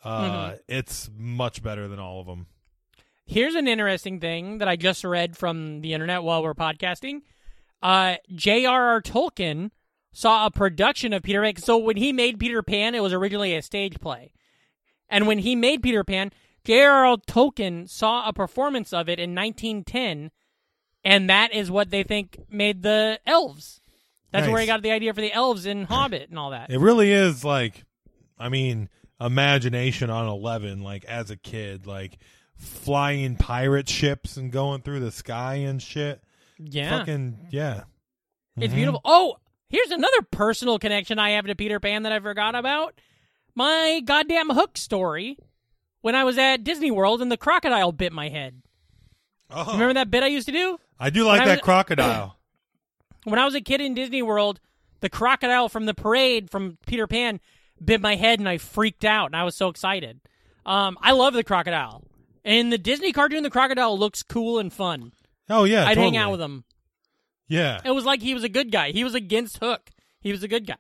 Uh, 0.04 0.22
Mm-hmm. 0.52 0.56
It's 0.68 1.10
much 1.16 1.62
better 1.62 1.88
than 1.88 2.00
all 2.00 2.20
of 2.22 2.26
them. 2.28 2.48
Here's 3.26 3.56
an 3.56 3.68
interesting 3.68 4.20
thing 4.20 4.58
that 4.58 4.68
I 4.68 4.76
just 4.76 5.04
read 5.04 5.38
from 5.38 5.82
the 5.82 5.94
internet 5.94 6.24
while 6.24 6.44
we're 6.44 6.54
podcasting. 6.56 7.22
Uh, 7.82 8.16
J.R.R. 8.36 9.02
Tolkien 9.02 9.72
saw 10.14 10.46
a 10.46 10.52
production 10.52 11.14
of 11.14 11.24
Peter 11.24 11.42
Pan. 11.42 11.56
So 11.58 11.78
when 11.78 11.98
he 11.98 12.12
made 12.12 12.40
Peter 12.40 12.62
Pan, 12.62 12.96
it 12.96 13.02
was 13.02 13.14
originally 13.14 13.56
a 13.56 13.62
stage 13.62 14.00
play. 14.00 14.34
And 15.10 15.28
when 15.28 15.40
he 15.40 15.56
made 15.56 15.84
Peter 15.84 16.04
Pan, 16.04 16.32
J.R.R. 16.64 17.18
Tolkien 17.28 17.90
saw 17.90 18.28
a 18.28 18.34
performance 18.34 18.94
of 18.94 19.10
it 19.10 19.20
in 19.20 19.34
1910, 19.36 20.32
and 21.04 21.30
that 21.30 21.54
is 21.54 21.72
what 21.72 21.90
they 21.90 22.04
think 22.04 22.40
made 22.50 22.84
the 22.84 23.20
elves. 23.26 23.82
That's 24.32 24.48
where 24.48 24.62
he 24.62 24.68
got 24.68 24.82
the 24.82 24.92
idea 24.92 25.14
for 25.14 25.20
the 25.20 25.34
elves 25.34 25.66
in 25.66 25.84
Hobbit 25.84 26.30
and 26.30 26.40
all 26.40 26.52
that. 26.52 26.70
It 26.70 26.80
really 26.80 27.12
is 27.12 27.44
like, 27.44 27.84
I 28.40 28.48
mean, 28.48 28.88
imagination 29.20 30.10
on 30.10 30.28
11, 30.28 30.82
like 30.82 31.04
as 31.06 31.30
a 31.32 31.36
kid, 31.36 31.86
like 31.86 32.18
flying 32.56 33.36
pirate 33.36 33.90
ships 33.90 34.38
and 34.38 34.50
going 34.52 34.84
through 34.84 35.02
the 35.02 35.12
sky 35.12 35.56
and 35.56 35.82
shit. 35.82 36.22
Yeah. 36.58 37.00
Fucking, 37.00 37.48
yeah. 37.50 37.84
It's 38.56 38.72
Mhm. 38.72 38.78
beautiful. 38.78 39.02
Oh, 39.04 39.36
here's 39.72 39.90
another 39.92 40.22
personal 40.30 40.78
connection 40.78 41.18
I 41.18 41.32
have 41.32 41.46
to 41.48 41.56
Peter 41.56 41.80
Pan 41.80 42.04
that 42.04 42.12
I 42.12 42.20
forgot 42.20 42.54
about. 42.56 42.94
My 43.56 44.02
goddamn 44.06 44.50
hook 44.50 44.78
story 44.78 45.38
when 46.02 46.16
I 46.16 46.24
was 46.24 46.38
at 46.38 46.64
Disney 46.64 46.92
World 46.92 47.22
and 47.22 47.32
the 47.32 47.38
crocodile 47.38 47.92
bit 47.92 48.14
my 48.14 48.30
head. 48.30 48.62
Oh, 49.50 49.74
Remember 49.74 49.94
that 49.96 50.12
bit 50.12 50.24
I 50.24 50.28
used 50.28 50.46
to 50.48 50.54
do? 50.54 50.78
I 51.00 51.10
do 51.10 51.26
like 51.26 51.40
when 51.40 51.48
that 51.48 51.58
was- 51.60 51.62
crocodile. 51.66 52.38
When 53.24 53.38
I 53.38 53.46
was 53.46 53.54
a 53.54 53.62
kid 53.62 53.82
in 53.82 53.94
Disney 53.94 54.24
World, 54.24 54.60
the 55.02 55.10
crocodile 55.10 55.70
from 55.70 55.86
the 55.86 55.94
parade 55.94 56.50
from 56.50 56.80
Peter 56.88 57.06
Pan 57.06 57.40
bit 57.84 58.02
my 58.02 58.16
head 58.16 58.40
and 58.40 58.50
I 58.50 58.58
freaked 58.58 59.06
out 59.06 59.28
and 59.28 59.36
I 59.36 59.44
was 59.44 59.56
so 59.56 59.68
excited. 59.70 60.22
Um, 60.66 60.98
I 61.04 61.12
love 61.12 61.34
the 61.36 61.44
crocodile. 61.44 62.04
In 62.44 62.72
the 62.72 62.80
Disney 62.80 63.12
cartoon, 63.14 63.44
the 63.44 63.52
crocodile 63.52 63.96
looks 63.96 64.24
cool 64.24 64.58
and 64.58 64.74
fun. 64.74 65.12
oh 65.52 65.66
yeah, 65.66 65.86
I'd 65.86 66.00
hang 66.00 66.18
out 66.18 66.32
with 66.32 66.42
him. 66.42 66.64
Yeah, 67.52 67.82
It 67.84 67.92
was 67.92 68.06
like 68.06 68.22
he 68.22 68.34
was 68.34 68.44
a 68.46 68.50
good 68.50 68.72
guy. 68.72 68.92
He 68.92 69.04
was 69.04 69.14
against 69.14 69.58
Hook. 69.58 69.90
He 70.22 70.32
was 70.32 70.42
a 70.42 70.48
good 70.48 70.66
guy. 70.66 70.78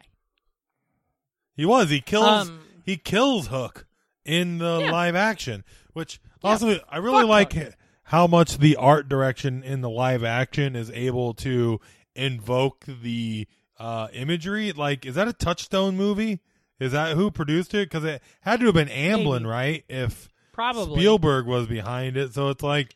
he 1.55 1.65
was. 1.65 1.89
He 1.89 2.01
kills. 2.01 2.47
Um, 2.49 2.59
he 2.85 2.97
kills 2.97 3.47
Hook 3.47 3.85
in 4.25 4.57
the 4.57 4.79
Yeah. 4.81 4.91
live 4.91 5.15
action, 5.15 5.63
which 5.93 6.19
also 6.43 6.79
I 6.89 6.97
really 6.97 7.21
fuck 7.23 7.29
like 7.29 7.53
Hook. 7.53 7.73
how 8.03 8.25
much 8.27 8.57
the 8.57 8.75
art 8.77 9.09
direction 9.09 9.63
in 9.63 9.81
the 9.81 9.89
live 9.89 10.23
action 10.23 10.75
is 10.75 10.89
able 10.91 11.33
to 11.35 11.79
invoke 12.15 12.85
the 12.85 13.47
uh, 13.77 14.07
imagery. 14.13 14.71
Like, 14.71 15.05
is 15.05 15.15
that 15.15 15.27
a 15.27 15.33
Touchstone 15.33 15.97
movie? 15.97 16.39
Is 16.79 16.91
that 16.93 17.15
who 17.15 17.31
produced 17.31 17.73
it? 17.73 17.89
Because 17.89 18.03
it 18.05 18.21
had 18.41 18.59
to 18.59 18.67
have 18.67 18.75
been 18.75 18.87
Amblin, 18.87 19.41
Maybe. 19.41 19.45
right? 19.49 19.83
If 19.89 20.29
Probably. 20.53 20.99
Spielberg 20.99 21.45
was 21.47 21.67
behind 21.67 22.15
it. 22.17 22.33
So 22.33 22.49
it's 22.49 22.63
like, 22.63 22.95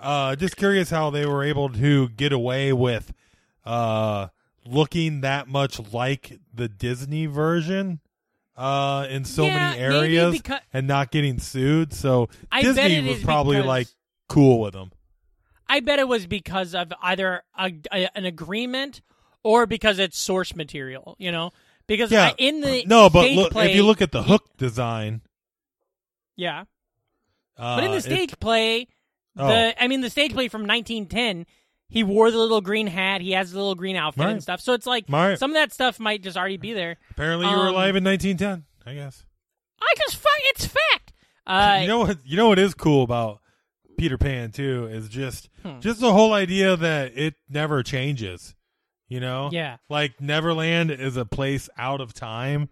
uh, 0.00 0.36
just 0.36 0.56
curious 0.56 0.90
how 0.90 1.10
they 1.10 1.26
were 1.26 1.42
able 1.44 1.68
to 1.70 2.08
get 2.10 2.32
away 2.32 2.72
with 2.72 3.12
uh, 3.64 4.28
looking 4.66 5.20
that 5.22 5.48
much 5.48 5.80
like 5.92 6.38
the 6.52 6.68
Disney 6.68 7.26
version 7.26 8.00
uh, 8.56 9.06
in 9.10 9.24
so 9.24 9.44
Yeah, 9.46 9.54
many 9.70 9.80
areas 9.80 10.40
becau- 10.40 10.60
and 10.72 10.86
not 10.86 11.10
getting 11.10 11.38
sued. 11.38 11.92
So 11.92 12.28
I 12.52 12.62
Disney 12.62 13.08
was 13.08 13.22
probably 13.22 13.56
because- 13.56 13.66
like 13.68 13.88
cool 14.28 14.60
with 14.60 14.72
them. 14.74 14.92
I 15.66 15.80
bet 15.80 15.98
it 15.98 16.06
was 16.06 16.26
because 16.26 16.74
of 16.74 16.92
either 17.02 17.42
a, 17.58 17.72
a- 17.90 18.16
an 18.16 18.26
agreement 18.26 19.00
or 19.42 19.66
because 19.66 19.98
it's 19.98 20.18
source 20.18 20.54
material. 20.54 21.16
You 21.18 21.32
know, 21.32 21.52
because 21.86 22.12
Yeah, 22.12 22.26
I, 22.28 22.34
in 22.38 22.60
the 22.60 22.84
no, 22.86 23.08
but 23.10 23.30
look, 23.30 23.52
play, 23.52 23.70
if 23.70 23.76
you 23.76 23.82
look 23.84 24.02
at 24.02 24.12
the 24.12 24.22
hook 24.22 24.44
design, 24.58 25.22
yeah, 26.36 26.64
uh, 27.56 27.76
but 27.76 27.84
in 27.84 27.92
the 27.92 28.00
stage 28.02 28.38
play, 28.40 28.88
Oh. 29.36 29.46
the 29.48 29.82
I 29.82 29.88
mean 29.88 30.00
the 30.00 30.10
stage 30.10 30.32
play 30.32 30.48
from 30.48 30.62
1910, 30.66 31.46
he 31.88 32.02
wore 32.04 32.30
the 32.30 32.38
little 32.38 32.60
green 32.60 32.86
hat, 32.86 33.20
he 33.20 33.32
has 33.32 33.50
the 33.52 33.58
little 33.58 33.74
green 33.74 33.96
outfit 33.96 34.24
Right. 34.24 34.32
and 34.32 34.42
stuff. 34.42 34.60
So 34.60 34.72
it's 34.74 34.86
like 34.86 35.04
Right. 35.08 35.38
some 35.38 35.50
of 35.50 35.54
that 35.54 35.72
stuff 35.72 35.98
might 36.00 36.22
just 36.22 36.36
already 36.36 36.56
be 36.56 36.72
there. 36.72 36.96
apparently 37.10 37.46
you 37.48 37.52
were 37.56 37.68
um, 37.68 37.74
alive 37.74 37.96
in 37.96 38.04
1910. 38.04 38.64
I 38.86 38.94
guess. 38.94 39.24
I 39.80 39.94
just 39.98 40.16
fuck 40.16 40.32
it's 40.50 40.66
fact. 40.66 41.12
Uh, 41.46 41.78
you 41.82 41.88
know 41.88 41.98
what? 41.98 42.18
You 42.24 42.36
know 42.36 42.48
what 42.48 42.58
is 42.58 42.74
cool 42.74 43.02
about 43.02 43.40
Peter 43.98 44.16
Pan 44.18 44.50
too 44.50 44.86
is 44.90 45.08
just 45.08 45.48
Hmm. 45.62 45.80
just 45.80 46.00
the 46.00 46.12
whole 46.12 46.32
idea 46.32 46.76
that 46.76 47.16
it 47.16 47.34
never 47.48 47.82
changes. 47.82 48.54
You 49.08 49.20
know, 49.20 49.50
Yeah. 49.52 49.76
like 49.90 50.20
Neverland 50.20 50.90
is 50.90 51.16
a 51.16 51.24
place 51.26 51.68
out 51.76 52.00
of 52.00 52.14
time, 52.14 52.68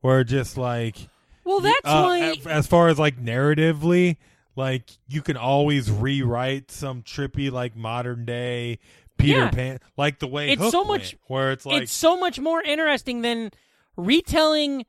where 0.00 0.24
just 0.24 0.56
like 0.56 0.96
well, 1.44 1.60
that's 1.60 1.80
uh, 1.84 2.02
why. 2.02 2.18
a- 2.44 2.48
as 2.48 2.66
far 2.66 2.88
as 2.88 2.98
like 2.98 3.22
narratively, 3.22 4.16
like 4.56 4.90
you 5.08 5.22
can 5.22 5.36
always 5.36 5.90
rewrite 5.90 6.70
some 6.70 7.02
trippy 7.02 7.50
like 7.50 7.74
modern 7.76 8.24
day 8.24 8.78
Peter 9.16 9.38
Yeah. 9.40 9.50
Pan, 9.50 9.78
like 9.96 10.18
the 10.18 10.26
way 10.26 10.50
It's 10.52 10.60
Hook 10.62 10.72
so 10.72 10.88
went, 10.88 11.02
much- 11.02 11.16
where 11.28 11.52
it's 11.52 11.64
like 11.66 11.82
it's 11.82 11.92
so 11.92 12.18
much 12.18 12.38
more 12.40 12.62
interesting 12.62 13.22
than 13.22 13.50
retelling 13.96 14.84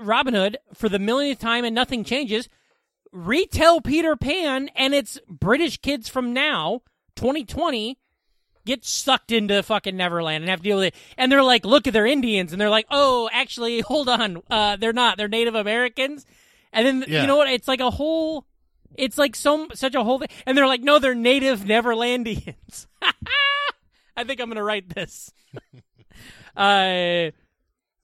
Robin 0.00 0.34
Hood 0.34 0.58
for 0.74 0.88
the 0.88 0.98
millionth 0.98 1.40
time 1.40 1.64
and 1.64 1.74
nothing 1.74 2.04
changes. 2.04 2.48
Retell 3.12 3.80
Peter 3.80 4.16
Pan 4.16 4.68
and 4.76 4.94
it's 4.94 5.18
British 5.28 5.78
kids 5.78 6.08
from 6.08 6.32
now, 6.32 6.82
2020, 7.16 7.98
get 8.66 8.84
sucked 8.84 9.32
into 9.32 9.62
fucking 9.62 9.96
Neverland 9.96 10.42
and 10.44 10.50
have 10.50 10.60
to 10.60 10.64
deal 10.64 10.76
with 10.78 10.86
it. 10.88 10.94
And 11.16 11.32
they're 11.32 11.42
like, 11.42 11.64
look 11.64 11.86
at 11.86 11.94
their 11.94 12.06
Indians, 12.06 12.52
and 12.52 12.60
they're 12.60 12.68
like, 12.70 12.86
oh, 12.90 13.30
actually, 13.32 13.80
hold 13.86 14.08
on, 14.08 14.42
uh, 14.50 14.76
they're 14.76 14.92
not. 14.92 15.16
They're 15.16 15.26
Native 15.28 15.54
Americans. 15.54 16.26
And 16.72 16.86
then 16.86 17.04
Yeah. 17.08 17.22
you 17.22 17.26
know 17.26 17.36
what? 17.36 17.48
It's 17.48 17.66
like 17.68 17.80
a 17.80 17.90
whole. 17.90 18.44
It's 18.94 19.18
like 19.18 19.36
so 19.36 19.68
such 19.74 19.94
a 19.94 20.02
whole 20.02 20.18
thing, 20.18 20.28
and 20.46 20.56
they're 20.56 20.66
like, 20.66 20.82
no, 20.82 20.98
they're 20.98 21.14
Native 21.14 21.60
Neverlandians. 21.60 22.86
I 24.16 24.24
think 24.24 24.40
I'm 24.40 24.48
gonna 24.48 24.64
write 24.64 24.94
this. 24.94 25.32
uh, 26.56 27.30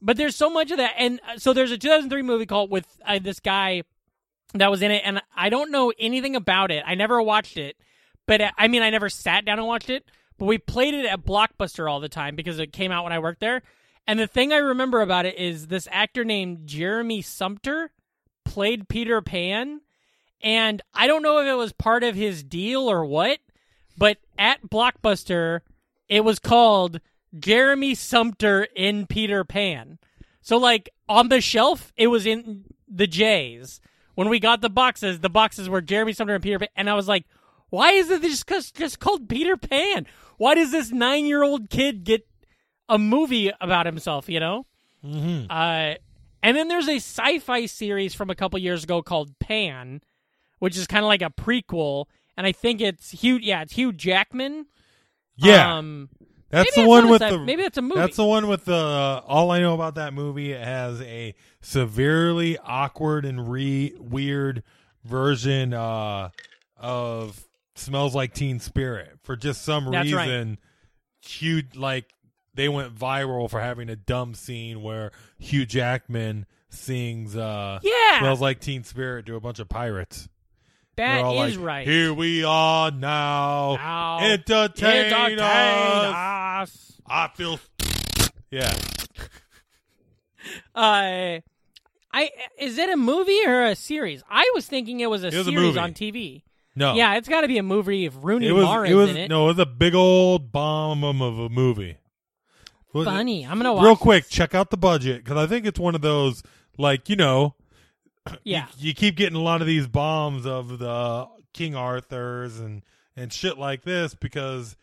but 0.00 0.16
there's 0.16 0.36
so 0.36 0.50
much 0.50 0.70
of 0.70 0.76
that, 0.78 0.94
and 0.98 1.20
uh, 1.28 1.38
so 1.38 1.52
there's 1.52 1.72
a 1.72 1.78
2003 1.78 2.22
movie 2.22 2.46
called 2.46 2.70
with 2.70 2.86
uh, 3.04 3.18
this 3.18 3.40
guy 3.40 3.82
that 4.54 4.70
was 4.70 4.82
in 4.82 4.90
it, 4.90 5.02
and 5.04 5.20
I 5.36 5.48
don't 5.48 5.70
know 5.72 5.92
anything 5.98 6.36
about 6.36 6.70
it. 6.70 6.84
I 6.86 6.94
never 6.94 7.20
watched 7.20 7.56
it, 7.56 7.76
but 8.26 8.40
uh, 8.40 8.50
I 8.56 8.68
mean, 8.68 8.82
I 8.82 8.90
never 8.90 9.08
sat 9.08 9.44
down 9.44 9.58
and 9.58 9.66
watched 9.66 9.90
it. 9.90 10.04
But 10.38 10.46
we 10.46 10.58
played 10.58 10.94
it 10.94 11.06
at 11.06 11.24
Blockbuster 11.24 11.90
all 11.90 12.00
the 12.00 12.08
time 12.08 12.34
because 12.34 12.58
it 12.58 12.72
came 12.72 12.90
out 12.90 13.04
when 13.04 13.12
I 13.12 13.18
worked 13.18 13.40
there. 13.40 13.62
And 14.06 14.18
the 14.18 14.26
thing 14.26 14.52
I 14.52 14.56
remember 14.56 15.00
about 15.00 15.26
it 15.26 15.38
is 15.38 15.68
this 15.68 15.88
actor 15.90 16.24
named 16.24 16.66
Jeremy 16.66 17.22
Sumpter 17.22 17.90
played 18.44 18.88
Peter 18.88 19.22
Pan. 19.22 19.80
And 20.44 20.82
I 20.92 21.06
don't 21.06 21.22
know 21.22 21.38
if 21.38 21.46
it 21.46 21.54
was 21.54 21.72
part 21.72 22.04
of 22.04 22.14
his 22.14 22.44
deal 22.44 22.82
or 22.82 23.04
what, 23.04 23.38
but 23.96 24.18
at 24.38 24.68
Blockbuster, 24.68 25.60
it 26.06 26.22
was 26.22 26.38
called 26.38 27.00
Jeremy 27.36 27.94
Sumpter 27.94 28.68
in 28.76 29.06
Peter 29.06 29.42
Pan. 29.42 29.98
So, 30.42 30.58
like, 30.58 30.90
on 31.08 31.30
the 31.30 31.40
shelf, 31.40 31.94
it 31.96 32.08
was 32.08 32.26
in 32.26 32.64
the 32.86 33.06
J's. 33.06 33.80
When 34.16 34.28
we 34.28 34.38
got 34.38 34.60
the 34.60 34.68
boxes, 34.68 35.20
the 35.20 35.30
boxes 35.30 35.68
were 35.68 35.80
Jeremy 35.80 36.12
Sumpter 36.12 36.34
and 36.34 36.42
Peter 36.42 36.58
Pan. 36.58 36.68
And 36.76 36.90
I 36.90 36.94
was 36.94 37.08
like, 37.08 37.24
why 37.70 37.92
is 37.92 38.10
it 38.10 38.20
just, 38.22 38.76
just 38.76 39.00
called 39.00 39.28
Peter 39.28 39.56
Pan? 39.56 40.06
Why 40.36 40.54
does 40.54 40.70
this 40.70 40.92
nine 40.92 41.24
year 41.24 41.42
old 41.42 41.70
kid 41.70 42.04
get 42.04 42.26
a 42.88 42.98
movie 42.98 43.50
about 43.62 43.86
himself, 43.86 44.28
you 44.28 44.40
know? 44.40 44.66
Mhm. 45.02 45.46
Uh, 45.48 45.96
and 46.42 46.56
then 46.56 46.68
there's 46.68 46.88
a 46.88 46.96
sci-fi 46.96 47.64
series 47.64 48.14
from 48.14 48.28
a 48.28 48.34
couple 48.34 48.58
years 48.58 48.84
ago 48.84 49.00
called 49.00 49.38
Pan, 49.38 50.02
which 50.64 50.78
is 50.78 50.86
kind 50.86 51.04
of 51.04 51.08
like 51.08 51.20
a 51.20 51.28
prequel, 51.28 52.06
and 52.38 52.46
I 52.46 52.52
think 52.52 52.80
it's 52.80 53.10
Hugh. 53.10 53.36
Yeah, 53.36 53.60
it's 53.60 53.74
Hugh 53.74 53.92
Jackman. 53.92 54.64
yeah. 55.36 55.76
um, 55.76 56.08
That's 56.48 56.74
the 56.74 56.86
one 56.86 57.10
with 57.10 57.20
the 57.20 57.38
maybe 57.38 57.60
that's 57.60 57.76
a 57.76 57.82
movie. 57.82 58.00
That's 58.00 58.16
the 58.16 58.24
one 58.24 58.48
with 58.48 58.64
the. 58.64 58.74
Uh, 58.74 59.20
all 59.26 59.50
I 59.50 59.60
know 59.60 59.74
about 59.74 59.96
that 59.96 60.14
movie 60.14 60.52
it 60.52 60.64
has 60.64 61.02
a 61.02 61.34
severely 61.60 62.56
awkward 62.56 63.26
and 63.26 63.50
re 63.50 63.94
weird 63.98 64.62
version 65.04 65.74
uh, 65.74 66.30
of 66.78 67.46
"Smells 67.74 68.14
Like 68.14 68.32
Teen 68.32 68.58
Spirit" 68.58 69.18
for 69.22 69.36
just 69.36 69.64
some 69.64 69.90
That's 69.90 70.10
right. 70.12 70.26
reason. 70.26 70.58
Hugh 71.20 71.64
like 71.74 72.06
they 72.54 72.70
went 72.70 72.94
viral 72.94 73.50
for 73.50 73.60
having 73.60 73.90
a 73.90 73.96
dumb 73.96 74.32
scene 74.34 74.82
where 74.82 75.12
Hugh 75.38 75.66
Jackman 75.66 76.46
sings 76.70 77.36
uh, 77.36 77.80
yeah, 77.82 78.20
"Smells 78.20 78.40
Like 78.40 78.60
Teen 78.60 78.82
Spirit" 78.82 79.26
to 79.26 79.36
a 79.36 79.40
bunch 79.40 79.58
of 79.58 79.68
pirates. 79.68 80.28
That 80.96 81.20
is 81.48 81.56
like, 81.56 81.66
right. 81.66 81.86
Here 81.86 82.12
we 82.14 82.44
are 82.44 82.90
now. 82.90 83.76
Now, 83.76 84.18
Entertain, 84.20 85.12
entertain 85.12 85.38
us. 85.40 86.14
us. 86.14 86.92
I 87.06 87.28
feel. 87.34 87.58
Yeah. 88.50 88.72
Uh, 90.74 91.40
I 92.12 92.30
is 92.58 92.78
it 92.78 92.88
a 92.90 92.96
movie 92.96 93.40
or 93.46 93.64
a 93.64 93.74
series? 93.74 94.22
I 94.30 94.50
was 94.54 94.66
thinking 94.66 95.00
it 95.00 95.10
was 95.10 95.24
a 95.24 95.28
It 95.28 95.34
was 95.34 95.48
a 95.48 95.50
series 95.50 95.60
movie. 95.60 95.78
on 95.80 95.92
TV. 95.94 96.42
No. 96.76 96.94
Yeah, 96.94 97.16
it's 97.16 97.28
got 97.28 97.40
to 97.42 97.48
be 97.48 97.58
a 97.58 97.62
movie 97.62 98.04
if 98.04 98.14
Rooney 98.20 98.48
It 98.48 98.52
was. 98.52 98.64
Mara's 98.64 98.90
It 98.90 98.94
was 98.94 99.10
in 99.10 99.16
it. 99.16 99.28
no. 99.28 99.44
It 99.44 99.56
was 99.56 99.58
a 99.60 99.66
big 99.66 99.94
old 99.94 100.52
bomb 100.52 101.02
of 101.02 101.38
a 101.38 101.48
movie. 101.48 101.96
Funny. 102.92 103.44
I'm 103.44 103.56
gonna 103.58 103.72
watch. 103.72 103.82
Real 103.82 103.94
this. 103.94 104.02
quick, 104.02 104.28
check 104.28 104.54
out 104.54 104.70
the 104.70 104.76
budget 104.76 105.24
because 105.24 105.36
I 105.36 105.48
think 105.48 105.66
it's 105.66 105.80
one 105.80 105.94
of 105.96 106.00
those 106.00 106.42
like 106.78 107.08
you 107.08 107.16
know. 107.16 107.54
Yeah. 108.42 108.66
You, 108.78 108.88
you 108.88 108.94
keep 108.94 109.16
getting 109.16 109.36
a 109.36 109.42
lot 109.42 109.60
of 109.60 109.66
these 109.66 109.86
bombs 109.86 110.46
of 110.46 110.78
the 110.78 111.28
King 111.52 111.74
Arthurs 111.76 112.58
and 112.58 112.82
and 113.16 113.32
shit 113.32 113.58
like 113.58 113.82
this 113.82 114.14
because 114.14 114.76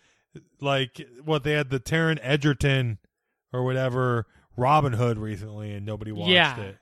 like 0.61 1.05
what 1.25 1.43
they 1.43 1.51
had 1.53 1.69
the 1.69 1.79
Taron 1.79 2.19
Egerton 2.21 2.97
or 3.51 3.63
whatever 3.63 4.25
Robin 4.55 4.93
Hood 4.93 5.17
recently 5.17 5.73
and 5.73 5.85
nobody 5.85 6.11
watched 6.11 6.29
Yeah. 6.31 6.59
it. 6.59 6.77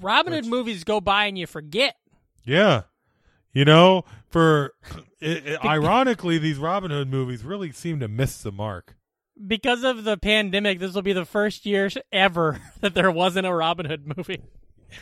Robin 0.00 0.32
Hood 0.32 0.46
movies 0.46 0.84
go 0.84 1.00
by 1.00 1.26
and 1.26 1.36
you 1.38 1.46
forget. 1.46 1.96
Yeah. 2.44 2.82
You 3.52 3.64
know, 3.64 4.04
for 4.28 4.74
it, 5.20 5.46
it- 5.46 5.64
ironically, 5.64 6.38
these 6.38 6.58
Robin 6.58 6.90
Hood 6.90 7.08
movies 7.10 7.42
really 7.44 7.72
seem 7.72 7.98
to 8.00 8.08
miss 8.08 8.40
the 8.42 8.52
mark. 8.52 8.96
because 9.46 9.82
of 9.82 10.04
the 10.04 10.16
pandemic, 10.16 10.78
this 10.78 10.94
will 10.94 11.02
be 11.02 11.12
the 11.12 11.24
first 11.24 11.66
year 11.66 11.88
ever 12.12 12.60
that 12.80 12.94
there 12.94 13.10
wasn't 13.10 13.46
a 13.46 13.52
Robin 13.54 13.86
Hood 13.86 14.06
movie. 14.16 14.42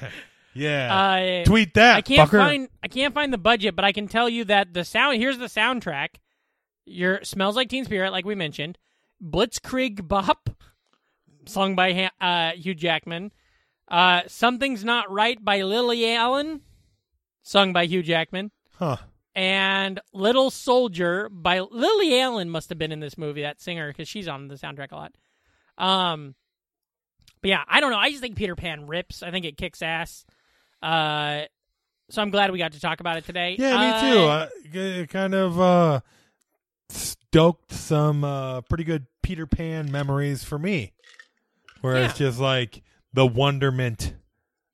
Yeah. 0.55 1.43
Uh, 1.43 1.45
Tweet 1.45 1.75
that, 1.75 1.97
I 1.97 2.01
can't 2.03 2.29
fucker. 2.29 2.39
find 2.39 2.69
I 2.83 2.89
can't 2.89 3.15
find 3.15 3.33
the 3.33 3.39
budget, 3.39 3.77
but 3.77 3.85
I 3.85 3.93
can 3.93 4.09
tell 4.09 4.29
you 4.29 4.45
that 4.47 4.75
the 4.75 4.85
sound 4.85 5.19
here's 5.19 5.39
the 5.39 5.47
soundtrack. 5.47 6.09
Your 6.87 7.23
smells 7.23 7.57
like 7.57 7.69
Teen 7.69 7.85
Spirit, 7.85 8.11
like 8.11 8.25
we 8.25 8.35
mentioned. 8.35 8.79
Blitzkrieg 9.23 10.09
Bop, 10.09 10.51
sung 11.47 11.77
by 11.77 12.11
uh, 12.21 12.53
Hugh 12.53 12.75
Jackman. 12.75 13.31
Uh, 13.87 14.23
Something's 14.27 14.85
Not 14.85 15.11
Right 15.11 15.43
by 15.45 15.63
Lily 15.63 16.11
Allen, 16.13 16.63
sung 17.43 17.73
by 17.73 17.85
Hugh 17.85 18.03
Jackman. 18.03 18.51
huh. 18.79 18.97
and 19.35 20.01
Little 20.13 20.51
Soldier 20.51 21.29
by 21.29 21.61
Lily 21.61 22.19
Allen 22.21 22.49
must 22.51 22.69
have 22.71 22.79
been 22.79 22.93
in 22.93 23.01
this 23.01 23.19
movie, 23.19 23.43
that 23.43 23.61
singer, 23.61 23.89
because 23.89 24.09
she's 24.09 24.27
on 24.29 24.49
the 24.49 24.55
soundtrack 24.55 24.93
a 24.93 24.97
lot. 24.97 25.13
Um, 25.77 26.35
but 27.43 27.49
yeah, 27.49 27.63
I 27.69 27.81
don't 27.81 27.91
know. 27.91 27.99
I 27.99 28.11
just 28.11 28.23
think 28.23 28.37
Peter 28.37 28.57
Pan 28.57 28.87
rips. 28.87 29.23
I 29.23 29.31
think 29.31 29.45
it 29.45 29.57
kicks 29.57 29.83
ass. 29.83 30.25
Uh, 30.83 31.43
so 32.11 32.22
I'm 32.22 32.31
glad 32.31 32.51
we 32.51 32.59
got 32.59 32.72
to 32.72 32.81
talk 32.81 33.01
about 33.01 33.16
it 33.16 33.24
today. 33.24 33.57
Yeah, 33.59 33.78
me 33.78 33.87
Uh, 33.89 34.01
too. 34.01 34.18
I, 34.24 34.49
it 35.03 35.11
kind 35.11 35.35
of 35.35 35.61
uh, 35.61 36.01
stoked 36.89 37.72
some 37.72 38.24
uh, 38.24 38.62
pretty 38.62 38.85
good 38.85 39.07
Peter 39.22 39.47
Pan 39.47 39.91
memories 39.93 40.43
for 40.43 40.59
me, 40.59 40.93
where 41.81 42.05
it's 42.05 42.18
just 42.18 42.41
like 42.41 42.83
the 43.12 43.26
wonderment 43.26 44.14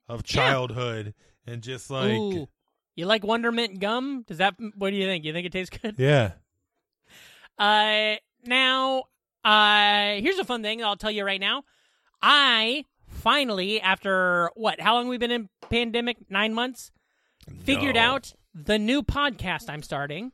of 0.07 0.23
childhood 0.23 1.13
and 1.45 1.61
just 1.61 1.89
like 1.89 2.09
Ooh. 2.09 2.47
You 2.95 3.05
like 3.05 3.23
wonderment 3.23 3.79
gum? 3.79 4.23
Does 4.25 4.39
that? 4.39 4.55
What 4.75 4.89
do 4.89 4.95
you 4.95 5.05
think? 5.05 5.23
You 5.23 5.31
think 5.31 5.45
it 5.45 5.51
tastes 5.51 5.77
good? 5.77 5.95
yeah. 5.97 6.31
Uh, 7.59 8.17
now, 8.45 9.05
uh, 9.43 10.11
here's 10.21 10.37
a 10.37 10.43
fun 10.45 10.61
thing 10.61 10.83
I'll 10.83 10.95
tell 10.95 11.09
you 11.09 11.25
right 11.25 11.41
now. 11.41 11.63
I 12.21 12.85
finally, 13.17 13.81
after 13.81 14.51
what? 14.55 14.79
How 14.79 14.95
long 14.95 15.07
we've 15.07 15.19
been 15.19 15.31
in 15.31 15.49
pandemic? 15.69 16.17
Nine 16.29 16.53
months. 16.53 16.91
Figured 17.63 17.95
No. 17.95 18.01
out 18.01 18.33
the 18.53 18.77
new 18.79 19.03
podcast 19.03 19.69
I'm 19.69 19.83
starting. 19.83 20.31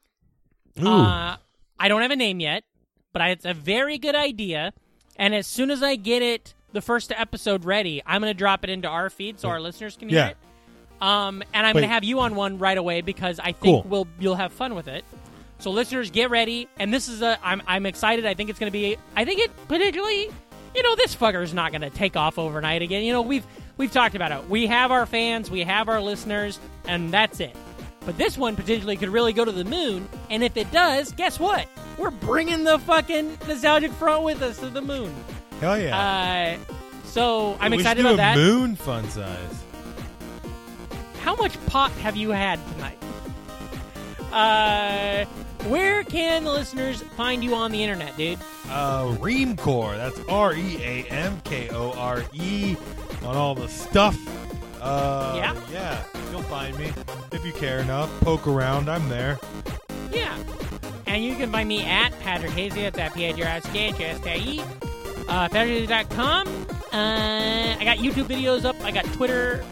Ooh. 0.82 0.88
Uh, 0.88 1.38
I 1.80 1.88
don't 1.88 2.02
have 2.02 2.12
a 2.12 2.16
name 2.16 2.40
yet, 2.40 2.64
but 3.12 3.22
I, 3.22 3.30
it's 3.30 3.46
a 3.46 3.54
very 3.54 3.98
good 3.98 4.16
idea. 4.16 4.74
And 5.16 5.36
as 5.36 5.46
soon 5.46 5.70
as 5.70 5.84
I 5.84 5.96
get 5.96 6.22
it, 6.22 6.54
the 6.72 6.82
first 6.82 7.12
episode 7.12 7.66
ready, 7.66 8.02
I'm 8.06 8.22
going 8.22 8.32
to 8.34 8.38
drop 8.38 8.64
it 8.64 8.70
into 8.72 8.88
our 8.88 9.10
feed 9.12 9.40
so 9.40 9.50
our 9.50 9.60
listeners 9.62 9.96
can 9.96 10.10
hear 10.10 10.18
Yeah. 10.20 10.28
it. 10.30 10.38
Um, 11.02 11.44
and 11.54 11.68
I'm 11.68 11.74
going 11.74 11.84
to 11.84 11.90
have 11.90 12.04
you 12.04 12.20
on 12.22 12.34
one 12.34 12.58
right 12.58 12.78
away 12.78 13.02
because 13.02 13.38
I 13.40 13.52
think 13.52 13.62
Cool. 13.62 13.86
we'll 13.88 14.08
you'll 14.20 14.36
have 14.36 14.54
fun 14.54 14.74
with 14.74 14.88
it. 14.88 15.04
So 15.60 15.70
listeners, 15.70 16.10
get 16.12 16.30
ready. 16.30 16.68
And 16.80 16.94
this 16.94 17.08
is 17.10 17.22
a 17.22 17.38
I'm 17.44 17.62
I'm 17.68 17.86
excited. 17.86 18.26
I 18.26 18.34
think 18.34 18.50
it's 18.50 18.58
going 18.58 18.72
to 18.72 18.78
be. 18.78 18.98
I 19.16 19.26
think 19.26 19.40
it 19.42 19.52
particularly. 19.68 20.30
You 20.76 20.84
know, 20.84 20.96
this 20.96 21.16
fucker's 21.16 21.54
not 21.54 21.72
going 21.72 21.82
to 21.82 21.90
take 21.90 22.16
off 22.16 22.40
overnight 22.40 22.82
again. 22.82 23.04
You 23.04 23.14
know, 23.14 23.22
we've 23.22 23.46
we've 23.78 23.92
talked 23.92 24.16
about 24.16 24.32
it. 24.32 24.50
We 24.50 24.68
have 24.68 24.92
our 24.92 25.06
fans, 25.06 25.52
we 25.52 25.62
have 25.62 25.88
our 25.90 26.02
listeners, 26.02 26.60
and 26.86 27.12
that's 27.12 27.40
it. 27.40 27.56
But 28.06 28.18
this 28.18 28.38
one 28.38 28.56
potentially 28.56 28.98
could 28.98 29.10
really 29.10 29.34
go 29.34 29.46
to 29.46 29.52
the 29.52 29.64
moon. 29.64 30.10
And 30.30 30.44
if 30.44 30.58
it 30.58 30.72
does, 30.72 31.12
guess 31.14 31.40
what? 31.40 31.68
We're 31.98 32.12
bringing 32.12 32.64
the 32.64 32.80
fucking 32.80 33.38
nostalgic 33.48 33.92
front 33.94 34.24
with 34.24 34.42
us 34.42 34.58
to 34.60 34.70
the 34.70 34.82
moon. 34.82 35.14
Hell 35.62 35.80
yeah. 35.80 36.58
Uh, 36.68 36.74
so 37.06 37.56
I'm 37.62 37.72
we 37.72 37.78
excited 37.78 38.02
about 38.02 38.16
a 38.16 38.18
that. 38.18 38.36
Moon 38.36 38.76
fun 38.76 39.08
size. 39.10 39.64
How 41.22 41.36
much 41.36 41.64
pot 41.68 41.92
have 41.94 42.18
you 42.18 42.32
had 42.32 42.60
tonight? 42.74 42.98
Uh, 44.34 45.26
where 45.70 46.04
can 46.04 46.44
the 46.44 46.52
listeners 46.52 47.02
find 47.16 47.44
you 47.44 47.56
on 47.56 47.72
the 47.72 47.82
internet, 47.82 48.18
dude? 48.18 48.40
Uh, 48.74 49.16
Reamkore. 49.18 49.96
That's 49.98 50.20
R 50.28 50.54
E 50.56 50.78
A 50.82 51.04
M 51.10 51.40
K 51.44 51.70
O 51.70 51.92
R 51.94 52.24
E 52.34 52.76
on 53.24 53.36
all 53.36 53.54
the 53.56 53.68
stuff. 53.68 54.18
Uh, 54.82 55.34
Yeah. 55.38 55.56
Yeah. 55.72 56.04
You'll 56.32 56.42
find 56.44 56.78
me 56.80 56.92
if 57.32 57.46
you 57.46 57.54
care 57.54 57.80
enough. 57.80 58.10
Poke 58.22 58.48
around. 58.48 58.90
I'm 58.90 59.08
there. 59.10 59.38
Yeah. 60.12 60.36
And 61.06 61.24
you 61.24 61.36
can 61.36 61.52
find 61.52 61.70
me 61.70 61.84
at 61.84 62.18
Patrick 62.22 62.52
Hastie. 62.54 62.82
That's 62.82 62.98
at 62.98 63.14
P-A-T-R-I-C-H-S-K-E. 63.14 64.60
Uh, 65.30 65.48
PatrickHastie.com. 65.50 66.48
Uh, 66.92 67.76
I 67.80 67.82
got 67.84 67.98
YouTube 67.98 68.26
videos 68.26 68.66
up. 68.66 68.76
I 68.84 68.90
got 68.92 69.06
Twitter. 69.14 69.64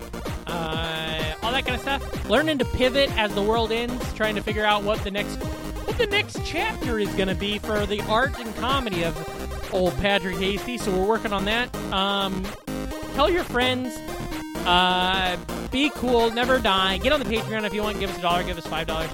Uh, 0.46 1.34
all 1.42 1.52
that 1.52 1.66
kind 1.66 1.76
of 1.76 1.82
stuff. 1.82 2.30
Learning 2.30 2.58
to 2.60 2.66
pivot 2.66 3.10
as 3.18 3.34
the 3.34 3.42
world 3.42 3.72
ends. 3.72 4.14
Trying 4.14 4.36
to 4.36 4.42
figure 4.44 4.66
out 4.66 4.84
what 4.84 5.04
the 5.04 5.10
next 5.12 5.38
the 6.02 6.08
next 6.08 6.40
chapter 6.44 6.98
is 6.98 7.14
going 7.14 7.28
to 7.28 7.36
be 7.36 7.60
for 7.60 7.86
the 7.86 8.02
art 8.02 8.38
and 8.40 8.56
comedy 8.56 9.04
of 9.04 9.74
old 9.74 9.96
Patrick 9.98 10.36
Hastie. 10.38 10.80
So 10.80 10.92
we're 10.92 11.08
working 11.08 11.32
on 11.32 11.46
that. 11.46 11.74
Um, 11.94 12.44
tell 13.14 13.30
your 13.30 13.44
friends. 13.44 13.96
Uh, 14.66 15.38
be 15.72 15.92
cool. 15.92 16.32
Never 16.32 16.58
die. 16.60 16.98
Get 16.98 17.14
on 17.14 17.20
the 17.20 17.26
Patreon 17.26 17.66
if 17.66 17.74
you 17.74 17.84
want. 17.84 18.00
Give 18.00 18.10
us 18.10 18.18
a 18.18 18.22
dollar. 18.22 18.44
Give 18.44 18.58
us 18.58 18.66
five 18.66 18.88
dollars. 18.88 19.12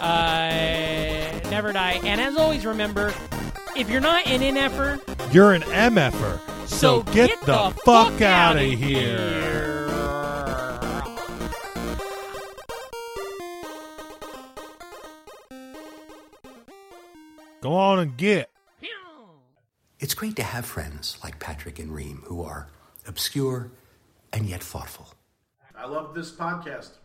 Uh, 0.00 1.40
never 1.50 1.72
die. 1.72 2.00
And 2.04 2.20
as 2.20 2.36
always, 2.36 2.66
remember, 2.66 3.14
if 3.76 3.88
you're 3.88 4.00
not 4.00 4.26
an 4.26 4.40
NFer, 4.40 5.32
You're 5.32 5.52
an 5.52 5.62
MFer. 5.62 6.40
So, 6.68 7.02
get, 7.04 7.30
the, 7.42 7.70
fuck, 7.84 8.20
out 8.20 8.56
of 8.56 8.62
outta 8.62 8.62
here. 8.62 9.53
Go 17.64 17.76
on 17.76 17.98
and 17.98 18.14
get. 18.18 18.50
It's 19.98 20.12
great 20.12 20.36
to 20.36 20.42
have 20.42 20.66
friends 20.66 21.16
like 21.24 21.40
Patrick 21.40 21.78
and 21.78 21.90
Ream 21.94 22.22
who 22.26 22.42
are 22.42 22.68
obscure 23.06 23.72
and 24.34 24.44
yet 24.44 24.62
thoughtful. 24.62 25.14
I 25.74 25.86
love 25.86 26.14
this 26.14 26.30
podcast. 26.30 26.98